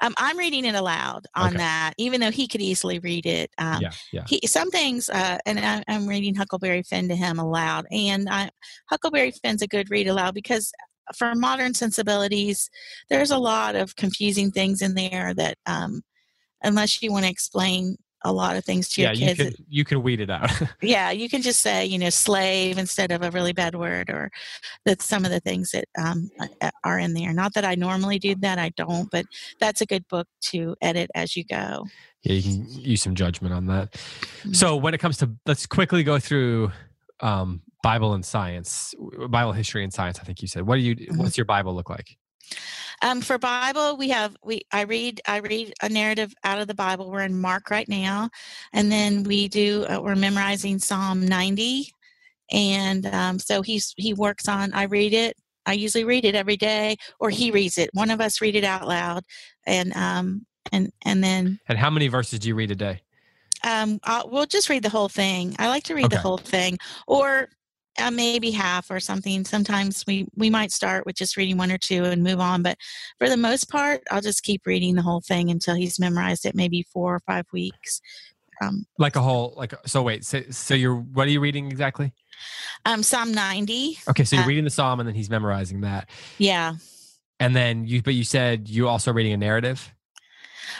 Um, 0.00 0.12
I'm 0.18 0.36
reading 0.36 0.64
it 0.64 0.74
aloud 0.74 1.26
on 1.36 1.50
Okay. 1.50 1.58
that, 1.58 1.92
even 1.96 2.20
though 2.20 2.32
he 2.32 2.48
could 2.48 2.60
easily 2.60 2.98
read 2.98 3.24
it. 3.24 3.50
Um, 3.56 3.82
yeah, 3.82 3.90
yeah. 4.12 4.24
he, 4.26 4.40
some 4.46 4.68
things, 4.70 5.08
uh, 5.08 5.38
and 5.46 5.60
I, 5.60 5.84
I'm 5.86 6.08
reading 6.08 6.34
Huckleberry 6.34 6.82
Finn 6.82 7.08
to 7.08 7.14
him 7.14 7.38
aloud. 7.38 7.86
And 7.92 8.28
I, 8.28 8.50
Huckleberry 8.90 9.30
Finn's 9.30 9.62
a 9.62 9.68
good 9.68 9.90
read 9.90 10.08
aloud 10.08 10.34
because 10.34 10.72
for 11.14 11.34
modern 11.34 11.74
sensibilities, 11.74 12.70
there's 13.10 13.30
a 13.30 13.38
lot 13.38 13.76
of 13.76 13.96
confusing 13.96 14.50
things 14.50 14.80
in 14.82 14.94
there 14.94 15.34
that, 15.34 15.58
um, 15.66 16.02
unless 16.62 17.02
you 17.02 17.12
want 17.12 17.24
to 17.24 17.30
explain 17.30 17.96
a 18.24 18.32
lot 18.32 18.56
of 18.56 18.64
things 18.64 18.88
to 18.88 19.02
Yeah, 19.02 19.12
your 19.12 19.28
you 19.28 19.34
kids, 19.34 19.56
can 19.56 19.66
you 19.68 19.84
can 19.84 20.02
weed 20.02 20.20
it 20.20 20.30
out. 20.30 20.50
yeah, 20.82 21.10
you 21.10 21.28
can 21.28 21.42
just 21.42 21.60
say, 21.60 21.84
you 21.84 21.98
know, 21.98 22.08
slave 22.10 22.78
instead 22.78 23.12
of 23.12 23.22
a 23.22 23.30
really 23.30 23.52
bad 23.52 23.74
word, 23.74 24.08
or 24.08 24.30
that's 24.86 25.04
some 25.04 25.24
of 25.26 25.30
the 25.30 25.40
things 25.40 25.72
that 25.72 25.84
um, 25.98 26.30
are 26.84 26.98
in 26.98 27.12
there. 27.12 27.34
Not 27.34 27.52
that 27.54 27.64
I 27.66 27.74
normally 27.74 28.18
do 28.18 28.34
that, 28.36 28.58
I 28.58 28.70
don't, 28.70 29.10
but 29.10 29.26
that's 29.60 29.82
a 29.82 29.86
good 29.86 30.08
book 30.08 30.26
to 30.44 30.74
edit 30.80 31.10
as 31.14 31.36
you 31.36 31.44
go. 31.44 31.84
yeah, 32.22 32.32
you 32.32 32.42
can 32.42 32.66
use 32.66 33.02
some 33.02 33.14
judgment 33.14 33.52
on 33.52 33.66
that. 33.66 33.92
Mhm. 34.42 34.56
So 34.56 34.76
when 34.76 34.94
it 34.94 34.98
comes 34.98 35.18
to 35.18 35.30
let's 35.44 35.66
quickly 35.66 36.02
go 36.02 36.18
through 36.18 36.72
um, 37.20 37.60
Bible 37.84 38.14
and 38.14 38.24
science, 38.24 38.94
Bible 39.28 39.52
history 39.52 39.84
and 39.84 39.92
science. 39.92 40.18
I 40.18 40.24
think 40.24 40.40
you 40.40 40.48
said. 40.48 40.66
What 40.66 40.76
do 40.76 40.80
you? 40.80 40.96
Mhm. 40.96 41.18
What's 41.18 41.36
your 41.36 41.44
Bible 41.44 41.74
look 41.74 41.90
like? 41.90 42.16
Um, 43.02 43.20
for 43.20 43.36
Bible, 43.36 43.98
we 43.98 44.08
have 44.08 44.36
we 44.42 44.62
I 44.72 44.82
read 44.82 45.20
I 45.28 45.38
read 45.40 45.74
a 45.82 45.88
narrative 45.90 46.32
out 46.44 46.58
of 46.58 46.66
the 46.66 46.74
Bible. 46.74 47.10
We're 47.10 47.20
in 47.20 47.38
Mark 47.38 47.70
right 47.70 47.88
now, 47.88 48.30
and 48.72 48.90
then 48.90 49.22
we 49.24 49.48
do 49.48 49.84
uh, 49.84 50.00
we're 50.02 50.16
memorizing 50.16 50.78
Psalm 50.78 51.26
ninety, 51.26 51.92
and 52.50 53.04
um, 53.06 53.38
so 53.38 53.60
he's 53.60 53.92
he 53.98 54.14
works 54.14 54.48
on. 54.48 54.72
I 54.72 54.84
read 54.84 55.12
it. 55.12 55.36
I 55.66 55.74
usually 55.74 56.04
read 56.04 56.24
it 56.24 56.34
every 56.34 56.56
day, 56.56 56.96
or 57.20 57.28
he 57.28 57.50
reads 57.50 57.76
it. 57.76 57.90
One 57.92 58.10
of 58.10 58.20
us 58.20 58.40
read 58.40 58.56
it 58.56 58.64
out 58.64 58.88
loud, 58.88 59.24
and 59.66 59.94
um 59.94 60.46
and 60.72 60.90
and 61.02 61.22
then 61.22 61.60
And 61.68 61.78
how 61.78 61.90
many 61.90 62.08
verses 62.08 62.38
do 62.38 62.48
you 62.48 62.54
read 62.54 62.70
a 62.70 62.76
day? 62.76 63.02
um 63.62 63.98
I'll, 64.04 64.30
we'll 64.30 64.46
just 64.46 64.70
read 64.70 64.82
the 64.82 64.88
whole 64.96 65.10
thing. 65.10 65.54
I 65.58 65.68
like 65.68 65.84
to 65.84 65.94
read 65.94 66.10
the 66.10 66.18
whole 66.18 66.38
thing, 66.38 66.78
or 67.06 67.48
uh, 67.98 68.10
maybe 68.10 68.50
half 68.50 68.90
or 68.90 69.00
something. 69.00 69.44
Sometimes 69.44 70.04
we 70.06 70.26
we 70.36 70.50
might 70.50 70.72
start 70.72 71.06
with 71.06 71.16
just 71.16 71.36
reading 71.36 71.56
one 71.56 71.70
or 71.72 71.78
two 71.78 72.04
and 72.04 72.22
move 72.22 72.40
on, 72.40 72.62
but 72.62 72.76
for 73.18 73.28
the 73.28 73.36
most 73.36 73.70
part, 73.70 74.02
I'll 74.10 74.20
just 74.20 74.42
keep 74.42 74.66
reading 74.66 74.94
the 74.96 75.02
whole 75.02 75.20
thing 75.20 75.50
until 75.50 75.74
he's 75.74 75.98
memorized 76.00 76.44
it. 76.46 76.54
Maybe 76.54 76.86
four 76.92 77.14
or 77.14 77.20
five 77.20 77.46
weeks. 77.52 78.00
Um, 78.60 78.86
Like 78.98 79.16
a 79.16 79.20
whole 79.22 79.54
like. 79.56 79.74
So 79.86 80.02
wait. 80.02 80.24
So, 80.24 80.42
so 80.50 80.74
you're 80.74 80.94
what 80.96 81.26
are 81.26 81.30
you 81.30 81.40
reading 81.40 81.66
exactly? 81.70 82.12
um, 82.84 83.02
Psalm 83.02 83.32
ninety. 83.32 83.98
Okay, 84.08 84.24
so 84.24 84.36
you're 84.36 84.44
Uh, 84.44 84.48
reading 84.48 84.64
the 84.64 84.70
psalm 84.70 84.98
and 85.00 85.08
then 85.08 85.14
he's 85.14 85.30
memorizing 85.30 85.82
that, 85.82 86.10
Yeah. 86.38 86.74
and 87.38 87.54
then 87.54 87.86
you. 87.86 88.02
But 88.02 88.14
you 88.14 88.24
said 88.24 88.68
you 88.68 88.88
also 88.88 89.12
reading 89.12 89.32
a 89.32 89.36
narrative. 89.36 89.93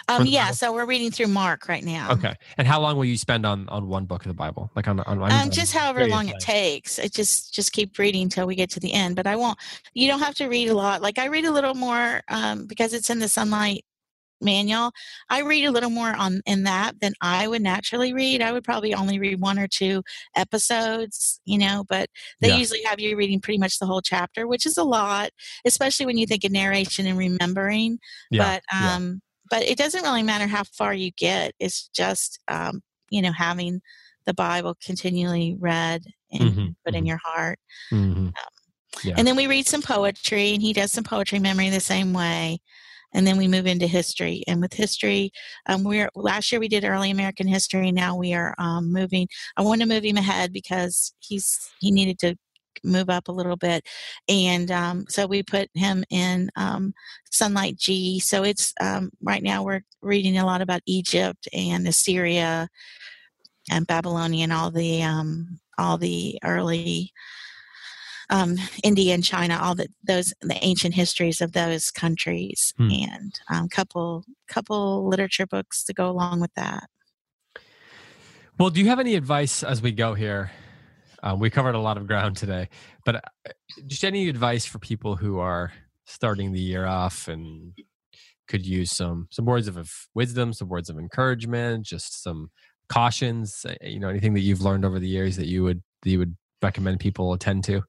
Um, 0.09 0.27
yeah. 0.27 0.51
So 0.51 0.73
we're 0.73 0.87
reading 0.87 1.11
through 1.11 1.29
Mark 1.29 1.69
right 1.69 1.85
now. 1.85 2.13
Okay, 2.13 2.35
and 2.59 2.67
how 2.67 2.81
long 2.81 2.97
will 2.97 3.05
you 3.05 3.17
spend 3.17 3.47
on 3.47 3.69
on 3.69 3.89
one 3.89 4.05
book 4.05 4.23
of 4.23 4.29
the 4.29 4.35
Bible? 4.35 4.71
Like 4.75 4.89
on 4.89 5.01
on, 5.01 5.23
on 5.23 5.31
Um, 5.31 5.51
just 5.51 5.73
however 5.73 6.07
long 6.07 6.29
it 6.29 6.41
takes. 6.41 6.99
It 6.99 7.13
just 7.13 7.55
just 7.55 7.73
keep 7.73 7.99
reading 7.99 8.23
until 8.23 8.47
we 8.47 8.55
get 8.55 8.71
to 8.71 8.81
the 8.81 8.93
end. 8.93 9.17
But 9.17 9.27
I 9.27 9.37
won't. 9.37 9.59
You 9.95 10.09
don't 10.09 10.21
have 10.21 10.35
to 10.37 10.47
read 10.47 10.69
a 10.69 10.75
lot. 10.75 11.03
Like 11.03 11.19
I 11.19 11.27
read 11.27 11.45
a 11.45 11.53
little 11.53 11.75
more 11.75 12.23
um, 12.29 12.67
because 12.67 12.93
it's 12.93 13.11
in 13.11 13.19
the 13.19 13.27
Sonlight 13.27 13.81
manual. 14.41 14.93
I 15.31 15.41
read 15.41 15.65
a 15.65 15.71
little 15.71 15.91
more 15.91 16.15
on 16.15 16.43
in 16.45 16.65
that 16.65 17.01
than 17.01 17.15
I 17.23 17.49
would 17.49 17.63
naturally 17.63 18.13
read. 18.13 18.43
I 18.43 18.53
would 18.53 18.65
probably 18.65 18.93
only 18.93 19.19
read 19.19 19.41
one 19.41 19.59
or 19.59 19.67
two 19.67 20.03
episodes, 20.37 21.41
you 21.45 21.57
know. 21.59 21.85
But 21.89 22.11
they 22.41 22.49
Yeah. 22.49 22.57
usually 22.57 22.83
have 22.83 23.01
you 23.01 23.17
reading 23.17 23.41
pretty 23.41 23.59
much 23.59 23.79
the 23.79 23.87
whole 23.87 24.03
chapter, 24.03 24.47
which 24.47 24.67
is 24.67 24.77
a 24.77 24.85
lot, 24.85 25.31
especially 25.65 26.05
when 26.07 26.19
you 26.19 26.27
think 26.27 26.45
of 26.45 26.53
narration 26.53 27.07
and 27.07 27.17
remembering 27.17 27.99
Yeah, 28.31 28.43
but 28.45 28.63
yeah. 28.79 28.99
Um 29.55 29.61
but 29.61 29.69
it 29.69 29.79
doesn't 29.79 30.03
really 30.03 30.23
matter 30.23 30.47
how 30.47 30.65
far 30.65 30.95
you 30.95 31.11
get 31.13 31.53
it's 31.59 31.89
just 31.89 32.39
um 32.49 32.83
you 33.11 33.23
know 33.23 33.33
having 33.33 33.81
the 34.27 34.35
bible 34.35 34.77
continually 34.83 35.57
read 35.59 36.03
and 36.33 36.43
Mhm, 36.43 36.75
put 36.85 36.95
in 36.95 37.05
mhm. 37.05 37.09
your 37.09 37.21
heart 37.25 37.59
Mhm. 37.93 38.33
Yeah. 39.03 39.15
and 39.17 39.27
then 39.27 39.37
we 39.37 39.47
read 39.47 39.67
some 39.67 39.83
poetry 39.83 40.53
and 40.53 40.63
he 40.63 40.73
does 40.73 40.93
some 40.93 41.05
poetry 41.05 41.39
memory 41.39 41.69
the 41.69 41.81
same 41.81 42.13
way 42.13 42.61
and 43.13 43.27
then 43.27 43.37
we 43.37 43.49
move 43.49 43.67
into 43.67 43.87
history 43.87 44.43
and 44.47 44.61
with 44.61 44.73
history 44.73 45.31
um, 45.67 45.85
we're 45.85 46.11
last 46.15 46.51
year 46.51 46.61
we 46.61 46.69
did 46.69 46.85
early 46.85 47.11
american 47.11 47.47
history 47.47 47.93
now 47.93 48.17
we 48.17 48.35
are 48.35 48.55
um, 48.59 48.93
moving 48.93 49.29
i 49.57 49.63
want 49.63 49.81
to 49.81 49.87
move 49.87 50.05
him 50.05 50.17
ahead 50.17 50.53
because 50.53 51.13
he's 51.19 51.73
he 51.81 51.91
needed 51.91 52.19
to 52.19 52.37
move 52.85 53.11
up 53.11 53.29
a 53.29 53.33
little 53.33 53.57
bit 53.57 53.87
and 54.29 54.71
um, 54.71 55.05
so 55.09 55.27
we 55.27 55.43
put 55.43 55.69
him 55.75 56.05
in 56.11 56.51
um, 56.57 56.93
Sonlight 57.33 57.77
g 57.79 58.21
so 58.21 58.43
it's 58.45 58.73
um, 58.81 59.11
right 59.23 59.43
now 59.43 59.63
we're 59.63 59.83
reading 60.03 60.39
a 60.39 60.47
lot 60.47 60.61
about 60.61 60.83
egypt 60.87 61.49
and 61.53 61.87
assyria 61.89 62.69
and 63.71 63.87
babylonia 63.87 64.45
and 64.45 64.53
all 64.53 64.71
the 64.71 65.03
um, 65.03 65.59
all 65.79 65.99
the 65.99 66.39
early 66.45 67.13
um, 68.31 68.57
India 68.83 69.15
and 69.15 69.25
China, 69.25 69.59
all 69.61 69.75
the 69.75 69.89
those 70.03 70.33
the 70.41 70.59
ancient 70.63 70.95
histories 70.95 71.41
of 71.41 71.53
those 71.53 71.91
countries, 71.91 72.73
Hmm. 72.77 72.91
and 72.91 73.41
um, 73.51 73.69
couple 73.69 74.25
couple 74.49 75.07
literature 75.09 75.47
books 75.47 75.85
to 75.85 75.93
go 75.93 76.09
along 76.09 76.41
with 76.41 76.53
that. 76.55 76.89
Well, 78.59 78.71
do 78.71 78.81
you 78.81 78.89
have 78.89 79.01
any 79.01 79.15
advice 79.15 79.63
as 79.63 79.83
we 79.83 79.93
go 79.93 80.15
here? 80.15 80.53
Um, 81.25 81.41
we 81.41 81.49
covered 81.49 81.75
a 81.75 81.81
lot 81.81 81.97
of 81.97 82.07
ground 82.07 82.37
today, 82.37 82.69
but 83.07 83.17
uh, 83.17 83.21
just 83.87 84.05
any 84.05 84.29
advice 84.29 84.67
for 84.67 84.79
people 84.79 85.17
who 85.17 85.39
are 85.39 85.73
starting 86.05 86.53
the 86.53 86.61
year 86.61 86.85
off 86.85 87.29
and 87.29 87.73
could 88.47 88.67
use 88.67 88.91
some 88.91 89.27
some 89.31 89.47
words 89.47 89.67
of 89.67 89.91
wisdom, 90.15 90.53
some 90.53 90.69
words 90.69 90.91
of 90.91 90.99
encouragement, 90.99 91.87
just 91.87 92.23
some 92.23 92.51
cautions. 92.91 93.65
uh, 93.67 93.75
You 93.81 94.01
know, 94.01 94.11
anything 94.11 94.35
that 94.35 94.41
you've 94.41 94.61
learned 94.61 94.85
over 94.85 94.99
the 95.01 95.09
years 95.09 95.37
that 95.37 95.47
you 95.47 95.65
would 95.65 95.83
that 96.03 96.11
you 96.11 96.19
would 96.19 96.37
recommend 96.63 97.01
people 97.01 97.33
attend 97.33 97.65
to. 97.65 97.83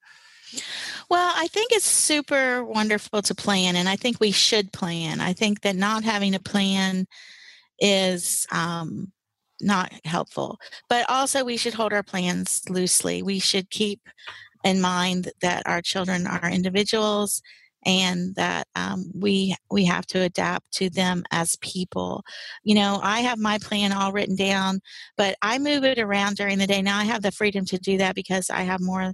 Well, 1.09 1.33
I 1.35 1.47
think 1.47 1.73
it's 1.73 1.85
super 1.85 2.63
wonderful 2.63 3.21
to 3.23 3.35
plan, 3.35 3.75
and 3.75 3.89
I 3.89 3.97
think 3.97 4.21
we 4.21 4.31
should 4.31 4.71
plan. 4.71 5.19
I 5.19 5.33
think 5.33 5.61
that 5.61 5.75
not 5.75 6.05
having 6.05 6.35
a 6.35 6.39
plan 6.39 7.05
is 7.79 8.47
um, 8.49 9.11
not 9.61 9.91
helpful, 10.05 10.57
but 10.89 11.09
also 11.09 11.43
we 11.43 11.57
should 11.57 11.73
hold 11.73 11.93
our 11.93 12.03
plans 12.03 12.61
loosely. 12.69 13.23
We 13.23 13.39
should 13.39 13.69
keep 13.69 14.01
in 14.63 14.81
mind 14.81 15.31
that 15.41 15.63
our 15.65 15.81
children 15.81 16.27
are 16.27 16.49
individuals 16.49 17.41
and 17.85 18.33
that 18.35 18.67
um, 18.75 19.11
we 19.13 19.55
we 19.69 19.85
have 19.85 20.07
to 20.07 20.21
adapt 20.21 20.71
to 20.73 20.89
them 20.89 21.23
as 21.31 21.55
people. 21.57 22.23
You 22.63 22.75
know, 22.75 22.99
I 23.03 23.19
have 23.21 23.37
my 23.37 23.59
plan 23.59 23.93
all 23.93 24.11
written 24.11 24.35
down, 24.35 24.79
but 25.17 25.35
I 25.41 25.59
move 25.59 25.83
it 25.83 25.99
around 25.99 26.37
during 26.37 26.57
the 26.57 26.67
day. 26.67 26.81
Now 26.81 26.97
I 26.97 27.03
have 27.03 27.21
the 27.21 27.31
freedom 27.31 27.63
to 27.65 27.77
do 27.77 27.97
that 27.99 28.15
because 28.15 28.49
I 28.49 28.61
have 28.61 28.81
more 28.81 29.13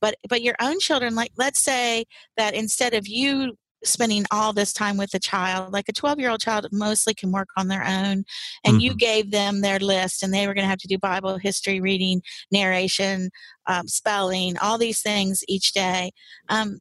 but 0.00 0.14
but 0.28 0.42
your 0.42 0.56
own 0.60 0.78
children 0.80 1.14
like 1.14 1.32
let's 1.36 1.60
say 1.60 2.04
that 2.36 2.54
instead 2.54 2.94
of 2.94 3.08
you 3.08 3.56
spending 3.84 4.24
all 4.30 4.52
this 4.52 4.72
time 4.72 4.96
with 4.96 5.14
a 5.14 5.18
child 5.20 5.72
like 5.72 5.88
a 5.88 5.92
12 5.92 6.18
year 6.18 6.30
old 6.30 6.40
child 6.40 6.66
mostly 6.72 7.14
can 7.14 7.30
work 7.30 7.48
on 7.56 7.68
their 7.68 7.84
own 7.84 8.24
and 8.64 8.82
you 8.82 8.94
gave 8.94 9.30
them 9.30 9.60
their 9.60 9.78
list 9.78 10.22
and 10.22 10.34
they 10.34 10.46
were 10.46 10.54
going 10.54 10.64
to 10.64 10.68
have 10.68 10.78
to 10.78 10.88
do 10.88 10.98
bible 10.98 11.38
history 11.38 11.80
reading 11.80 12.20
narration 12.50 13.30
um, 13.68 13.86
spelling 13.86 14.56
all 14.58 14.78
these 14.78 15.00
things 15.00 15.44
each 15.46 15.72
day. 15.72 16.10
Um, 16.48 16.78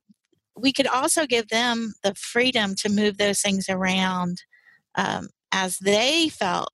we 0.55 0.73
could 0.73 0.87
also 0.87 1.27
give 1.27 1.49
them 1.49 1.93
the 2.03 2.15
freedom 2.15 2.73
to 2.75 2.89
move 2.89 3.17
those 3.17 3.41
things 3.41 3.69
around 3.69 4.41
um, 4.95 5.27
as 5.51 5.77
they 5.77 6.29
felt 6.29 6.71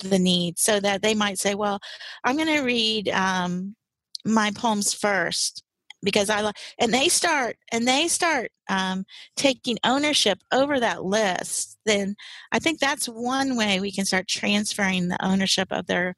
the 0.00 0.18
need 0.18 0.58
so 0.58 0.78
that 0.78 1.02
they 1.02 1.14
might 1.14 1.36
say 1.36 1.56
well 1.56 1.80
i'm 2.22 2.36
going 2.36 2.46
to 2.46 2.60
read 2.60 3.08
um, 3.08 3.74
my 4.24 4.52
poems 4.52 4.94
first 4.94 5.64
because 6.04 6.30
I 6.30 6.52
and 6.78 6.92
they 6.92 7.08
start 7.08 7.56
and 7.72 7.86
they 7.88 8.08
start 8.08 8.50
um, 8.68 9.04
taking 9.36 9.78
ownership 9.84 10.38
over 10.52 10.80
that 10.80 11.04
list. 11.04 11.78
Then 11.86 12.14
I 12.52 12.58
think 12.58 12.78
that's 12.78 13.06
one 13.06 13.56
way 13.56 13.80
we 13.80 13.92
can 13.92 14.04
start 14.04 14.28
transferring 14.28 15.08
the 15.08 15.24
ownership 15.24 15.68
of 15.70 15.86
their 15.86 16.14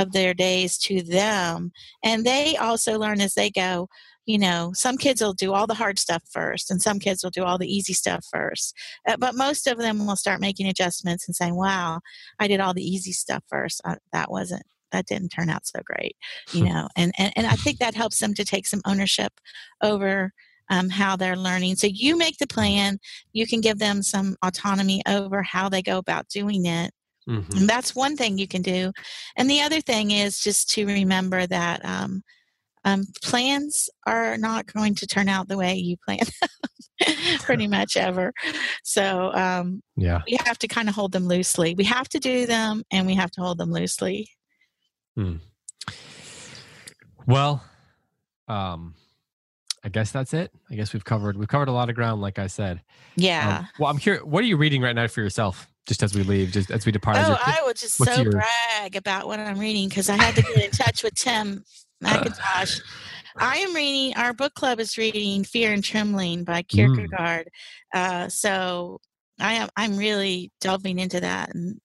of 0.00 0.12
their 0.12 0.34
days 0.34 0.78
to 0.78 1.02
them, 1.02 1.72
and 2.04 2.24
they 2.24 2.56
also 2.56 2.98
learn 2.98 3.20
as 3.20 3.34
they 3.34 3.50
go. 3.50 3.88
You 4.26 4.38
know, 4.38 4.72
some 4.74 4.98
kids 4.98 5.22
will 5.22 5.32
do 5.32 5.54
all 5.54 5.66
the 5.66 5.74
hard 5.74 5.98
stuff 5.98 6.22
first, 6.30 6.70
and 6.70 6.82
some 6.82 6.98
kids 6.98 7.24
will 7.24 7.30
do 7.30 7.44
all 7.44 7.56
the 7.56 7.72
easy 7.72 7.94
stuff 7.94 8.26
first. 8.30 8.74
Uh, 9.08 9.16
but 9.18 9.34
most 9.34 9.66
of 9.66 9.78
them 9.78 10.06
will 10.06 10.16
start 10.16 10.40
making 10.40 10.66
adjustments 10.66 11.26
and 11.26 11.34
saying, 11.34 11.56
"Wow, 11.56 12.00
I 12.38 12.46
did 12.48 12.60
all 12.60 12.74
the 12.74 12.86
easy 12.86 13.12
stuff 13.12 13.42
first. 13.48 13.80
Uh, 13.84 13.96
that 14.12 14.30
wasn't 14.30 14.64
that 14.92 15.06
didn't 15.06 15.28
turn 15.30 15.48
out 15.50 15.66
so 15.66 15.80
great 15.84 16.16
you 16.52 16.64
know 16.68 16.88
and, 16.96 17.12
and 17.18 17.32
and 17.36 17.46
i 17.46 17.54
think 17.54 17.78
that 17.78 17.94
helps 17.94 18.18
them 18.18 18.34
to 18.34 18.44
take 18.44 18.66
some 18.66 18.82
ownership 18.86 19.32
over 19.82 20.32
um, 20.70 20.90
how 20.90 21.16
they're 21.16 21.36
learning 21.36 21.76
so 21.76 21.86
you 21.90 22.16
make 22.16 22.36
the 22.38 22.46
plan 22.46 22.98
you 23.32 23.46
can 23.46 23.60
give 23.60 23.78
them 23.78 24.02
some 24.02 24.36
autonomy 24.44 25.02
over 25.08 25.42
how 25.42 25.68
they 25.68 25.82
go 25.82 25.98
about 25.98 26.28
doing 26.28 26.66
it 26.66 26.92
Mhm. 27.28 27.60
and 27.60 27.68
that's 27.68 27.94
one 27.94 28.16
thing 28.16 28.38
you 28.38 28.48
can 28.48 28.62
do 28.62 28.90
and 29.36 29.50
the 29.50 29.60
other 29.60 29.82
thing 29.82 30.12
is 30.12 30.40
just 30.40 30.70
to 30.70 30.86
remember 30.86 31.46
that 31.46 31.84
um, 31.84 32.22
um, 32.84 33.04
plans 33.22 33.90
are 34.06 34.36
not 34.38 34.72
going 34.72 34.94
to 34.94 35.06
turn 35.06 35.28
out 35.28 35.48
the 35.48 35.58
way 35.58 35.74
you 35.74 35.96
plan 36.06 36.20
pretty 37.40 37.66
much 37.68 37.96
ever. 37.96 38.32
So 38.84 39.32
um, 39.34 39.82
yeah, 39.96 40.22
we 40.26 40.38
have 40.44 40.58
to 40.58 40.68
kind 40.68 40.88
of 40.88 40.94
hold 40.94 41.12
them 41.12 41.26
loosely. 41.26 41.74
We 41.76 41.84
have 41.84 42.08
to 42.10 42.18
do 42.18 42.46
them, 42.46 42.82
and 42.90 43.06
we 43.06 43.14
have 43.14 43.30
to 43.32 43.40
hold 43.40 43.58
them 43.58 43.72
loosely. 43.72 44.28
Hmm. 45.18 45.38
Well, 47.26 47.60
um, 48.46 48.94
I 49.82 49.88
guess 49.88 50.12
that's 50.12 50.32
it. 50.32 50.52
I 50.70 50.76
guess 50.76 50.92
we've 50.92 51.04
covered 51.04 51.36
we've 51.36 51.48
covered 51.48 51.66
a 51.66 51.72
lot 51.72 51.88
of 51.88 51.96
ground, 51.96 52.20
like 52.20 52.38
I 52.38 52.46
said. 52.46 52.82
Yeah. 53.16 53.58
Um, 53.58 53.68
well, 53.80 53.90
I'm 53.90 53.98
curious. 53.98 54.22
What 54.22 54.44
are 54.44 54.46
you 54.46 54.56
reading 54.56 54.80
right 54.80 54.94
now 54.94 55.08
for 55.08 55.20
yourself? 55.20 55.66
Just 55.88 56.04
as 56.04 56.14
we 56.14 56.22
leave, 56.22 56.52
just 56.52 56.70
as 56.70 56.86
we 56.86 56.92
depart. 56.92 57.16
Oh, 57.18 57.36
I 57.44 57.62
will 57.66 57.74
just 57.74 57.96
so 57.96 58.22
your... 58.22 58.30
brag 58.30 58.94
about 58.94 59.26
what 59.26 59.40
I'm 59.40 59.58
reading 59.58 59.88
because 59.88 60.08
I 60.08 60.14
had 60.14 60.36
to 60.36 60.42
get 60.42 60.64
in 60.66 60.70
touch 60.70 61.02
with 61.02 61.14
Tim 61.14 61.64
McIntosh. 62.04 62.80
I 63.36 63.56
am 63.56 63.74
reading. 63.74 64.16
Our 64.16 64.32
book 64.32 64.54
club 64.54 64.78
is 64.78 64.96
reading 64.96 65.42
"Fear 65.42 65.72
and 65.72 65.82
Trembling" 65.82 66.44
by 66.44 66.62
mm. 66.62 66.68
Kierkegaard. 66.68 67.48
Mm. 67.92 67.98
Uh, 67.98 68.28
so 68.28 69.00
I 69.40 69.54
am. 69.54 69.68
I'm 69.76 69.96
really 69.96 70.52
delving 70.60 71.00
into 71.00 71.18
that 71.18 71.52
and 71.56 71.80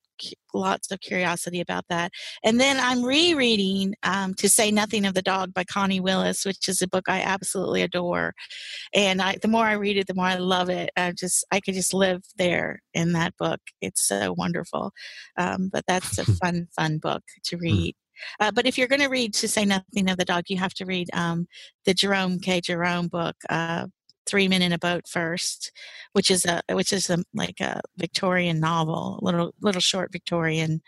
lots 0.53 0.91
of 0.91 0.99
curiosity 0.99 1.59
about 1.61 1.85
that. 1.89 2.11
And 2.43 2.59
then 2.59 2.77
I'm 2.79 3.03
rereading 3.03 3.95
um, 4.03 4.33
To 4.35 4.49
Say 4.49 4.71
Nothing 4.71 5.05
of 5.05 5.13
the 5.13 5.21
Dog 5.21 5.53
by 5.53 5.63
Connie 5.63 5.99
Willis, 5.99 6.45
which 6.45 6.69
is 6.69 6.81
a 6.81 6.87
book 6.87 7.05
I 7.07 7.21
absolutely 7.21 7.81
adore. 7.81 8.33
And 8.93 9.21
I, 9.21 9.37
the 9.41 9.47
more 9.47 9.65
I 9.65 9.73
read 9.73 9.97
it, 9.97 10.07
the 10.07 10.13
more 10.13 10.25
I 10.25 10.35
love 10.35 10.69
it. 10.69 10.91
I 10.95 11.11
just 11.11 11.45
I 11.51 11.59
could 11.59 11.73
just 11.73 11.93
live 11.93 12.21
there 12.37 12.81
in 12.93 13.13
that 13.13 13.35
book. 13.37 13.59
It's 13.81 14.07
so 14.07 14.33
wonderful. 14.37 14.91
Um, 15.37 15.69
but 15.71 15.85
that's 15.87 16.17
a 16.17 16.25
fun, 16.43 16.67
fun 16.75 16.97
book 16.99 17.23
to 17.45 17.57
hmm. 17.57 17.63
read. 17.63 17.95
Uh, 18.39 18.51
but 18.51 18.65
if 18.65 18.77
you're 18.77 18.87
going 18.87 19.01
to 19.01 19.07
read 19.07 19.33
To 19.33 19.47
Say 19.47 19.65
Nothing 19.65 20.09
of 20.09 20.17
the 20.17 20.25
Dog, 20.25 20.45
you 20.47 20.57
have 20.57 20.73
to 20.75 20.85
read 20.85 21.09
um, 21.13 21.47
the 21.85 21.93
Jerome 21.93 22.39
K. 22.39 22.61
Jerome 22.61 23.07
book, 23.07 23.35
uh, 23.49 23.87
Three 24.25 24.47
Men 24.47 24.61
in 24.61 24.71
a 24.71 24.79
Boat 24.79 25.07
first, 25.07 25.71
which 26.13 26.31
is 26.31 26.45
a 26.45 26.61
which 26.71 26.93
is 26.93 27.09
a, 27.09 27.23
like 27.33 27.59
a 27.59 27.81
Victorian 27.97 28.59
novel, 28.59 29.19
a 29.21 29.25
little 29.25 29.53
little 29.61 29.81
short 29.81 30.11
Victorian, 30.11 30.81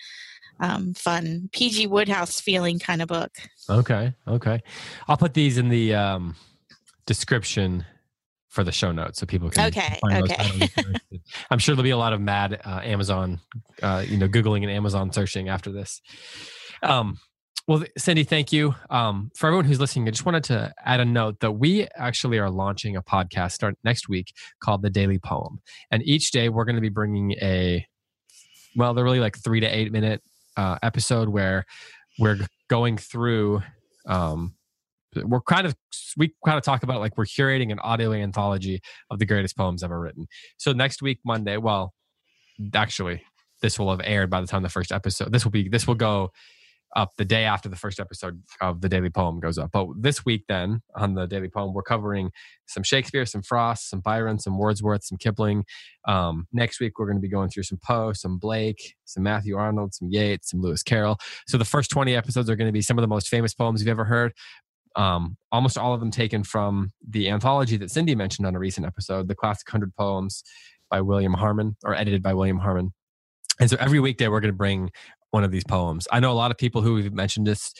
um, 0.59 0.93
fun 0.93 1.49
PG 1.51 1.87
Wodehouse 1.87 2.39
feeling 2.39 2.79
kind 2.79 3.01
of 3.01 3.07
book. 3.07 3.31
Okay, 3.69 4.13
okay, 4.27 4.61
I'll 5.07 5.17
put 5.17 5.33
these 5.33 5.57
in 5.57 5.69
the 5.69 5.95
um, 5.95 6.35
description 7.05 7.85
for 8.49 8.63
the 8.63 8.71
show 8.71 8.93
notes 8.93 9.19
so 9.19 9.25
people 9.25 9.49
can 9.49 9.67
okay 9.67 9.99
okay. 10.01 10.69
i'm 11.51 11.59
sure 11.59 11.75
there'll 11.75 11.83
be 11.83 11.89
a 11.89 11.97
lot 11.97 12.13
of 12.13 12.21
mad 12.21 12.61
uh, 12.63 12.79
amazon 12.85 13.37
uh, 13.83 14.01
you 14.07 14.15
know 14.15 14.29
googling 14.29 14.61
and 14.61 14.71
amazon 14.71 15.11
searching 15.11 15.49
after 15.49 15.73
this. 15.73 16.01
Um, 16.81 17.17
well, 17.67 17.83
Cindy, 17.97 18.23
thank 18.23 18.53
you. 18.53 18.75
Um, 18.91 19.31
for 19.35 19.47
everyone 19.47 19.65
who's 19.65 19.79
listening, 19.79 20.07
I 20.07 20.11
just 20.11 20.25
wanted 20.25 20.43
to 20.45 20.71
add 20.83 20.99
a 20.99 21.05
note 21.05 21.39
that 21.39 21.53
we 21.53 21.87
actually 21.95 22.37
are 22.37 22.49
launching 22.49 22.95
a 22.95 23.01
podcast 23.01 23.53
start 23.53 23.75
next 23.83 24.07
week 24.07 24.33
called 24.59 24.83
The 24.83 24.91
Daily 24.91 25.17
Poem. 25.17 25.59
And 25.89 26.03
each 26.03 26.29
day 26.29 26.49
we're 26.49 26.65
going 26.65 26.75
to 26.75 26.81
be 26.81 26.89
bringing 26.89 27.31
a, 27.41 27.85
well, 28.75 28.93
they're 28.93 29.03
really 29.03 29.19
like 29.19 29.37
three 29.37 29.61
to 29.61 29.67
eight 29.67 29.91
minute 29.91 30.21
uh, 30.55 30.77
episode 30.83 31.29
where 31.29 31.65
we're 32.19 32.37
going 32.69 32.97
through, 32.97 33.63
um, 34.07 34.53
we're 35.15 35.41
kind 35.41 35.65
of, 35.65 35.75
we 36.17 36.35
kind 36.45 36.57
of 36.57 36.63
talk 36.63 36.83
about 36.83 36.99
like 36.99 37.17
we're 37.17 37.25
curating 37.25 37.71
an 37.71 37.79
audio 37.79 38.13
anthology 38.13 38.79
of 39.09 39.17
the 39.17 39.25
greatest 39.25 39.57
poems 39.57 39.81
ever 39.81 39.99
written. 39.99 40.27
So 40.57 40.71
next 40.71 41.01
week, 41.01 41.19
Monday, 41.25 41.57
well, 41.57 41.95
actually, 42.75 43.23
this 43.61 43.79
will 43.79 43.89
have 43.89 44.01
aired 44.03 44.29
by 44.29 44.41
the 44.41 44.47
time 44.47 44.61
the 44.61 44.69
first 44.69 44.91
episode, 44.91 45.31
this 45.31 45.43
will 45.43 45.51
be, 45.51 45.67
this 45.67 45.87
will 45.87 45.95
go 45.95 46.31
up 46.95 47.11
the 47.17 47.25
day 47.25 47.43
after 47.43 47.67
the 47.67 47.75
first 47.75 47.99
episode 47.99 48.41
of 48.61 48.81
the 48.81 48.87
Daily 48.87 49.09
Poem 49.09 49.39
goes 49.39 49.57
up. 49.57 49.71
But 49.73 49.87
this 49.99 50.25
week, 50.25 50.45
then 50.47 50.81
on 50.95 51.13
the 51.13 51.25
Daily 51.25 51.49
Poem, 51.49 51.73
we're 51.73 51.83
covering 51.83 52.31
some 52.67 52.83
Shakespeare, 52.83 53.25
some 53.25 53.41
Frost, 53.41 53.89
some 53.89 53.99
Byron, 53.99 54.39
some 54.39 54.57
Wordsworth, 54.57 55.03
some 55.03 55.17
Kipling. 55.17 55.65
Um, 56.07 56.47
next 56.53 56.79
week, 56.79 56.97
we're 56.97 57.05
going 57.05 57.17
to 57.17 57.21
be 57.21 57.29
going 57.29 57.49
through 57.49 57.63
some 57.63 57.79
Poe, 57.83 58.13
some 58.13 58.37
Blake, 58.37 58.95
some 59.03 59.23
Matthew 59.23 59.57
Arnold, 59.57 59.93
some 59.93 60.09
Yeats, 60.09 60.51
some 60.51 60.61
Lewis 60.61 60.83
Carroll. 60.83 61.17
So 61.47 61.57
the 61.57 61.65
first 61.65 61.91
20 61.91 62.15
episodes 62.15 62.49
are 62.49 62.55
going 62.55 62.69
to 62.69 62.73
be 62.73 62.81
some 62.81 62.97
of 62.97 63.01
the 63.01 63.07
most 63.07 63.27
famous 63.27 63.53
poems 63.53 63.81
you've 63.81 63.89
ever 63.89 64.05
heard. 64.05 64.33
Um, 64.95 65.35
almost 65.51 65.77
all 65.77 65.93
of 65.93 65.99
them 65.99 66.11
taken 66.11 66.43
from 66.43 66.93
the 67.05 67.29
anthology 67.29 67.75
that 67.77 67.91
Cindy 67.91 68.15
mentioned 68.15 68.47
on 68.47 68.55
a 68.55 68.59
recent 68.59 68.87
episode, 68.87 69.27
the 69.27 69.35
Classic 69.35 69.67
100 69.67 69.93
Poems 69.95 70.43
by 70.89 71.01
William 71.01 71.33
Harmon, 71.33 71.75
or 71.83 71.93
edited 71.93 72.23
by 72.23 72.33
William 72.33 72.59
Harmon. 72.59 72.93
And 73.59 73.69
so 73.69 73.77
every 73.79 73.99
weekday, 73.99 74.27
we're 74.27 74.41
going 74.41 74.53
to 74.53 74.57
bring 74.57 74.91
one 75.35 75.43
of 75.43 75.51
these 75.51 75.65
poems. 75.65 76.07
I 76.13 76.21
know 76.21 76.31
a 76.31 76.33
lot 76.33 76.49
of 76.49 76.57
people 76.57 76.81
who 76.81 76.93
we've 76.93 77.13
mentioned 77.13 77.45
this 77.45 77.73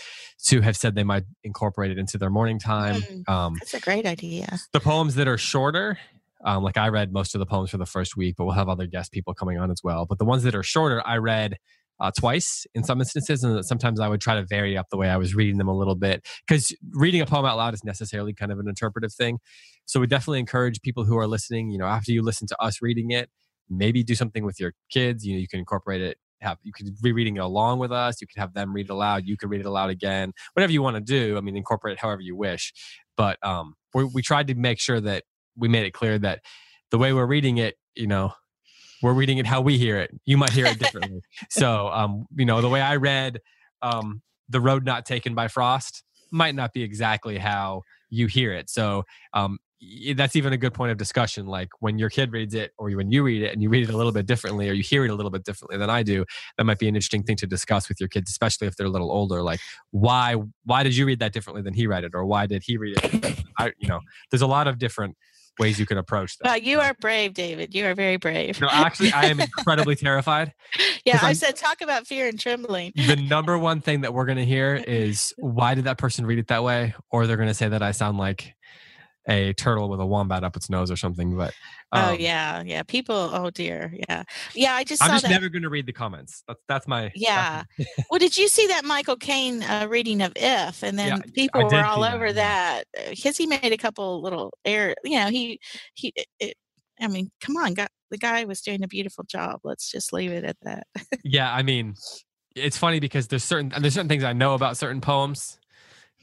too 0.43 0.59
have 0.59 0.75
said 0.75 0.93
they 0.93 1.05
might 1.05 1.23
incorporate 1.45 1.89
it 1.89 1.97
into 1.97 2.17
their 2.17 2.29
morning 2.29 2.59
time. 2.59 2.95
Mm, 2.95 3.29
um, 3.29 3.53
that's 3.57 3.73
a 3.73 3.79
great 3.79 4.05
idea. 4.05 4.59
The 4.73 4.81
poems 4.81 5.15
that 5.15 5.25
are 5.29 5.37
shorter, 5.37 5.97
um, 6.43 6.63
like 6.63 6.75
I 6.75 6.89
read 6.89 7.13
most 7.13 7.33
of 7.33 7.39
the 7.39 7.45
poems 7.45 7.69
for 7.69 7.77
the 7.77 7.85
first 7.85 8.17
week, 8.17 8.35
but 8.37 8.43
we'll 8.43 8.55
have 8.55 8.67
other 8.67 8.87
guest 8.87 9.13
people 9.13 9.33
coming 9.33 9.57
on 9.57 9.71
as 9.71 9.79
well. 9.85 10.05
But 10.05 10.19
the 10.19 10.25
ones 10.25 10.43
that 10.43 10.53
are 10.53 10.63
shorter, 10.63 11.01
I 11.07 11.15
read 11.15 11.55
uh, 12.01 12.11
twice 12.11 12.67
in 12.75 12.83
some 12.83 12.99
instances, 12.99 13.41
and 13.41 13.65
sometimes 13.65 14.01
I 14.01 14.09
would 14.09 14.19
try 14.19 14.35
to 14.35 14.45
vary 14.45 14.77
up 14.77 14.87
the 14.91 14.97
way 14.97 15.09
I 15.09 15.15
was 15.15 15.33
reading 15.33 15.57
them 15.57 15.69
a 15.69 15.77
little 15.77 15.95
bit 15.95 16.27
because 16.45 16.75
reading 16.91 17.21
a 17.21 17.25
poem 17.25 17.45
out 17.45 17.55
loud 17.55 17.73
is 17.73 17.85
necessarily 17.85 18.33
kind 18.33 18.51
of 18.51 18.59
an 18.59 18.67
interpretive 18.67 19.13
thing. 19.13 19.39
So 19.85 20.01
we 20.01 20.07
definitely 20.07 20.39
encourage 20.39 20.81
people 20.81 21.05
who 21.05 21.17
are 21.17 21.25
listening. 21.25 21.71
You 21.71 21.77
know, 21.77 21.85
after 21.85 22.11
you 22.11 22.21
listen 22.21 22.47
to 22.47 22.61
us 22.61 22.81
reading 22.81 23.11
it, 23.11 23.29
maybe 23.69 24.03
do 24.03 24.13
something 24.13 24.43
with 24.43 24.59
your 24.59 24.73
kids. 24.91 25.25
You 25.25 25.35
know, 25.35 25.39
you 25.39 25.47
can 25.47 25.59
incorporate 25.59 26.01
it 26.01 26.17
have 26.45 26.57
you 26.63 26.71
could 26.71 26.87
be 27.01 27.11
reading 27.11 27.35
it 27.37 27.39
along 27.39 27.79
with 27.79 27.91
us 27.91 28.21
you 28.21 28.27
could 28.27 28.39
have 28.39 28.53
them 28.53 28.73
read 28.73 28.85
it 28.85 28.91
aloud 28.91 29.23
you 29.25 29.37
could 29.37 29.49
read 29.49 29.59
it 29.59 29.65
aloud 29.65 29.89
again 29.89 30.31
whatever 30.53 30.71
you 30.71 30.81
want 30.81 30.95
to 30.95 31.01
do 31.01 31.37
i 31.37 31.41
mean 31.41 31.57
incorporate 31.57 31.93
it 31.93 31.99
however 31.99 32.21
you 32.21 32.35
wish. 32.35 32.73
But 33.17 33.37
um 33.45 33.75
we, 33.93 34.03
we 34.03 34.21
tried 34.21 34.47
to 34.47 34.55
make 34.55 34.79
sure 34.79 34.99
that 35.01 35.23
we 35.57 35.67
made 35.67 35.85
it 35.85 35.91
clear 35.91 36.19
that 36.19 36.41
the 36.91 36.97
way 36.97 37.13
we're 37.13 37.25
reading 37.25 37.57
it 37.57 37.75
you 37.95 38.07
know 38.07 38.33
we're 39.01 39.13
reading 39.13 39.37
it 39.37 39.45
how 39.45 39.61
we 39.61 39.77
hear 39.77 39.99
it. 39.99 40.11
You 40.25 40.37
might 40.37 40.53
hear 40.53 40.69
it 40.69 40.79
differently. 40.79 41.19
So 41.49 41.89
um 41.89 42.25
you 42.35 42.45
know 42.45 42.61
the 42.61 42.69
way 42.69 42.81
i 42.81 42.95
read 42.95 43.39
um 43.81 44.21
the 44.49 44.61
road 44.61 44.85
not 44.85 45.05
taken 45.05 45.33
by 45.35 45.47
frost 45.47 46.03
might 46.31 46.55
not 46.55 46.73
be 46.73 46.83
exactly 46.83 47.37
how 47.37 47.83
you 48.09 48.27
hear 48.27 48.53
it. 48.53 48.69
So 48.69 49.03
um 49.33 49.57
that's 50.15 50.35
even 50.35 50.53
a 50.53 50.57
good 50.57 50.73
point 50.73 50.91
of 50.91 50.97
discussion. 50.97 51.45
Like 51.45 51.69
when 51.79 51.99
your 51.99 52.09
kid 52.09 52.31
reads 52.31 52.53
it, 52.53 52.71
or 52.77 52.89
when 52.91 53.11
you 53.11 53.23
read 53.23 53.43
it 53.43 53.53
and 53.53 53.61
you 53.61 53.69
read 53.69 53.87
it 53.87 53.93
a 53.93 53.97
little 53.97 54.11
bit 54.11 54.25
differently, 54.25 54.69
or 54.69 54.73
you 54.73 54.83
hear 54.83 55.05
it 55.05 55.09
a 55.09 55.15
little 55.15 55.31
bit 55.31 55.43
differently 55.43 55.77
than 55.77 55.89
I 55.89 56.03
do, 56.03 56.25
that 56.57 56.63
might 56.63 56.79
be 56.79 56.87
an 56.87 56.95
interesting 56.95 57.23
thing 57.23 57.35
to 57.37 57.47
discuss 57.47 57.89
with 57.89 57.99
your 57.99 58.09
kids, 58.09 58.29
especially 58.29 58.67
if 58.67 58.75
they're 58.75 58.87
a 58.87 58.89
little 58.89 59.11
older. 59.11 59.41
Like 59.41 59.59
why 59.91 60.35
why 60.63 60.83
did 60.83 60.95
you 60.95 61.05
read 61.05 61.19
that 61.19 61.33
differently 61.33 61.61
than 61.61 61.73
he 61.73 61.87
read 61.87 62.03
it, 62.03 62.11
or 62.13 62.25
why 62.25 62.45
did 62.45 62.63
he 62.65 62.77
read 62.77 62.97
it? 63.03 63.43
I, 63.57 63.73
you 63.77 63.87
know, 63.87 63.99
there's 64.31 64.41
a 64.41 64.47
lot 64.47 64.67
of 64.67 64.79
different 64.79 65.15
ways 65.59 65.79
you 65.79 65.85
can 65.85 65.97
approach 65.97 66.37
that. 66.37 66.45
Well, 66.45 66.57
you 66.57 66.79
are 66.79 66.93
brave, 66.95 67.33
David. 67.33 67.73
You 67.73 67.85
are 67.85 67.95
very 67.95 68.17
brave. 68.17 68.59
No, 68.59 68.67
actually, 68.69 69.11
I 69.11 69.25
am 69.25 69.39
incredibly 69.39 69.95
terrified. 69.95 70.53
Yeah, 71.05 71.19
I 71.21 71.33
said 71.33 71.55
talk 71.55 71.81
about 71.81 72.07
fear 72.07 72.27
and 72.27 72.39
trembling. 72.39 72.91
the 72.95 73.15
number 73.15 73.57
one 73.57 73.81
thing 73.81 74.01
that 74.01 74.13
we're 74.13 74.25
going 74.25 74.37
to 74.37 74.45
hear 74.45 74.75
is 74.75 75.33
why 75.37 75.75
did 75.75 75.85
that 75.85 75.97
person 75.97 76.25
read 76.25 76.39
it 76.39 76.47
that 76.47 76.63
way, 76.63 76.93
or 77.11 77.27
they're 77.27 77.37
going 77.37 77.49
to 77.49 77.53
say 77.53 77.69
that 77.69 77.81
I 77.81 77.91
sound 77.91 78.17
like 78.17 78.54
a 79.27 79.53
turtle 79.53 79.89
with 79.89 79.99
a 79.99 80.05
wombat 80.05 80.43
up 80.43 80.55
its 80.55 80.69
nose 80.69 80.91
or 80.91 80.95
something. 80.95 81.35
But 81.35 81.53
oh, 81.91 81.99
um, 81.99 82.09
oh 82.09 82.13
yeah, 82.13 82.63
yeah, 82.63 82.83
people. 82.83 83.15
Oh 83.15 83.49
dear, 83.49 83.93
yeah, 84.07 84.23
yeah. 84.53 84.73
I 84.73 84.83
just 84.83 85.03
I'm 85.03 85.11
just 85.11 85.23
that. 85.23 85.29
never 85.29 85.49
going 85.49 85.63
to 85.63 85.69
read 85.69 85.85
the 85.85 85.93
comments. 85.93 86.43
That's 86.47 86.61
that's 86.67 86.87
my 86.87 87.11
yeah. 87.15 87.63
That's 87.77 87.89
my 87.97 88.05
well, 88.11 88.19
did 88.19 88.37
you 88.37 88.47
see 88.47 88.67
that 88.67 88.85
Michael 88.85 89.17
Caine 89.17 89.63
uh, 89.63 89.87
reading 89.89 90.21
of 90.21 90.33
If? 90.35 90.83
And 90.83 90.97
then 90.97 91.07
yeah, 91.07 91.21
people 91.33 91.67
were 91.67 91.85
all 91.85 92.03
over 92.03 92.31
that 92.33 92.85
because 93.09 93.39
uh, 93.39 93.43
he 93.43 93.47
made 93.47 93.71
a 93.71 93.77
couple 93.77 94.21
little 94.21 94.53
air. 94.63 94.95
You 95.03 95.19
know, 95.19 95.27
he 95.29 95.59
he. 95.93 96.13
It, 96.39 96.55
I 97.01 97.07
mean, 97.09 97.29
come 97.41 97.57
on, 97.57 97.73
God, 97.73 97.89
the 98.09 98.17
guy 98.17 98.45
was 98.45 98.61
doing 98.61 98.81
a 98.81 98.87
beautiful 98.87 99.25
job. 99.25 99.59
Let's 99.65 99.91
just 99.91 100.13
leave 100.13 100.31
it 100.31 100.45
at 100.45 100.55
that. 100.61 100.87
yeah, 101.25 101.53
I 101.53 101.61
mean, 101.61 101.95
it's 102.55 102.77
funny 102.77 103.01
because 103.01 103.27
there's 103.27 103.43
certain 103.43 103.73
there's 103.79 103.93
certain 103.93 104.07
things 104.07 104.23
I 104.23 104.33
know 104.33 104.53
about 104.53 104.77
certain 104.77 105.01
poems 105.01 105.59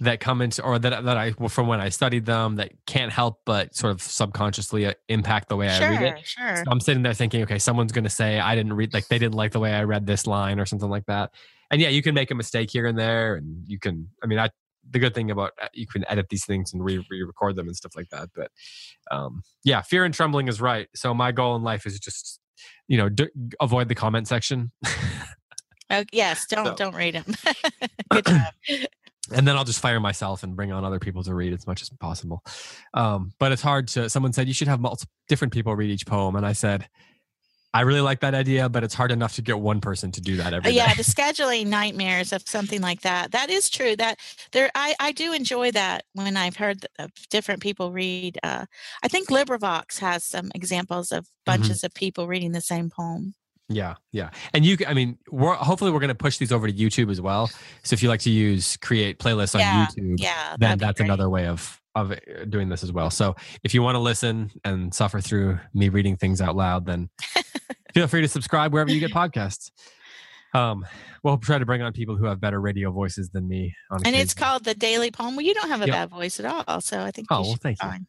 that 0.03 0.21
come 0.21 0.43
into 0.43 0.63
or 0.63 0.79
that 0.79 1.05
that 1.05 1.17
I 1.17 1.33
from 1.49 1.67
when 1.69 1.81
I 1.81 1.89
studied 1.89 2.27
them 2.27 2.57
that 2.57 2.73
can't 2.87 3.13
help 3.13 3.41
but 3.47 3.75
sort 3.75 3.93
of 3.93 4.03
subconsciously 4.03 4.87
uh, 4.87 4.95
impact 5.09 5.49
the 5.49 5.57
way 5.57 5.69
sure, 5.69 5.87
I 5.87 5.91
read 5.91 6.03
it. 6.03 6.27
Sure. 6.27 6.57
So 6.57 6.65
I'm 6.69 6.81
sitting 6.81 7.03
there 7.03 7.15
thinking, 7.15 7.43
okay, 7.43 7.59
someone's 7.59 7.93
going 7.93 8.05
to 8.05 8.11
say 8.11 8.41
I 8.41 8.55
didn't 8.55 8.75
read 8.75 8.93
like 8.93 9.09
they 9.09 9.19
didn't 9.19 9.35
like 9.35 9.53
the 9.53 9.61
way 9.61 9.73
I 9.73 9.85
read 9.85 10.07
this 10.07 10.27
line 10.27 10.59
or 10.59 10.67
something 10.67 10.91
like 10.91 11.07
that. 11.07 11.31
And 11.71 11.81
yeah, 11.81 11.89
you 11.89 12.03
can 12.03 12.15
make 12.15 12.31
a 12.31 12.35
mistake 12.35 12.71
here 12.71 12.87
and 12.87 12.99
there, 12.99 13.37
and 13.37 13.65
you 13.67 13.79
can. 13.79 14.09
I 14.23 14.27
mean, 14.27 14.39
I 14.39 14.51
the 14.91 14.99
good 14.99 15.15
thing 15.15 15.31
about 15.31 15.53
uh, 15.63 15.69
you 15.73 15.87
can 15.87 16.05
edit 16.09 16.27
these 16.29 16.45
things 16.45 16.73
and 16.73 16.85
re 16.85 17.05
record 17.11 17.57
them 17.57 17.67
and 17.67 17.77
stuff 17.77 17.93
like 17.97 18.11
that. 18.11 18.29
But 18.35 18.51
um, 19.11 19.43
yeah, 19.65 19.81
fear 19.83 20.05
and 20.05 20.13
trembling 20.13 20.49
is 20.49 20.61
right. 20.61 20.89
So 20.95 21.15
my 21.15 21.33
goal 21.33 21.57
in 21.57 21.63
life 21.63 21.87
is 21.87 21.99
just 21.99 22.41
you 22.89 22.99
know 22.99 23.09
d- 23.09 23.31
avoid 23.61 23.89
the 23.89 23.95
comment 23.95 24.29
section. 24.29 24.73
oh, 25.91 26.05
yes, 26.13 26.47
don't 26.47 26.67
so. 26.67 26.75
don't 26.75 26.95
read 26.95 27.15
them. 27.15 27.35
good 28.11 28.25
job 28.27 28.53
and 29.35 29.47
then 29.47 29.57
I'll 29.57 29.65
just 29.65 29.81
fire 29.81 30.01
myself 30.01 30.43
and 30.43 30.55
bring 30.57 30.73
on 30.73 30.85
other 30.85 30.99
people 30.99 31.23
to 31.25 31.35
read 31.35 31.53
as 31.53 31.67
much 31.67 31.83
as 31.83 31.89
possible. 31.91 32.43
Um, 32.95 33.33
but 33.39 33.53
it's 33.53 33.63
hard 33.63 33.89
to. 33.89 34.09
Someone 34.11 34.33
said 34.33 34.49
you 34.49 34.55
should 34.55 34.69
have 34.69 34.81
multiple 34.81 35.11
different 35.29 35.53
people 35.53 35.75
read 35.77 35.91
each 35.91 36.07
poem, 36.07 36.37
and 36.37 36.45
I 36.47 36.53
said, 36.53 36.89
I 37.75 37.81
really 37.83 38.03
like 38.03 38.21
that 38.21 38.35
idea, 38.35 38.69
but 38.69 38.85
it's 38.85 38.93
hard 38.93 39.11
enough 39.13 39.35
to 39.37 39.43
get 39.43 39.59
one 39.59 39.81
person 39.81 40.13
to 40.13 40.21
do 40.21 40.37
that 40.37 40.53
every 40.53 40.71
Uh, 40.71 40.75
yeah, 40.75 40.89
day. 40.89 41.03
the 41.03 41.03
scheduling 41.17 41.69
nightmares 41.69 42.31
of 42.35 42.43
something 42.47 42.83
like 42.83 43.01
that. 43.01 43.33
That 43.33 43.49
is 43.49 43.71
true. 43.71 43.97
That 43.97 44.19
there, 44.53 44.71
I, 44.75 44.95
I 45.01 45.13
do 45.13 45.33
enjoy 45.33 45.71
that 45.71 46.05
when 46.13 46.37
I've 46.37 46.57
heard 46.57 46.85
of 46.99 47.11
different 47.31 47.63
people 47.63 47.91
read. 47.91 48.39
Uh, 48.43 48.67
I 49.03 49.09
think 49.09 49.31
LibriVox 49.31 50.01
has 50.01 50.23
some 50.23 50.51
examples 50.55 51.13
of 51.13 51.25
Mm-hmm. 51.25 51.61
bunches 51.63 51.83
of 51.83 51.93
people 51.95 52.29
reading 52.29 52.53
the 52.53 52.61
same 52.61 52.89
poem. 52.91 53.35
Yeah, 53.75 53.95
yeah. 54.13 54.31
And 54.55 54.65
you, 54.65 54.77
I 54.87 54.95
mean, 54.95 55.19
we're 55.31 55.55
hopefully 55.55 55.91
we're 55.91 56.01
going 56.01 56.09
to 56.09 56.15
push 56.15 56.39
these 56.39 56.53
over 56.53 56.67
to 56.67 56.73
YouTube 56.73 57.11
as 57.11 57.21
well. 57.21 57.49
So 57.83 57.95
if 57.95 58.03
you 58.03 58.09
like 58.09 58.21
to 58.21 58.31
use 58.31 58.77
create 58.79 59.19
playlists 59.19 59.55
on 59.55 59.61
Yeah, 59.61 59.87
YouTube, 59.87 60.15
Yeah, 60.19 60.57
then 60.59 60.79
that's 60.79 60.99
great. 60.99 61.07
another 61.07 61.29
way 61.29 61.47
of 61.47 61.81
of 61.95 62.11
uh, 62.13 62.17
doing 62.49 62.69
this 62.71 62.83
as 62.83 62.91
well. 62.91 63.11
So 63.11 63.37
if 63.63 63.75
you 63.75 63.83
want 63.83 63.97
to 63.97 63.99
listen 64.01 64.51
and 64.65 64.95
suffer 64.95 65.21
through 65.21 65.59
me 65.75 65.91
reading 65.91 66.17
things 66.17 66.41
out 66.41 66.57
loud, 66.57 66.87
then 66.87 67.11
feel 67.95 68.07
free 68.07 68.23
to 68.23 68.29
subscribe 68.29 68.73
wherever 68.73 68.91
you 68.91 68.99
get 69.01 69.11
podcasts. 69.13 69.71
Um, 70.55 70.85
we'll 71.23 71.39
try 71.39 71.59
to 71.59 71.65
bring 71.67 71.81
on 71.83 71.93
people 71.93 72.17
who 72.17 72.27
have 72.27 72.41
better 72.41 72.61
radio 72.61 72.91
voices 72.93 73.31
than 73.31 73.49
me. 73.49 73.75
On 73.91 74.01
And 74.05 74.15
it's 74.15 74.35
called 74.35 74.65
the 74.65 74.75
Daily 74.75 75.11
Poem. 75.11 75.35
Well, 75.37 75.45
you 75.47 75.55
don't 75.55 75.69
have 75.69 75.81
a 75.83 75.87
Yep. 75.87 75.95
bad 75.95 76.11
voice 76.11 76.39
at 76.41 76.47
all, 76.47 76.81
so 76.81 77.01
I 77.01 77.11
think. 77.11 77.29
Oh, 77.31 77.39
you 77.43 77.49
well, 77.49 77.59
thank 77.63 77.83
you. 77.83 77.89
fine. 77.89 78.07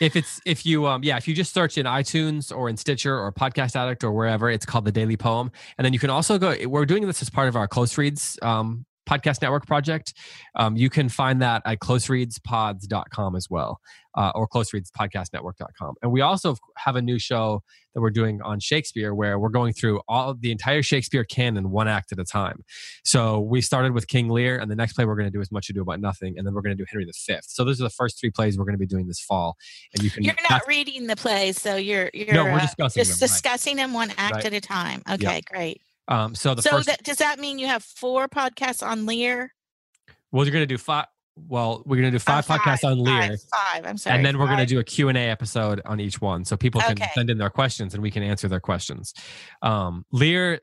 if 0.00 0.16
it's 0.16 0.40
if 0.46 0.64
you 0.64 0.86
um 0.86 1.02
yeah 1.04 1.16
if 1.18 1.28
you 1.28 1.34
just 1.34 1.52
search 1.52 1.76
in 1.78 1.84
itunes 1.86 2.50
or 2.56 2.68
in 2.70 2.76
stitcher 2.76 3.16
or 3.18 3.30
podcast 3.30 3.76
addict 3.76 4.02
or 4.02 4.10
wherever 4.12 4.48
it's 4.50 4.64
called 4.64 4.84
the 4.86 4.90
daily 4.92 5.16
poem 5.18 5.52
and 5.76 5.84
then 5.84 5.92
you 5.92 5.98
can 5.98 6.08
also 6.10 6.38
go 6.38 6.56
we're 6.66 6.86
doing 6.86 7.06
this 7.06 7.20
as 7.22 7.28
part 7.30 7.46
of 7.46 7.56
our 7.56 7.68
close 7.68 7.96
reads 7.98 8.38
um 8.42 8.84
podcast 9.08 9.42
network 9.42 9.66
project 9.66 10.14
um, 10.56 10.76
you 10.76 10.88
can 10.88 11.08
find 11.08 11.40
that 11.42 11.62
at 11.64 11.78
closereadspods.com 11.80 13.36
as 13.36 13.48
well 13.50 13.80
uh, 14.16 14.30
or 14.34 14.46
closereadspodcastnetwork.com 14.48 15.94
and 16.02 16.12
we 16.12 16.20
also 16.20 16.56
have 16.76 16.96
a 16.96 17.02
new 17.02 17.18
show 17.18 17.62
that 17.94 18.00
we're 18.00 18.10
doing 18.10 18.40
on 18.42 18.58
shakespeare 18.60 19.14
where 19.14 19.38
we're 19.38 19.48
going 19.48 19.72
through 19.72 20.00
all 20.08 20.34
the 20.34 20.50
entire 20.50 20.82
shakespeare 20.82 21.24
canon 21.24 21.70
one 21.70 21.88
act 21.88 22.12
at 22.12 22.18
a 22.18 22.24
time 22.24 22.62
so 23.04 23.40
we 23.40 23.60
started 23.60 23.92
with 23.92 24.06
king 24.06 24.28
lear 24.28 24.56
and 24.58 24.70
the 24.70 24.76
next 24.76 24.92
play 24.94 25.04
we're 25.04 25.16
going 25.16 25.26
to 25.26 25.30
do 25.30 25.40
is 25.40 25.50
much 25.50 25.68
ado 25.70 25.82
about 25.82 26.00
nothing 26.00 26.34
and 26.36 26.46
then 26.46 26.54
we're 26.54 26.62
going 26.62 26.76
to 26.76 26.80
do 26.80 26.86
henry 26.90 27.04
v 27.04 27.10
so 27.42 27.64
those 27.64 27.80
are 27.80 27.84
the 27.84 27.90
first 27.90 28.20
three 28.20 28.30
plays 28.30 28.56
we're 28.56 28.64
going 28.64 28.74
to 28.74 28.78
be 28.78 28.86
doing 28.86 29.06
this 29.06 29.20
fall 29.20 29.56
and 29.94 30.02
you 30.02 30.10
can 30.10 30.22
You're 30.22 30.34
not 30.48 30.62
reading 30.66 31.06
the 31.06 31.16
plays, 31.16 31.60
so 31.60 31.76
you're 31.76 32.10
you're 32.14 32.32
no, 32.34 32.44
we're 32.44 32.52
uh, 32.52 32.60
discussing 32.60 33.00
just 33.00 33.18
them. 33.20 33.26
right. 33.26 33.32
discussing 33.32 33.76
them 33.76 33.92
one 33.92 34.10
act 34.16 34.36
Right. 34.36 34.44
at 34.46 34.52
a 34.52 34.60
time. 34.60 35.02
Okay, 35.10 35.40
great. 35.50 35.80
Um, 36.12 36.34
so 36.34 36.54
the 36.54 36.62
so 36.62 36.70
first, 36.70 36.86
that, 36.88 37.02
does 37.02 37.16
that 37.18 37.38
mean 37.38 37.58
you 37.58 37.66
have 37.66 37.82
four 37.82 38.28
podcasts 38.28 38.86
on 38.86 39.06
Lear? 39.06 39.52
well, 40.30 40.44
you're 40.44 40.52
going 40.52 40.62
to 40.62 40.66
do 40.66 40.78
five. 40.78 41.06
Well, 41.48 41.82
we're 41.86 41.96
going 41.96 42.08
to 42.08 42.10
do 42.10 42.18
five 42.18 42.46
podcasts 42.46 42.84
on 42.84 42.98
Lear, 42.98 43.22
Five, 43.22 43.40
five, 43.72 43.86
I'm 43.86 43.96
sorry. 43.96 44.16
and 44.16 44.26
then 44.26 44.38
we're 44.38 44.44
going 44.46 44.58
to 44.58 44.62
five. 44.64 44.68
do 44.68 44.78
a 44.80 44.84
Q 44.84 45.08
and 45.08 45.16
A 45.16 45.22
episode 45.22 45.80
on 45.86 45.98
each 45.98 46.20
one, 46.20 46.44
so 46.44 46.58
people 46.58 46.82
can 46.82 46.92
Okay. 46.92 47.08
send 47.14 47.30
in 47.30 47.38
their 47.38 47.48
questions 47.48 47.94
and 47.94 48.02
we 48.02 48.10
can 48.10 48.22
answer 48.22 48.48
their 48.48 48.60
questions. 48.60 49.14
Um, 49.62 50.04
Lear, 50.12 50.60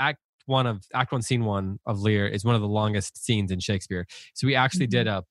Act 0.00 0.18
one 0.46 0.66
of 0.66 0.84
Act 0.94 1.12
one, 1.12 1.22
Scene 1.22 1.44
one 1.44 1.78
of 1.86 2.00
Lear 2.00 2.26
is 2.26 2.44
one 2.44 2.56
of 2.56 2.60
the 2.60 2.66
longest 2.66 3.24
scenes 3.24 3.52
in 3.52 3.60
Shakespeare. 3.60 4.04
So 4.34 4.48
we 4.48 4.56
actually 4.56 4.88
did 4.88 5.06
Mm-hmm. 5.06 5.18
a 5.18 5.24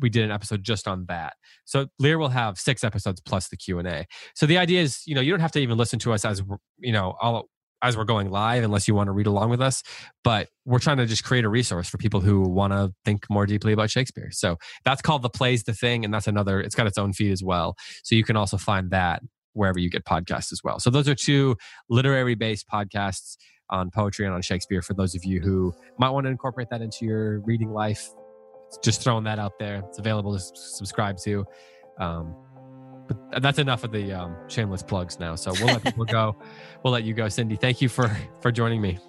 we 0.00 0.10
did 0.10 0.22
an 0.24 0.30
episode 0.30 0.62
just 0.62 0.86
on 0.86 1.06
that. 1.06 1.32
So 1.64 1.86
Lear 1.98 2.18
will 2.18 2.28
have 2.28 2.56
six 2.58 2.84
episodes 2.84 3.20
plus 3.22 3.48
the 3.48 3.56
Q 3.56 3.78
and 3.78 3.88
A. 3.88 4.06
So 4.34 4.44
the 4.46 4.58
idea 4.58 4.82
is, 4.82 5.02
you 5.06 5.14
know, 5.14 5.20
you 5.22 5.32
don't 5.32 5.40
have 5.40 5.52
to 5.52 5.58
even 5.60 5.76
listen 5.78 5.98
to 6.00 6.12
us 6.12 6.24
as 6.26 6.42
you 6.78 6.92
know 6.92 7.16
all 7.20 7.48
as 7.82 7.96
we're 7.96 8.04
going 8.04 8.30
live 8.30 8.64
unless 8.64 8.88
you 8.88 8.94
want 8.94 9.08
to 9.08 9.12
read 9.12 9.26
along 9.26 9.50
with 9.50 9.60
us. 9.60 9.82
But 10.24 10.48
we're 10.64 10.78
trying 10.78 10.96
to 10.98 11.06
just 11.06 11.24
create 11.24 11.44
a 11.44 11.48
resource 11.48 11.88
for 11.88 11.98
people 11.98 12.20
who 12.20 12.42
want 12.42 12.72
to 12.72 12.92
think 13.04 13.28
more 13.30 13.46
deeply 13.46 13.72
about 13.72 13.90
Shakespeare. 13.90 14.30
So 14.30 14.56
that's 14.84 15.02
called 15.02 15.22
the 15.22 15.30
plays 15.30 15.62
the 15.64 15.74
thing, 15.74 16.04
and 16.04 16.12
that's 16.12 16.26
another. 16.26 16.60
It's 16.60 16.74
got 16.74 16.86
its 16.86 16.98
own 16.98 17.12
feed 17.12 17.32
as 17.32 17.42
well. 17.42 17.76
So 18.02 18.14
you 18.14 18.24
can 18.24 18.36
also 18.36 18.56
find 18.56 18.90
that 18.90 19.22
wherever 19.52 19.78
you 19.78 19.90
get 19.90 20.04
podcasts 20.04 20.52
as 20.52 20.60
well. 20.62 20.78
So 20.78 20.90
those 20.90 21.08
are 21.08 21.14
two 21.14 21.56
literary 21.88 22.34
based 22.34 22.66
podcasts 22.72 23.36
on 23.70 23.90
poetry 23.90 24.24
and 24.24 24.34
on 24.34 24.42
Shakespeare 24.42 24.82
for 24.82 24.94
those 24.94 25.14
of 25.14 25.24
you 25.24 25.40
who 25.40 25.74
might 25.98 26.10
want 26.10 26.24
to 26.24 26.30
incorporate 26.30 26.68
that 26.70 26.80
into 26.80 27.04
your 27.04 27.40
reading 27.40 27.72
life. 27.72 28.08
Just 28.82 29.02
throwing 29.02 29.24
that 29.24 29.38
out 29.38 29.58
there. 29.58 29.82
It's 29.88 29.98
available 29.98 30.32
to 30.32 30.40
subscribe 30.40 31.16
to. 31.18 31.44
Um, 31.98 32.34
but 33.08 33.42
that's 33.42 33.58
enough 33.58 33.84
of 33.84 33.92
the 33.92 34.12
um, 34.12 34.36
shameless 34.48 34.82
plugs 34.82 35.18
now. 35.18 35.34
So 35.34 35.52
we'll 35.52 35.66
let 35.66 35.82
people 35.82 36.04
go. 36.04 36.36
We'll 36.84 36.92
let 36.92 37.02
you 37.02 37.12
go, 37.12 37.28
Cindy. 37.28 37.56
Thank 37.56 37.82
you 37.82 37.88
for 37.88 38.08
for 38.40 38.52
joining 38.52 38.80
me. 38.80 39.00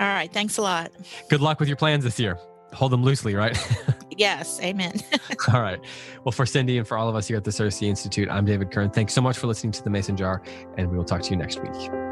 All 0.00 0.08
right. 0.08 0.32
Thanks 0.32 0.56
a 0.56 0.62
lot. 0.62 0.92
Good 1.28 1.42
luck 1.42 1.60
with 1.60 1.68
your 1.68 1.76
plans 1.76 2.04
this 2.04 2.18
year. 2.18 2.38
Hold 2.72 2.90
them 2.90 3.04
loosely, 3.04 3.34
right? 3.34 3.56
Yes. 4.18 4.60
Amen. 4.60 4.92
all 5.54 5.62
right. 5.62 5.80
Well, 6.24 6.32
for 6.32 6.46
Cindy 6.46 6.78
and 6.78 6.86
for 6.86 6.96
all 6.98 7.08
of 7.08 7.16
us 7.16 7.26
here 7.26 7.36
at 7.36 7.44
the 7.44 7.50
CiRCE 7.50 7.88
Institute, 7.88 8.28
I'm 8.30 8.44
David 8.44 8.70
Kern. 8.70 8.90
Thanks 8.90 9.14
so 9.14 9.22
much 9.22 9.38
for 9.38 9.46
listening 9.46 9.72
to 9.72 9.82
the 9.82 9.90
Mason 9.90 10.16
Jar, 10.16 10.42
and 10.76 10.90
we 10.90 10.96
will 10.96 11.04
talk 11.04 11.22
to 11.22 11.30
you 11.30 11.36
next 11.36 11.60
week. 11.62 12.11